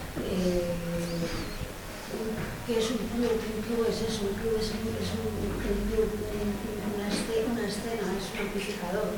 Que 2.72 2.80
es 2.80 2.88
un 2.92 3.04
club, 3.12 3.36
un 3.36 3.62
club 3.68 3.84
es 3.84 4.00
eso, 4.00 4.32
un 4.32 4.36
club 4.40 4.56
es, 4.56 4.72
un, 4.72 4.96
es 4.96 5.12
un, 5.12 5.28
un 5.28 5.80
club, 5.92 6.08
un, 6.08 6.56
una, 6.96 7.08
escena, 7.12 7.52
una 7.52 7.68
escena, 7.68 8.08
es 8.16 8.32
un 8.32 8.40
amplificador. 8.48 9.12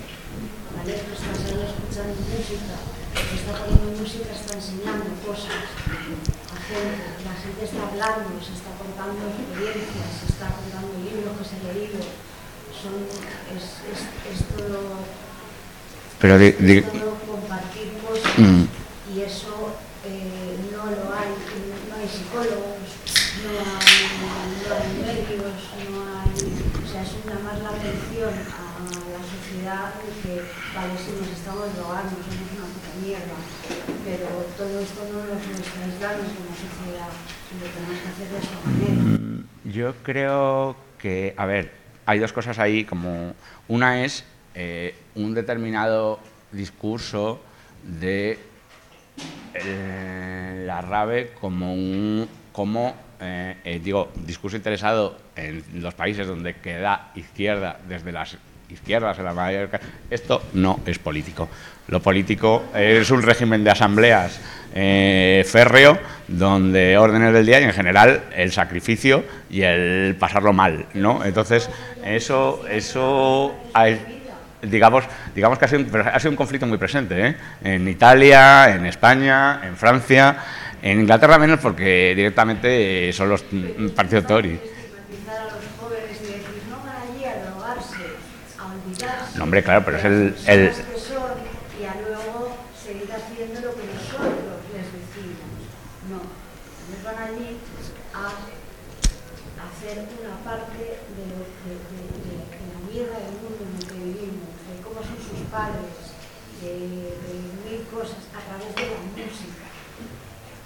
¿Vale? 0.73 0.93
Tú 1.05 1.13
estás 1.13 1.37
ahí 1.45 1.61
escuchando 1.61 2.17
música, 2.17 2.75
te 3.13 3.35
está 3.37 3.53
poniendo 3.53 3.93
música, 3.93 4.33
está 4.33 4.57
enseñando 4.57 5.05
cosas 5.21 5.69
a 5.69 6.57
gente, 6.65 7.21
la 7.21 7.35
gente 7.37 7.61
está 7.61 7.81
hablando, 7.93 8.41
se 8.41 8.57
está 8.57 8.73
contando 8.73 9.21
experiencias, 9.21 10.09
se 10.17 10.25
está 10.33 10.49
contando 10.49 10.89
libros 11.05 11.37
que 11.37 11.45
se 11.45 11.53
han 11.53 11.65
leído, 11.69 12.01
son, 12.73 13.05
es, 13.53 13.85
es, 13.85 14.01
es 14.33 14.39
todo, 14.49 14.97
Pero 16.17 16.41
di, 16.41 16.57
es 16.57 16.89
todo 16.89 17.21
compartir 17.21 18.01
cosas 18.01 18.33
mm, 18.33 18.65
y 19.13 19.21
eso 19.21 19.77
eh, 20.05 20.57
no 20.73 20.83
lo 20.89 21.15
hay, 21.15 21.31
no 21.87 21.95
hay 21.95 22.09
psicólogos, 22.09 22.81
no 23.41 23.49
hay, 23.49 24.03
no 24.61 24.75
hay 24.75 24.89
medios, 25.01 25.57
no 25.89 25.97
hay, 26.05 26.37
o 26.83 26.87
sea, 26.87 27.01
es 27.01 27.13
un 27.13 27.23
llamar 27.29 27.57
la 27.59 27.69
atención 27.69 28.29
a 28.29 28.85
la 29.09 29.21
sociedad 29.25 29.93
de 29.95 30.11
que, 30.21 30.41
vale, 30.75 30.93
si 30.97 31.11
nos 31.17 31.29
estamos 31.33 31.73
drogando, 31.75 32.11
somos 32.21 32.49
una 32.53 32.67
puta 32.69 32.91
mierda, 33.01 33.37
pero 34.05 34.27
todo 34.57 34.79
esto 34.79 35.01
no 35.11 35.25
lo 35.25 35.33
estáis 35.33 35.99
dando 35.99 36.23
como 36.23 36.51
sociedad, 36.53 37.09
y 37.49 37.55
lo 37.59 37.67
tenemos 37.73 37.97
que 38.01 38.09
hacer 38.09 38.27
de 38.29 38.37
esa 38.37 38.55
manera. 38.63 39.17
Mm, 39.17 39.71
Yo 39.71 39.95
creo 40.03 40.75
que, 40.99 41.33
a 41.37 41.45
ver, 41.45 41.71
hay 42.05 42.19
dos 42.19 42.33
cosas 42.33 42.59
ahí, 42.59 42.85
como 42.85 43.33
una 43.67 44.03
es 44.03 44.23
eh, 44.55 44.95
un 45.15 45.33
determinado 45.33 46.19
discurso 46.51 47.41
de 47.83 48.37
eh, 49.55 50.63
la 50.65 50.81
RAVE 50.81 51.33
como 51.39 51.73
un 51.73 52.27
como 52.51 52.93
eh, 53.23 53.55
eh, 53.63 53.79
digo 53.83 54.11
discurso 54.25 54.57
interesado 54.57 55.17
en 55.35 55.63
los 55.75 55.93
países 55.93 56.27
donde 56.27 56.55
queda 56.55 57.11
izquierda 57.15 57.77
desde 57.87 58.11
las 58.11 58.37
izquierdas 58.69 59.17
en 59.17 59.25
la 59.25 59.33
mayor 59.33 59.69
esto 60.09 60.43
no 60.53 60.81
es 60.85 60.99
político 60.99 61.47
lo 61.87 62.01
político 62.01 62.63
es 62.75 63.09
un 63.11 63.21
régimen 63.21 63.63
de 63.63 63.69
asambleas 63.69 64.41
eh, 64.75 65.45
férreo 65.47 65.97
donde 66.27 66.97
órdenes 66.97 67.33
del 67.33 67.45
día 67.45 67.61
y 67.61 67.63
en 67.63 67.73
general 67.73 68.23
el 68.35 68.51
sacrificio 68.51 69.23
y 69.49 69.61
el 69.61 70.15
pasarlo 70.19 70.51
mal 70.51 70.87
no 70.93 71.23
entonces 71.23 71.69
eso 72.03 72.65
eso 72.67 73.55
digamos, 74.63 75.03
digamos 75.35 75.59
que 75.59 75.65
ha 75.65 75.67
sido, 75.67 75.81
un, 75.81 76.07
ha 76.07 76.19
sido 76.19 76.31
un 76.31 76.37
conflicto 76.37 76.65
muy 76.65 76.77
presente, 76.77 77.27
¿eh? 77.27 77.35
en 77.63 77.87
Italia, 77.87 78.73
en 78.73 78.85
España, 78.85 79.61
en 79.63 79.75
Francia, 79.75 80.37
en 80.83 80.99
Inglaterra 81.01 81.39
menos 81.39 81.59
porque 81.59 82.13
directamente 82.15 83.09
eh, 83.09 83.13
son 83.13 83.29
los 83.29 83.43
mm, 83.51 83.89
partidos 83.95 84.27
Tory. 84.27 84.59
No 89.35 89.43
hombre, 89.45 89.63
claro, 89.63 89.83
pero 89.85 89.97
es 89.97 90.05
el- 90.05 90.35
el- 90.47 90.69
personas 90.69 90.87
que 90.93 90.99
son 90.99 91.31
y 91.79 91.85
a 91.85 91.95
luego 92.05 92.53
seguir 92.77 93.09
haciendo 93.11 93.59
lo 93.61 93.71
que 93.73 93.85
nosotros 93.89 94.61
les 94.69 94.85
decimos. 94.93 95.49
No, 96.11 96.19
ellos 96.21 97.01
van 97.03 97.17
allí 97.17 97.57
a 98.13 98.29
hacer 99.65 99.95
una 100.05 100.35
parte 100.45 100.77
de, 100.77 101.23
lo, 101.31 101.41
de, 101.65 101.73
de, 101.73 101.99
de, 102.05 102.35
de 102.53 102.65
la 102.69 102.79
mierda 102.85 103.17
del 103.23 103.35
mundo 103.41 103.61
en 103.65 103.73
el 103.73 103.83
que 103.89 103.97
vivimos, 103.97 104.51
de 104.69 104.73
cómo 104.85 104.99
son 105.01 105.17
sus 105.17 105.41
padres, 105.49 106.13
de, 106.61 107.17
de 107.17 107.33
mil 107.65 107.81
cosas 107.89 108.29
a 108.37 108.39
través 108.45 108.69
de 108.77 108.85
la 108.93 109.01
música 109.17 109.65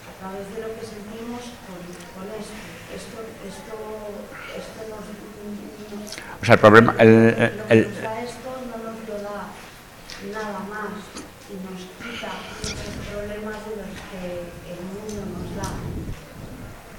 a 0.08 0.14
través 0.20 0.50
de 0.50 0.58
lo 0.66 0.70
que 0.74 0.82
sentimos 0.82 1.46
con, 1.70 1.78
con 2.18 2.26
esto. 2.36 2.58
Esto, 2.90 3.20
esto, 3.46 3.76
esto 4.58 4.82
nos, 4.90 5.06
nos- 5.06 6.18
O 6.37 6.37
sea, 6.48 6.56
el 6.56 6.60
problema, 6.60 6.96
el, 7.00 7.10
el- 7.10 7.54
el 7.70 7.90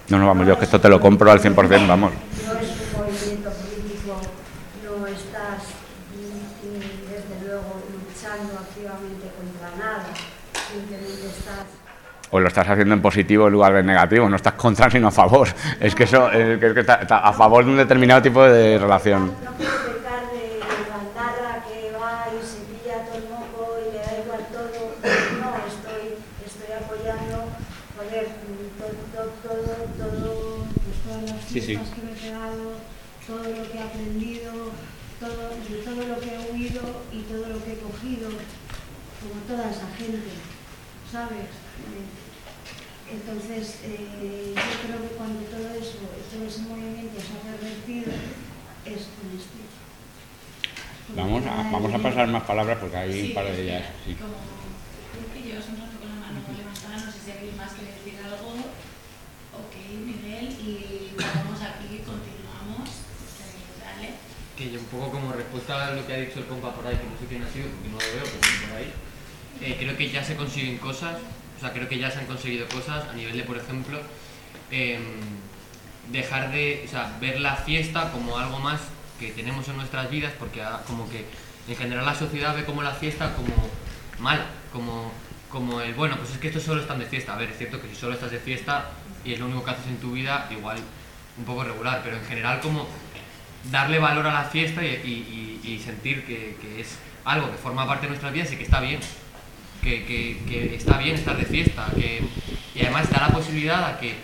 no, 0.08 0.18
no, 0.18 0.26
vamos, 0.26 0.46
yo 0.46 0.56
que 0.58 0.64
esto 0.64 0.80
te 0.80 0.88
lo 0.88 1.00
compro 1.00 1.30
al 1.30 1.40
100%, 1.40 1.86
vamos. 1.86 2.12
No 2.12 2.58
es 2.58 2.68
un 2.70 2.98
movimiento 2.98 3.50
político, 3.50 4.16
no 4.84 5.06
estás 5.06 5.62
mm, 6.16 6.64
mm, 6.64 7.10
desde 7.12 7.46
luego 7.46 7.82
luchando 7.92 8.56
activamente 8.58 9.28
contra 9.36 9.68
nada, 9.76 10.08
simplemente 10.72 11.26
estás 11.28 11.68
O 12.30 12.40
lo 12.40 12.48
estás 12.48 12.68
haciendo 12.68 12.94
en 12.94 13.00
positivo 13.00 13.46
en 13.46 13.52
lugar 13.54 13.72
de 13.72 13.80
en 13.80 13.86
negativo, 13.86 14.28
no 14.28 14.36
estás 14.36 14.52
contra 14.54 14.90
sino 14.90 15.08
a 15.08 15.10
favor. 15.10 15.48
Es 15.80 15.94
que 15.94 16.04
eso 16.04 16.30
eh, 16.32 16.58
que 16.60 16.66
es 16.68 16.74
que 16.74 16.80
está, 16.80 16.96
está 16.96 17.18
a 17.18 17.32
favor 17.32 17.64
de 17.64 17.70
un 17.70 17.76
determinado 17.78 18.20
tipo 18.20 18.42
de 18.44 18.78
relación. 18.78 19.32
No 19.44 19.52
quiero 19.56 19.72
pecar 19.72 20.28
de 20.30 20.60
bandarra 20.92 21.64
que 21.64 21.90
va 21.96 22.26
y 22.28 22.44
se 22.44 22.60
pilla 22.68 23.04
todo 23.06 23.16
el 23.16 23.28
moco 23.32 23.78
y 23.80 23.92
le 23.92 23.98
da 23.98 24.12
igual 24.22 24.44
todo. 24.52 24.76
No, 25.40 25.48
estoy, 25.72 26.20
estoy 26.44 26.70
apoyando, 26.76 27.48
joder, 27.96 28.26
todo, 28.76 28.92
todo, 29.16 29.30
todo, 29.42 29.72
todo 29.96 30.66
pues 30.84 30.96
todas 31.08 31.22
las 31.32 31.44
Sí, 31.48 31.60
sí. 31.62 31.76
que 31.78 32.02
me 32.04 32.12
he 32.12 32.20
pegado, 32.28 32.76
todo 33.26 33.38
lo 33.40 33.72
que 33.72 33.78
he 33.78 33.82
aprendido, 33.82 34.52
todo, 35.18 35.48
de 35.64 35.76
todo 35.80 36.00
lo 36.12 36.20
que 36.20 36.28
he 36.28 36.38
oído 36.52 36.82
y 37.10 37.22
todo 37.22 37.48
lo 37.48 37.64
que 37.64 37.72
he 37.72 37.78
cogido, 37.80 38.28
como 38.28 39.40
toda 39.48 39.70
esa 39.70 39.88
gente, 39.96 40.28
¿sabes? 41.10 41.48
Entonces, 43.10 43.80
eh, 43.84 44.52
yo 44.54 44.76
creo 44.84 45.00
que 45.08 45.16
cuando 45.16 45.40
todo 45.48 45.72
eso, 45.72 45.96
todo 46.28 46.44
ese 46.44 46.60
movimiento 46.68 47.16
se 47.16 47.32
ha 47.32 47.56
pervertido, 47.56 48.12
es 48.84 49.08
con 49.16 49.26
esto. 49.32 49.58
Vamos 51.16 51.46
a, 51.46 51.70
vamos 51.72 51.94
a 51.94 51.98
pasar 51.98 52.28
más 52.28 52.42
palabras 52.42 52.76
porque 52.78 52.96
hay 52.96 53.28
un 53.28 53.34
par 53.34 53.46
de 53.46 53.62
ellas. 53.62 53.84
sí. 54.04 54.14
Como 54.14 54.36
creo 55.08 55.32
que 55.32 55.40
llevas 55.40 55.64
un 55.72 55.80
rato 55.80 55.96
con 55.98 56.08
la 56.12 56.20
mano 56.20 56.44
levantada, 56.52 57.00
no 57.00 57.10
sé 57.10 57.18
si 57.24 57.30
alguien 57.32 57.56
más 57.56 57.72
quiere 57.72 57.96
decir 57.96 58.20
algo. 58.20 58.52
Ok, 59.56 59.74
Miguel, 60.04 60.52
y 60.60 61.16
vamos 61.16 61.60
aquí, 61.64 62.04
continuamos. 62.04 62.88
Eh, 62.92 63.72
Dale. 63.80 64.08
que 64.52 64.76
un 64.76 64.84
poco 64.92 65.10
como 65.16 65.32
respuesta 65.32 65.88
a 65.88 65.90
lo 65.96 66.06
que 66.06 66.12
ha 66.12 66.20
dicho 66.20 66.40
el 66.40 66.46
compa 66.46 66.74
por 66.76 66.86
ahí, 66.86 66.96
que 67.00 67.08
no 67.08 67.16
sé 67.16 67.24
quién 67.24 67.42
ha 67.42 67.48
sido, 67.48 67.72
porque 67.72 67.88
no 67.88 67.96
lo 67.96 68.04
veo, 68.04 68.24
pero 68.28 68.68
por 68.68 68.76
ahí, 68.76 68.92
eh, 69.64 69.76
creo 69.80 69.96
que 69.96 70.10
ya 70.12 70.22
se 70.22 70.36
consiguen 70.36 70.76
cosas, 70.76 71.16
o 71.58 71.60
sea, 71.60 71.72
creo 71.72 71.88
que 71.88 71.98
ya 71.98 72.10
se 72.10 72.20
han 72.20 72.26
conseguido 72.26 72.68
cosas 72.68 73.08
a 73.08 73.12
nivel 73.14 73.36
de, 73.36 73.42
por 73.42 73.58
ejemplo, 73.58 73.98
em, 74.70 75.02
dejar 76.12 76.52
de, 76.52 76.84
o 76.86 76.88
sea, 76.88 77.16
ver 77.20 77.40
la 77.40 77.56
fiesta 77.56 78.12
como 78.12 78.38
algo 78.38 78.60
más 78.60 78.80
que 79.18 79.32
tenemos 79.32 79.66
en 79.68 79.76
nuestras 79.76 80.08
vidas, 80.08 80.32
porque 80.38 80.62
como 80.86 81.08
que 81.10 81.24
en 81.68 81.76
general 81.76 82.06
la 82.06 82.14
sociedad 82.14 82.54
ve 82.54 82.64
como 82.64 82.82
la 82.82 82.92
fiesta 82.92 83.34
como 83.34 83.68
mal, 84.20 84.46
como, 84.72 85.12
como 85.50 85.80
el, 85.80 85.94
bueno, 85.94 86.16
pues 86.16 86.30
es 86.30 86.38
que 86.38 86.48
estos 86.48 86.62
solo 86.62 86.80
están 86.80 86.98
de 86.98 87.06
fiesta. 87.06 87.34
A 87.34 87.36
ver, 87.36 87.50
es 87.50 87.58
cierto 87.58 87.80
que 87.82 87.88
si 87.88 87.96
solo 87.96 88.14
estás 88.14 88.30
de 88.30 88.38
fiesta 88.38 88.90
y 89.24 89.32
es 89.32 89.40
lo 89.40 89.46
único 89.46 89.64
que 89.64 89.72
haces 89.72 89.86
en 89.86 89.98
tu 89.98 90.12
vida, 90.12 90.48
igual 90.50 90.78
un 91.36 91.44
poco 91.44 91.64
regular, 91.64 92.00
pero 92.04 92.16
en 92.16 92.24
general 92.24 92.60
como 92.60 92.86
darle 93.70 93.98
valor 93.98 94.26
a 94.26 94.32
la 94.32 94.44
fiesta 94.44 94.84
y, 94.84 95.82
sentir 95.84 96.24
que, 96.24 96.56
es 96.78 96.98
algo 97.24 97.50
que 97.50 97.56
forma 97.56 97.86
parte 97.86 98.06
de 98.06 98.10
nuestras 98.10 98.32
vidas 98.32 98.52
y 98.52 98.56
que 98.56 98.64
está 98.64 98.80
bien. 98.80 99.00
Que, 99.82 100.74
está 100.74 100.98
bien 100.98 101.14
estar 101.14 101.36
de 101.36 101.44
fiesta 101.44 101.86
que, 101.94 102.20
y 102.74 102.82
además 102.82 103.10
da 103.10 103.28
la 103.28 103.28
posibilidad 103.28 103.84
a 103.84 103.98
que 103.98 104.16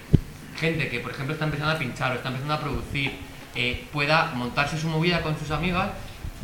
gente 0.59 0.89
que 0.89 1.01
por 1.01 1.11
ejemplo 1.13 1.33
está 1.33 1.47
empezando 1.47 1.73
a 1.73 1.79
pinchar 1.79 2.13
o 2.13 2.15
está 2.17 2.29
empezando 2.29 2.55
a 2.55 2.61
producir 2.61 3.13
eh, 3.55 3.85
pueda 3.93 4.33
montarse 4.35 4.79
su 4.79 4.89
movida 4.89 5.23
con 5.23 5.39
sus 5.39 5.51
amigas 5.51 5.91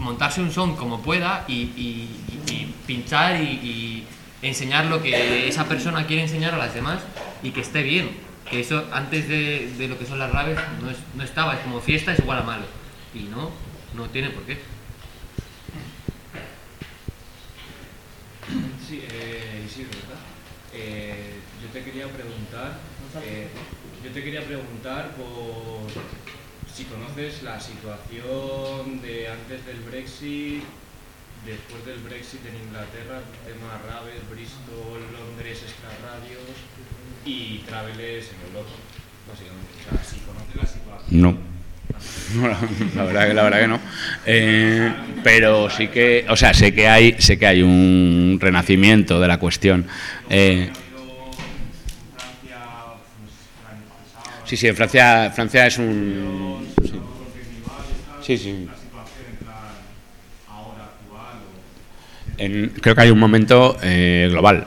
montarse 0.00 0.40
un 0.40 0.50
son 0.50 0.76
como 0.76 1.00
pueda 1.00 1.44
y, 1.46 2.08
pinchar 2.86 3.40
y, 3.40 4.04
enseñar 4.42 4.86
lo 4.86 5.02
que 5.02 5.48
esa 5.48 5.66
persona 5.66 6.06
quiere 6.06 6.22
enseñar 6.22 6.54
a 6.54 6.56
las 6.56 6.74
demás 6.74 7.00
y 7.42 7.50
que 7.50 7.61
esté 7.61 7.82
bien. 7.82 8.11
Que 8.50 8.61
eso 8.61 8.84
antes 8.92 9.28
de, 9.28 9.86
lo 9.86 9.98
que 9.98 10.06
son 10.06 10.18
las 10.18 10.32
raves 10.32 10.58
no, 10.82 10.90
no 11.14 11.22
estaba, 11.22 11.54
es 11.54 11.61
como 11.61 11.80
fiesta 11.80 12.12
es 12.12 12.18
igual 12.18 12.38
a 12.38 12.42
malo. 12.42 12.64
Y 13.14 13.24
no, 13.24 13.50
no 13.94 14.08
tiene 14.11 14.30
por 14.30 14.42
qué. 14.44 14.58
Sí, 18.91 19.01
eh. 19.09 19.68
Eh, 20.74 21.34
yo 21.62 21.68
te 21.68 21.84
quería 21.84 22.09
preguntar, 22.09 22.76
eh, 23.24 23.47
yo 24.03 24.11
te 24.11 24.24
quería 24.24 24.45
preguntar 24.45 25.14
por 25.14 25.86
si 26.74 26.86
conoces 26.86 27.45
la 27.45 27.61
situación 27.61 29.01
de 29.01 29.28
antes 29.28 29.64
del 29.64 29.78
Brexit, 29.82 30.64
después 31.47 31.86
del 31.86 32.01
Brexit 32.01 32.45
en 32.47 32.66
Inglaterra, 32.66 33.22
tema 33.47 33.78
Raves, 33.86 34.28
Bristol, 34.28 35.07
Londres, 35.12 35.62
Extra 35.62 35.91
Radios 36.11 36.51
y 37.24 37.59
Travelers 37.59 38.26
en 38.30 38.49
Europa, 38.49 38.74
básicamente. 39.28 39.70
O 39.86 39.95
sea, 39.95 40.03
si 40.03 40.18
conoces 40.26 40.57
la 40.57 40.66
situación. 40.66 41.20
No. 41.22 41.49
la 42.97 43.05
verdad 43.05 43.28
que 43.28 43.34
la 43.34 43.43
verdad 43.43 43.61
que 43.61 43.68
no 43.68 43.80
eh, 44.26 44.93
pero 45.24 45.68
sí 45.70 45.88
que 45.88 46.24
o 46.28 46.36
sea 46.36 46.55
sé 46.55 46.72
que 46.72 46.88
hay 46.88 47.16
sé 47.18 47.38
que 47.38 47.47
hay 47.47 47.62
un 47.62 48.38
renacimiento 48.41 49.20
de 49.20 49.28
la 49.28 49.38
cuestión 49.38 49.86
eh, 50.28 50.70
Sí, 54.51 54.57
sí, 54.57 54.66
en 54.66 54.74
Francia, 54.74 55.30
Francia 55.30 55.64
es 55.68 55.78
un... 55.78 56.66
Sí, 58.20 58.36
sí. 58.36 58.68
creo 62.80 62.95
que 62.97 63.01
hay 63.01 63.11
un 63.11 63.18
momento 63.20 63.76
eh, 63.80 64.26
global 64.28 64.66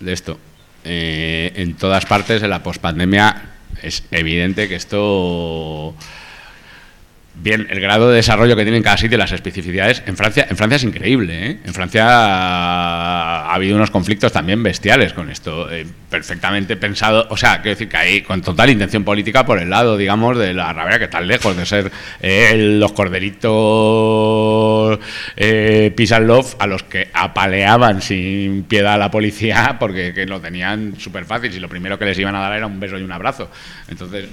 de 0.00 0.12
esto. 0.12 0.36
Eh, 0.82 1.52
en 1.54 1.74
todas 1.74 2.06
partes, 2.06 2.42
en 2.42 2.50
la 2.50 2.64
pospandemia, 2.64 3.50
es 3.80 4.02
evidente 4.10 4.68
que 4.68 4.74
esto 4.74 5.94
Bien, 7.42 7.66
el 7.70 7.80
grado 7.80 8.10
de 8.10 8.16
desarrollo 8.16 8.54
que 8.54 8.64
tiene 8.64 8.76
en 8.76 8.82
cada 8.82 8.98
sitio, 8.98 9.16
las 9.16 9.32
especificidades, 9.32 10.02
en 10.04 10.14
Francia, 10.14 10.46
en 10.50 10.58
Francia 10.58 10.76
es 10.76 10.84
increíble. 10.84 11.46
¿eh? 11.46 11.58
En 11.64 11.72
Francia 11.72 12.04
ha 12.06 13.54
habido 13.54 13.76
unos 13.76 13.90
conflictos 13.90 14.30
también 14.30 14.62
bestiales 14.62 15.14
con 15.14 15.30
esto, 15.30 15.72
eh, 15.72 15.86
perfectamente 16.10 16.76
pensado, 16.76 17.26
o 17.30 17.38
sea, 17.38 17.62
quiero 17.62 17.70
decir 17.70 17.88
que 17.88 17.96
hay 17.96 18.20
con 18.20 18.42
total 18.42 18.68
intención 18.68 19.04
política 19.04 19.46
por 19.46 19.58
el 19.58 19.70
lado, 19.70 19.96
digamos, 19.96 20.36
de 20.36 20.52
la 20.52 20.70
rabia 20.74 20.98
que 20.98 21.04
está 21.04 21.22
lejos 21.22 21.56
de 21.56 21.64
ser 21.64 21.90
eh, 22.20 22.54
los 22.78 22.92
corderitos 22.92 23.48
eh, 25.36 25.94
love 26.20 26.56
a 26.58 26.66
los 26.66 26.82
que 26.82 27.08
apaleaban 27.14 28.02
sin 28.02 28.64
piedad 28.64 28.92
a 28.94 28.98
la 28.98 29.10
policía 29.10 29.76
porque 29.80 30.12
que 30.12 30.26
lo 30.26 30.42
tenían 30.42 31.00
súper 31.00 31.24
fácil 31.24 31.54
y 31.54 31.58
lo 31.58 31.70
primero 31.70 31.98
que 31.98 32.04
les 32.04 32.18
iban 32.18 32.34
a 32.34 32.40
dar 32.40 32.52
era 32.52 32.66
un 32.66 32.78
beso 32.78 32.98
y 32.98 33.02
un 33.02 33.12
abrazo. 33.12 33.48
Entonces 33.88 34.28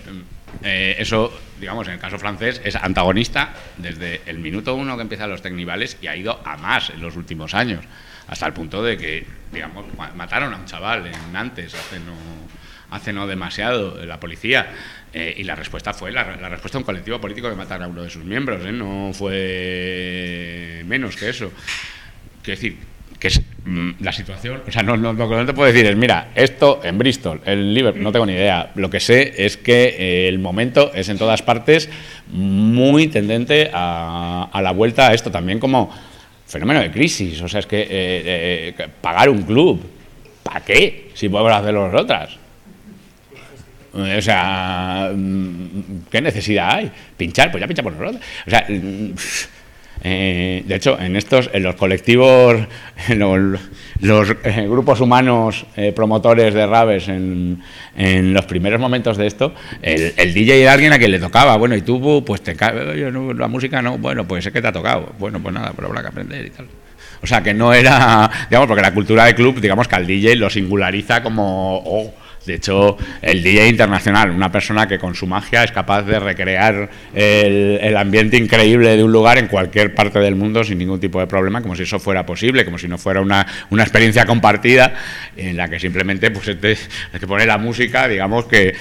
eh, 0.64 0.95
eso, 0.99 1.32
digamos, 1.60 1.88
en 1.88 1.93
el 1.93 1.99
caso 1.99 2.18
francés, 2.18 2.62
es 2.64 2.76
antagonista 2.98 3.54
desde 3.78 4.22
el 4.26 4.39
minuto 4.39 4.74
uno 4.74 4.95
que 4.95 5.04
empiezan 5.04 5.30
los 5.30 5.43
tecnivales 5.43 5.98
y 6.02 6.08
ha 6.08 6.16
ido 6.16 6.41
a 6.43 6.58
más 6.58 6.89
en 6.89 7.00
los 7.00 7.16
últimos 7.16 7.54
años, 7.54 7.86
hasta 8.28 8.48
el 8.48 8.54
punto 8.54 8.82
de 8.82 8.98
que, 8.98 9.24
digamos, 9.52 9.86
mataron 10.16 10.52
a 10.52 10.58
un 10.58 10.66
chaval 10.66 11.06
en 11.06 11.32
Nantes 11.32 11.76
hace 11.76 12.00
no, 12.00 12.16
hace 12.89 13.14
no 13.14 13.28
demasiado 13.28 14.04
la 14.04 14.20
policía. 14.20 14.74
Eh, 15.14 15.36
y 15.38 15.43
la 15.43 15.54
respuesta 15.54 15.93
fue 15.93 16.12
la, 16.12 16.24
respuesta 16.24 16.78
de 16.78 16.82
un 16.82 16.86
colectivo 16.86 17.22
político 17.22 17.50
que 17.50 17.56
matara 17.56 17.86
a 17.86 17.88
uno 17.88 18.02
de 18.02 18.10
sus 18.10 18.26
miembros, 18.26 18.66
¿eh? 18.66 18.72
no 18.72 19.12
fue 19.14 20.84
menos 20.88 21.16
que 21.16 21.30
eso. 21.30 21.52
Quiero 22.41 22.60
decir, 22.60 22.78
que 23.20 23.28
es 23.28 23.41
la 23.99 24.11
situación, 24.13 24.61
o 24.65 24.72
sea, 24.72 24.82
no, 24.82 24.95
no, 24.95 25.13
lo 25.13 25.30
que 25.30 25.36
no 25.36 25.45
te 25.45 25.53
puedo 25.53 25.72
decir 25.72 25.86
es, 25.86 25.95
mira, 25.95 26.30
esto 26.36 26.80
en 26.84 26.97
Bristol, 26.97 27.41
en 27.45 27.74
Liverpool, 27.74 28.01
no 28.01 28.11
tengo 28.11 28.26
ni 28.26 28.34
idea. 28.34 28.72
Lo 28.76 28.89
que 28.89 28.99
sé 28.99 29.34
es 29.38 29.57
que 29.57 29.95
eh, 29.97 30.28
el 30.30 30.39
momento 30.39 30.91
es 30.93 31.09
en 31.09 31.18
todas 31.18 31.41
partes 31.41 31.89
muy 32.32 33.07
tendente 33.07 33.70
a, 33.74 34.49
a, 34.51 34.61
la 34.61 34.72
vuelta 34.72 35.09
a 35.09 35.13
esto 35.13 35.32
también 35.32 35.59
como 35.59 35.91
fenómeno 36.45 36.80
de 36.80 36.91
crisis. 36.91 37.41
O 37.41 37.49
sea, 37.49 37.59
es 37.59 37.68
que 37.68 37.82
eh, 37.82 37.88
eh, 38.78 38.88
pagar 39.01 39.30
un 39.30 39.43
club, 39.43 39.82
¿para 40.43 40.61
qué? 40.61 41.11
Si 41.13 41.28
podemos 41.28 41.51
hacerlo 41.51 41.91
nosotras. 41.91 42.38
O 43.93 44.22
sea, 44.22 45.11
mm, 45.13 46.05
¿qué 46.09 46.22
necesidad 46.22 46.72
hay? 46.72 46.91
Pinchar, 47.18 47.51
pues 47.51 47.61
ya 47.61 47.68
pinchamos 47.68 47.93
nosotros. 47.93 48.22
O 48.45 48.49
sea, 48.49 48.65
mm, 48.70 49.13
eh, 50.10 50.64
de 50.66 50.76
hecho, 50.76 50.97
en 50.97 51.18
estos, 51.18 51.49
en 51.51 51.64
los 51.64 51.76
colectivos, 51.76 52.55
en 53.10 53.20
los, 53.20 54.36
eh, 54.43 54.66
grupos 54.70 55.01
humanos 55.01 55.66
eh, 55.76 55.91
promotores 55.91 56.53
de 56.53 56.66
Raves, 56.66 57.10
en, 57.10 57.62
los 58.34 58.45
primeros 58.45 58.80
momentos 58.80 59.18
de 59.18 59.28
esto, 59.28 59.53
el, 59.82 60.34
DJ 60.34 60.62
era 60.62 60.74
alguien 60.74 60.93
a 60.93 60.97
quien 60.97 61.12
le 61.12 61.20
tocaba. 61.20 61.58
Bueno, 61.58 61.76
y 61.76 61.82
tú, 61.82 62.24
pues 62.26 62.41
te 62.41 62.55
cae, 62.55 63.12
la 63.12 63.47
música 63.49 63.82
no, 63.82 63.97
bueno, 63.97 64.26
pues 64.26 64.45
es 64.45 64.53
que 64.53 64.62
te 64.62 64.68
ha 64.68 64.72
tocado. 64.72 65.14
Bueno, 65.20 65.41
pues 65.41 65.53
nada, 65.53 65.74
pero 65.76 65.88
habrá 65.89 66.01
que 66.01 66.08
aprender 66.08 66.45
y 66.45 66.49
tal. 66.51 66.68
O 67.22 67.28
sea, 67.28 67.41
que 67.41 67.53
no 67.53 67.74
era, 67.74 68.30
digamos, 68.49 68.68
porque 68.68 68.84
la 68.84 68.93
cultura 68.93 69.26
de 69.26 69.36
club, 69.36 69.60
digamos 69.60 69.88
que 69.88 69.95
al 69.95 70.08
DJ 70.08 70.36
lo 70.36 70.49
singulariza 70.49 71.22
como. 71.22 72.14
De 72.48 72.56
hecho, 72.56 72.98
el 73.22 73.43
DJ 73.43 73.68
internacional, 73.68 74.32
una 74.32 74.50
persona 74.50 74.88
que 74.88 74.98
con 74.98 75.14
su 75.14 75.28
magia 75.28 75.66
es 75.66 75.72
capaz 75.74 76.04
de 76.04 76.18
recrear 76.18 76.89
el, 77.14 77.98
ambiente 77.98 78.38
increíble 78.38 78.95
de 78.95 79.04
un 79.04 79.12
lugar 79.12 79.38
en 79.38 79.48
cualquier 79.48 79.93
parte 79.93 80.20
del 80.20 80.36
mundo 80.36 80.64
sin 80.64 80.78
ningún 80.78 81.00
tipo 81.00 81.20
de 81.20 81.28
problema, 81.28 81.62
como 81.62 81.76
si 81.76 81.84
eso 81.84 82.00
fuera 82.00 82.26
posible, 82.26 82.64
como 82.64 82.78
si 82.78 82.88
no 82.88 82.98
fuera 82.98 83.20
una, 83.20 83.45
experiencia 83.72 84.26
compartida 84.26 84.93
en 85.36 85.58
la 85.58 85.68
que 85.68 85.78
simplemente 85.78 86.32
pues, 86.32 86.48
hay 86.48 87.20
que 87.20 87.28
poner 87.28 87.48
la 87.48 87.58
música, 87.58 88.08
digamos 88.08 88.45
que 88.45 88.74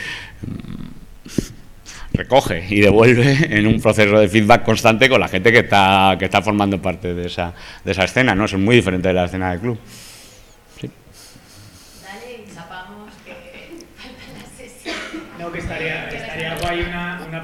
mm, 0.43 2.17
recoge 2.17 2.67
y 2.71 2.81
devuelve 2.81 3.49
en 3.51 3.67
un 3.67 3.81
proceso 3.81 4.21
de 4.21 4.29
feedback 4.29 4.63
constante 4.63 5.09
con 5.09 5.21
la 5.21 5.27
gente 5.27 5.51
que 5.51 5.59
está, 5.59 6.15
que 6.17 6.27
está 6.27 6.41
formando 6.41 6.81
parte 6.81 7.15
de 7.15 7.27
esa, 7.27 7.53
de 7.85 7.91
esa 7.91 8.05
escena, 8.05 8.33
¿no? 8.37 8.45
Eso 8.45 8.55
es 8.55 8.63
muy 8.63 8.77
diferente 8.77 9.09
de 9.09 9.15
la 9.15 9.25
escena 9.25 9.51
del 9.51 9.59
club. 9.59 9.79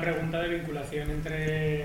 pregunta 0.02 0.40
de 0.40 0.48
vinculación 0.48 1.10
entre 1.10 1.84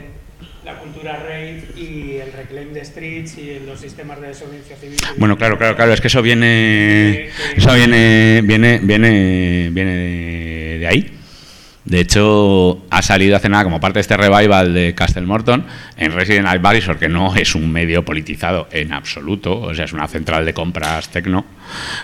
la 0.66 0.80
cultura 0.80 1.18
rave 1.18 1.64
y 1.76 2.18
el 2.18 2.34
reclaim 2.34 2.74
de 2.74 2.77
streets 2.88 3.38
y 3.38 3.60
los 3.66 3.80
sistemas 3.80 4.20
de 4.20 4.28
desobediencia 4.28 4.76
civil. 4.78 4.98
Bueno, 5.18 5.38
claro, 5.38 5.58
claro, 5.58 5.76
claro, 5.76 5.94
es 5.94 6.02
que 6.02 6.08
eso 6.08 6.22
viene, 6.22 7.30
eso 7.56 7.74
viene, 7.74 8.42
viene, 8.44 8.80
viene, 8.82 9.70
viene 9.72 10.78
de 10.80 10.88
ahí. 10.88 11.18
De 11.88 12.02
hecho, 12.02 12.86
ha 12.90 13.02
salido 13.02 13.38
hace 13.38 13.48
nada 13.48 13.64
como 13.64 13.80
parte 13.80 14.00
de 14.00 14.02
este 14.02 14.18
revival 14.18 14.74
de 14.74 14.94
Castle 14.94 15.22
Morton 15.22 15.66
en 15.96 16.12
Resident 16.12 16.46
Advisor, 16.46 17.00
que 17.00 17.08
no 17.08 17.34
es 17.34 17.56
un 17.56 17.72
medio 17.72 18.04
politizado 18.04 18.68
en 18.74 18.92
absoluto, 18.92 19.58
o 19.58 19.74
sea, 19.74 19.86
es 19.86 19.94
una 19.94 20.06
central 20.10 20.46
de 20.46 20.54
compras 20.54 21.08
tecno, 21.08 21.46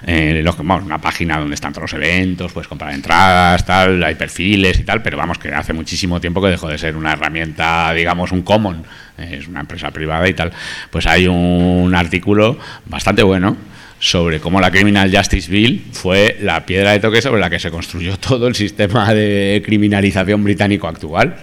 eh, 0.08 0.42
una 0.58 1.02
página 1.02 1.38
donde 1.38 1.56
están 1.56 1.74
todos 1.74 1.92
los 1.92 2.02
eventos, 2.02 2.54
puedes 2.54 2.70
comprar 2.70 2.94
entradas, 2.94 3.66
tal, 3.66 4.02
hay 4.02 4.16
perfiles 4.16 4.80
y 4.80 4.84
tal, 4.84 5.02
pero 5.02 5.18
vamos, 5.18 5.38
que 5.38 5.50
hace 5.50 5.74
muchísimo 5.74 6.22
tiempo 6.22 6.42
que 6.42 6.48
dejó 6.48 6.70
de 6.70 6.78
ser 6.78 6.96
una 6.96 7.12
herramienta, 7.12 7.92
digamos, 7.92 8.32
un 8.32 8.44
common, 8.44 8.86
es 9.18 9.48
una 9.48 9.62
empresa 9.62 9.92
privada 9.92 10.28
y 10.28 10.34
tal. 10.34 10.52
Pues 10.90 11.06
hay 11.06 11.28
un 11.28 11.94
artículo 11.96 12.58
bastante 12.86 13.24
bueno 13.24 13.56
sobre 14.00 14.40
cómo 14.40 14.60
la 14.60 14.70
Criminal 14.70 15.16
Justice 15.16 15.50
Bill 15.50 15.86
fue 15.94 16.38
la 16.42 16.66
piedra 16.66 16.92
de 16.92 17.00
toque 17.00 17.22
sobre 17.22 17.40
la 17.40 17.50
que 17.50 17.60
se 17.60 17.72
construyó 17.72 18.18
todo 18.20 18.48
el 18.48 18.56
sistema 18.56 19.14
de 19.14 19.62
criminalización 19.66 20.44
británico 20.44 20.88
actual 20.88 21.36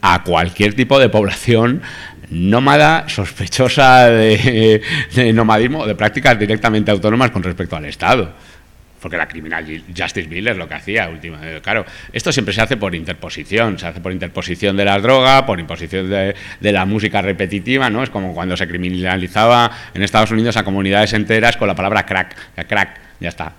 a 0.00 0.24
cualquier 0.24 0.74
tipo 0.74 0.98
de 0.98 1.08
población 1.08 1.80
nómada, 2.28 3.08
sospechosa 3.08 4.08
de, 4.08 4.80
nomadismo, 5.32 5.86
de 5.86 5.94
prácticas 5.94 6.38
directamente 6.38 6.90
autónomas 6.90 7.30
con 7.30 7.42
respecto 7.42 7.76
al 7.76 7.84
Estado 7.84 8.32
porque 9.02 9.16
la 9.16 9.28
criminal 9.28 9.66
Justice 9.94 10.28
Bill 10.28 10.48
es 10.48 10.56
lo 10.56 10.68
que 10.68 10.74
hacía 10.74 11.08
última 11.08 11.40
claro 11.60 11.84
esto 12.12 12.32
siempre 12.32 12.54
se 12.54 12.62
hace 12.62 12.76
por 12.76 12.94
interposición 12.94 13.78
se 13.78 13.86
hace 13.86 14.00
por 14.00 14.12
interposición 14.12 14.76
de 14.76 14.84
la 14.84 14.98
droga 14.98 15.44
por 15.44 15.60
imposición 15.60 16.08
de, 16.08 16.34
de, 16.60 16.72
la 16.72 16.86
música 16.86 17.20
repetitiva 17.20 17.90
no 17.90 18.02
es 18.02 18.10
como 18.10 18.32
cuando 18.32 18.56
se 18.56 18.66
criminalizaba 18.66 19.70
en 19.92 20.02
Estados 20.02 20.30
Unidos 20.30 20.56
a 20.56 20.64
comunidades 20.64 21.12
enteras 21.12 21.56
con 21.56 21.68
la 21.68 21.74
palabra 21.74 22.06
crack 22.06 22.36
crack 22.66 23.00
ya 23.20 23.28
está. 23.28 23.52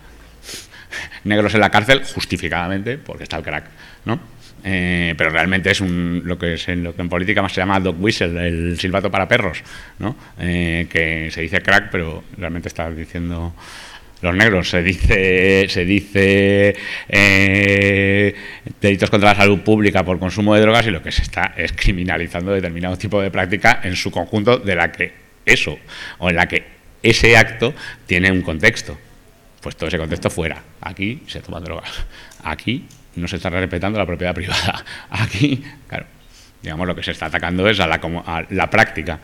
Negros 1.23 1.53
en 1.53 1.61
la 1.61 1.69
cárcel 1.69 2.03
justificadamente 2.03 2.97
porque 2.97 3.23
está 3.23 3.37
el 3.37 3.43
crack 3.43 3.65
no 4.05 4.33
eh, 4.65 5.13
pero 5.17 5.29
realmente 5.29 5.71
es 5.71 5.81
un, 5.81 6.21
lo, 6.23 6.37
que 6.37 6.53
es 6.53 6.69
en, 6.69 6.83
lo 6.83 6.95
que 6.95 7.01
en 7.01 7.09
política 7.09 7.41
más 7.41 7.51
se 7.51 7.59
llama 7.59 7.79
dog 7.81 8.01
whistle, 8.01 8.47
el 8.47 8.79
silbato 8.79 9.11
para 9.11 9.27
perros, 9.27 9.61
¿no? 9.99 10.15
Eh, 10.39 10.87
que 10.89 11.29
se 11.31 11.41
dice 11.41 11.61
crack, 11.61 11.89
pero 11.91 12.23
realmente 12.37 12.69
está 12.69 12.89
diciendo 12.89 13.53
los 14.23 14.35
negros. 14.35 14.69
Se 14.69 14.81
dice, 14.81 15.67
se 15.69 15.85
dice 15.85 16.75
eh, 17.09 18.33
delitos 18.81 19.09
contra 19.09 19.31
la 19.31 19.35
salud 19.35 19.59
pública 19.59 20.03
por 20.03 20.17
consumo 20.17 20.55
de 20.55 20.61
drogas 20.61 20.87
y 20.87 20.91
lo 20.91 21.03
que 21.03 21.11
se 21.11 21.21
está 21.21 21.53
es 21.55 21.73
criminalizando 21.73 22.51
determinado 22.51 22.97
tipo 22.97 23.21
de 23.21 23.29
práctica 23.29 23.81
en 23.83 23.95
su 23.95 24.09
conjunto 24.09 24.57
de 24.57 24.75
la 24.75 24.91
que 24.91 25.13
eso 25.45 25.77
o 26.19 26.29
en 26.29 26.37
la 26.37 26.47
que 26.47 26.63
ese 27.03 27.35
acto 27.35 27.73
tiene 28.05 28.31
un 28.31 28.41
contexto. 28.41 28.97
Pues 29.61 29.75
todo 29.75 29.87
ese 29.87 29.97
contexto 29.97 30.29
fuera. 30.29 30.61
Aquí 30.81 31.23
se 31.27 31.41
toman 31.41 31.63
drogas. 31.63 31.91
Aquí 32.43 32.85
no 33.15 33.27
se 33.27 33.35
está 33.35 33.49
respetando 33.49 33.99
la 33.99 34.05
propiedad 34.05 34.33
privada. 34.33 34.83
Aquí, 35.09 35.63
claro, 35.87 36.05
digamos 36.61 36.87
lo 36.87 36.95
que 36.95 37.03
se 37.03 37.11
está 37.11 37.27
atacando 37.27 37.67
es 37.69 37.79
a 37.79 37.87
la, 37.87 37.95
a 38.25 38.45
la 38.49 38.69
práctica. 38.69 39.19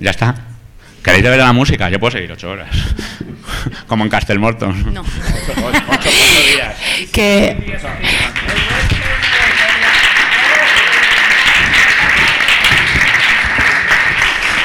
Ya 0.00 0.10
está. 0.10 0.51
¿Queréis 1.02 1.24
ver 1.24 1.38
la 1.38 1.52
música? 1.52 1.90
Yo 1.90 1.98
puedo 1.98 2.12
seguir 2.12 2.30
ocho 2.32 2.50
horas. 2.50 2.68
Como 3.86 4.04
en 4.04 4.10
Castelmorton. 4.10 4.94
No. 4.94 5.00
Ocho, 5.02 5.66
ocho, 5.66 5.82
ocho 5.90 6.08
días. 6.08 6.76
Que 7.12 7.78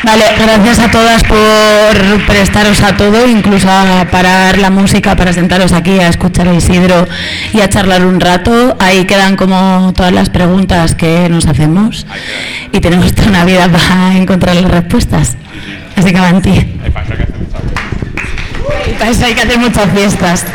Vale, 0.04 0.24
gracias 0.40 0.80
a 0.80 0.90
todas 0.90 1.22
por 1.26 2.26
prestaros 2.28 2.82
a 2.82 2.96
todo, 2.96 3.28
incluso 3.28 3.68
a 3.70 4.06
parar 4.10 4.58
la 4.58 4.70
música 4.70 5.18
para 5.18 5.34
sentaros 5.34 5.74
aquí 5.74 6.00
a 6.00 6.08
escuchar 6.08 6.48
a 6.48 6.54
Isidro 6.54 7.06
y 7.54 7.60
a 7.60 7.68
charlar 7.68 8.06
un 8.06 8.22
rato. 8.22 8.78
Ahí 8.80 9.04
quedan 9.04 9.36
como 9.36 9.92
todas 9.94 10.14
las 10.14 10.30
preguntas 10.30 10.96
que 10.96 11.28
nos 11.28 11.46
hacemos 11.46 12.06
y 12.72 12.80
tenemos 12.80 13.14
toda 13.14 13.28
una 13.28 13.44
vida 13.44 13.68
para 13.68 14.16
encontrar 14.16 14.56
las 14.56 14.72
respuestas. 14.72 15.36
Así 15.98 16.12
que 16.12 16.18
avanti. 16.18 16.50
Hay 16.50 16.92
eso 16.92 17.18
que 17.18 17.24
hacer 17.24 17.38
muchas 17.40 19.10
eso 19.10 19.26
hay 19.26 19.34
que 19.34 19.42
hacer 19.42 19.60
muchas 19.60 19.92
fiestas. 19.92 20.46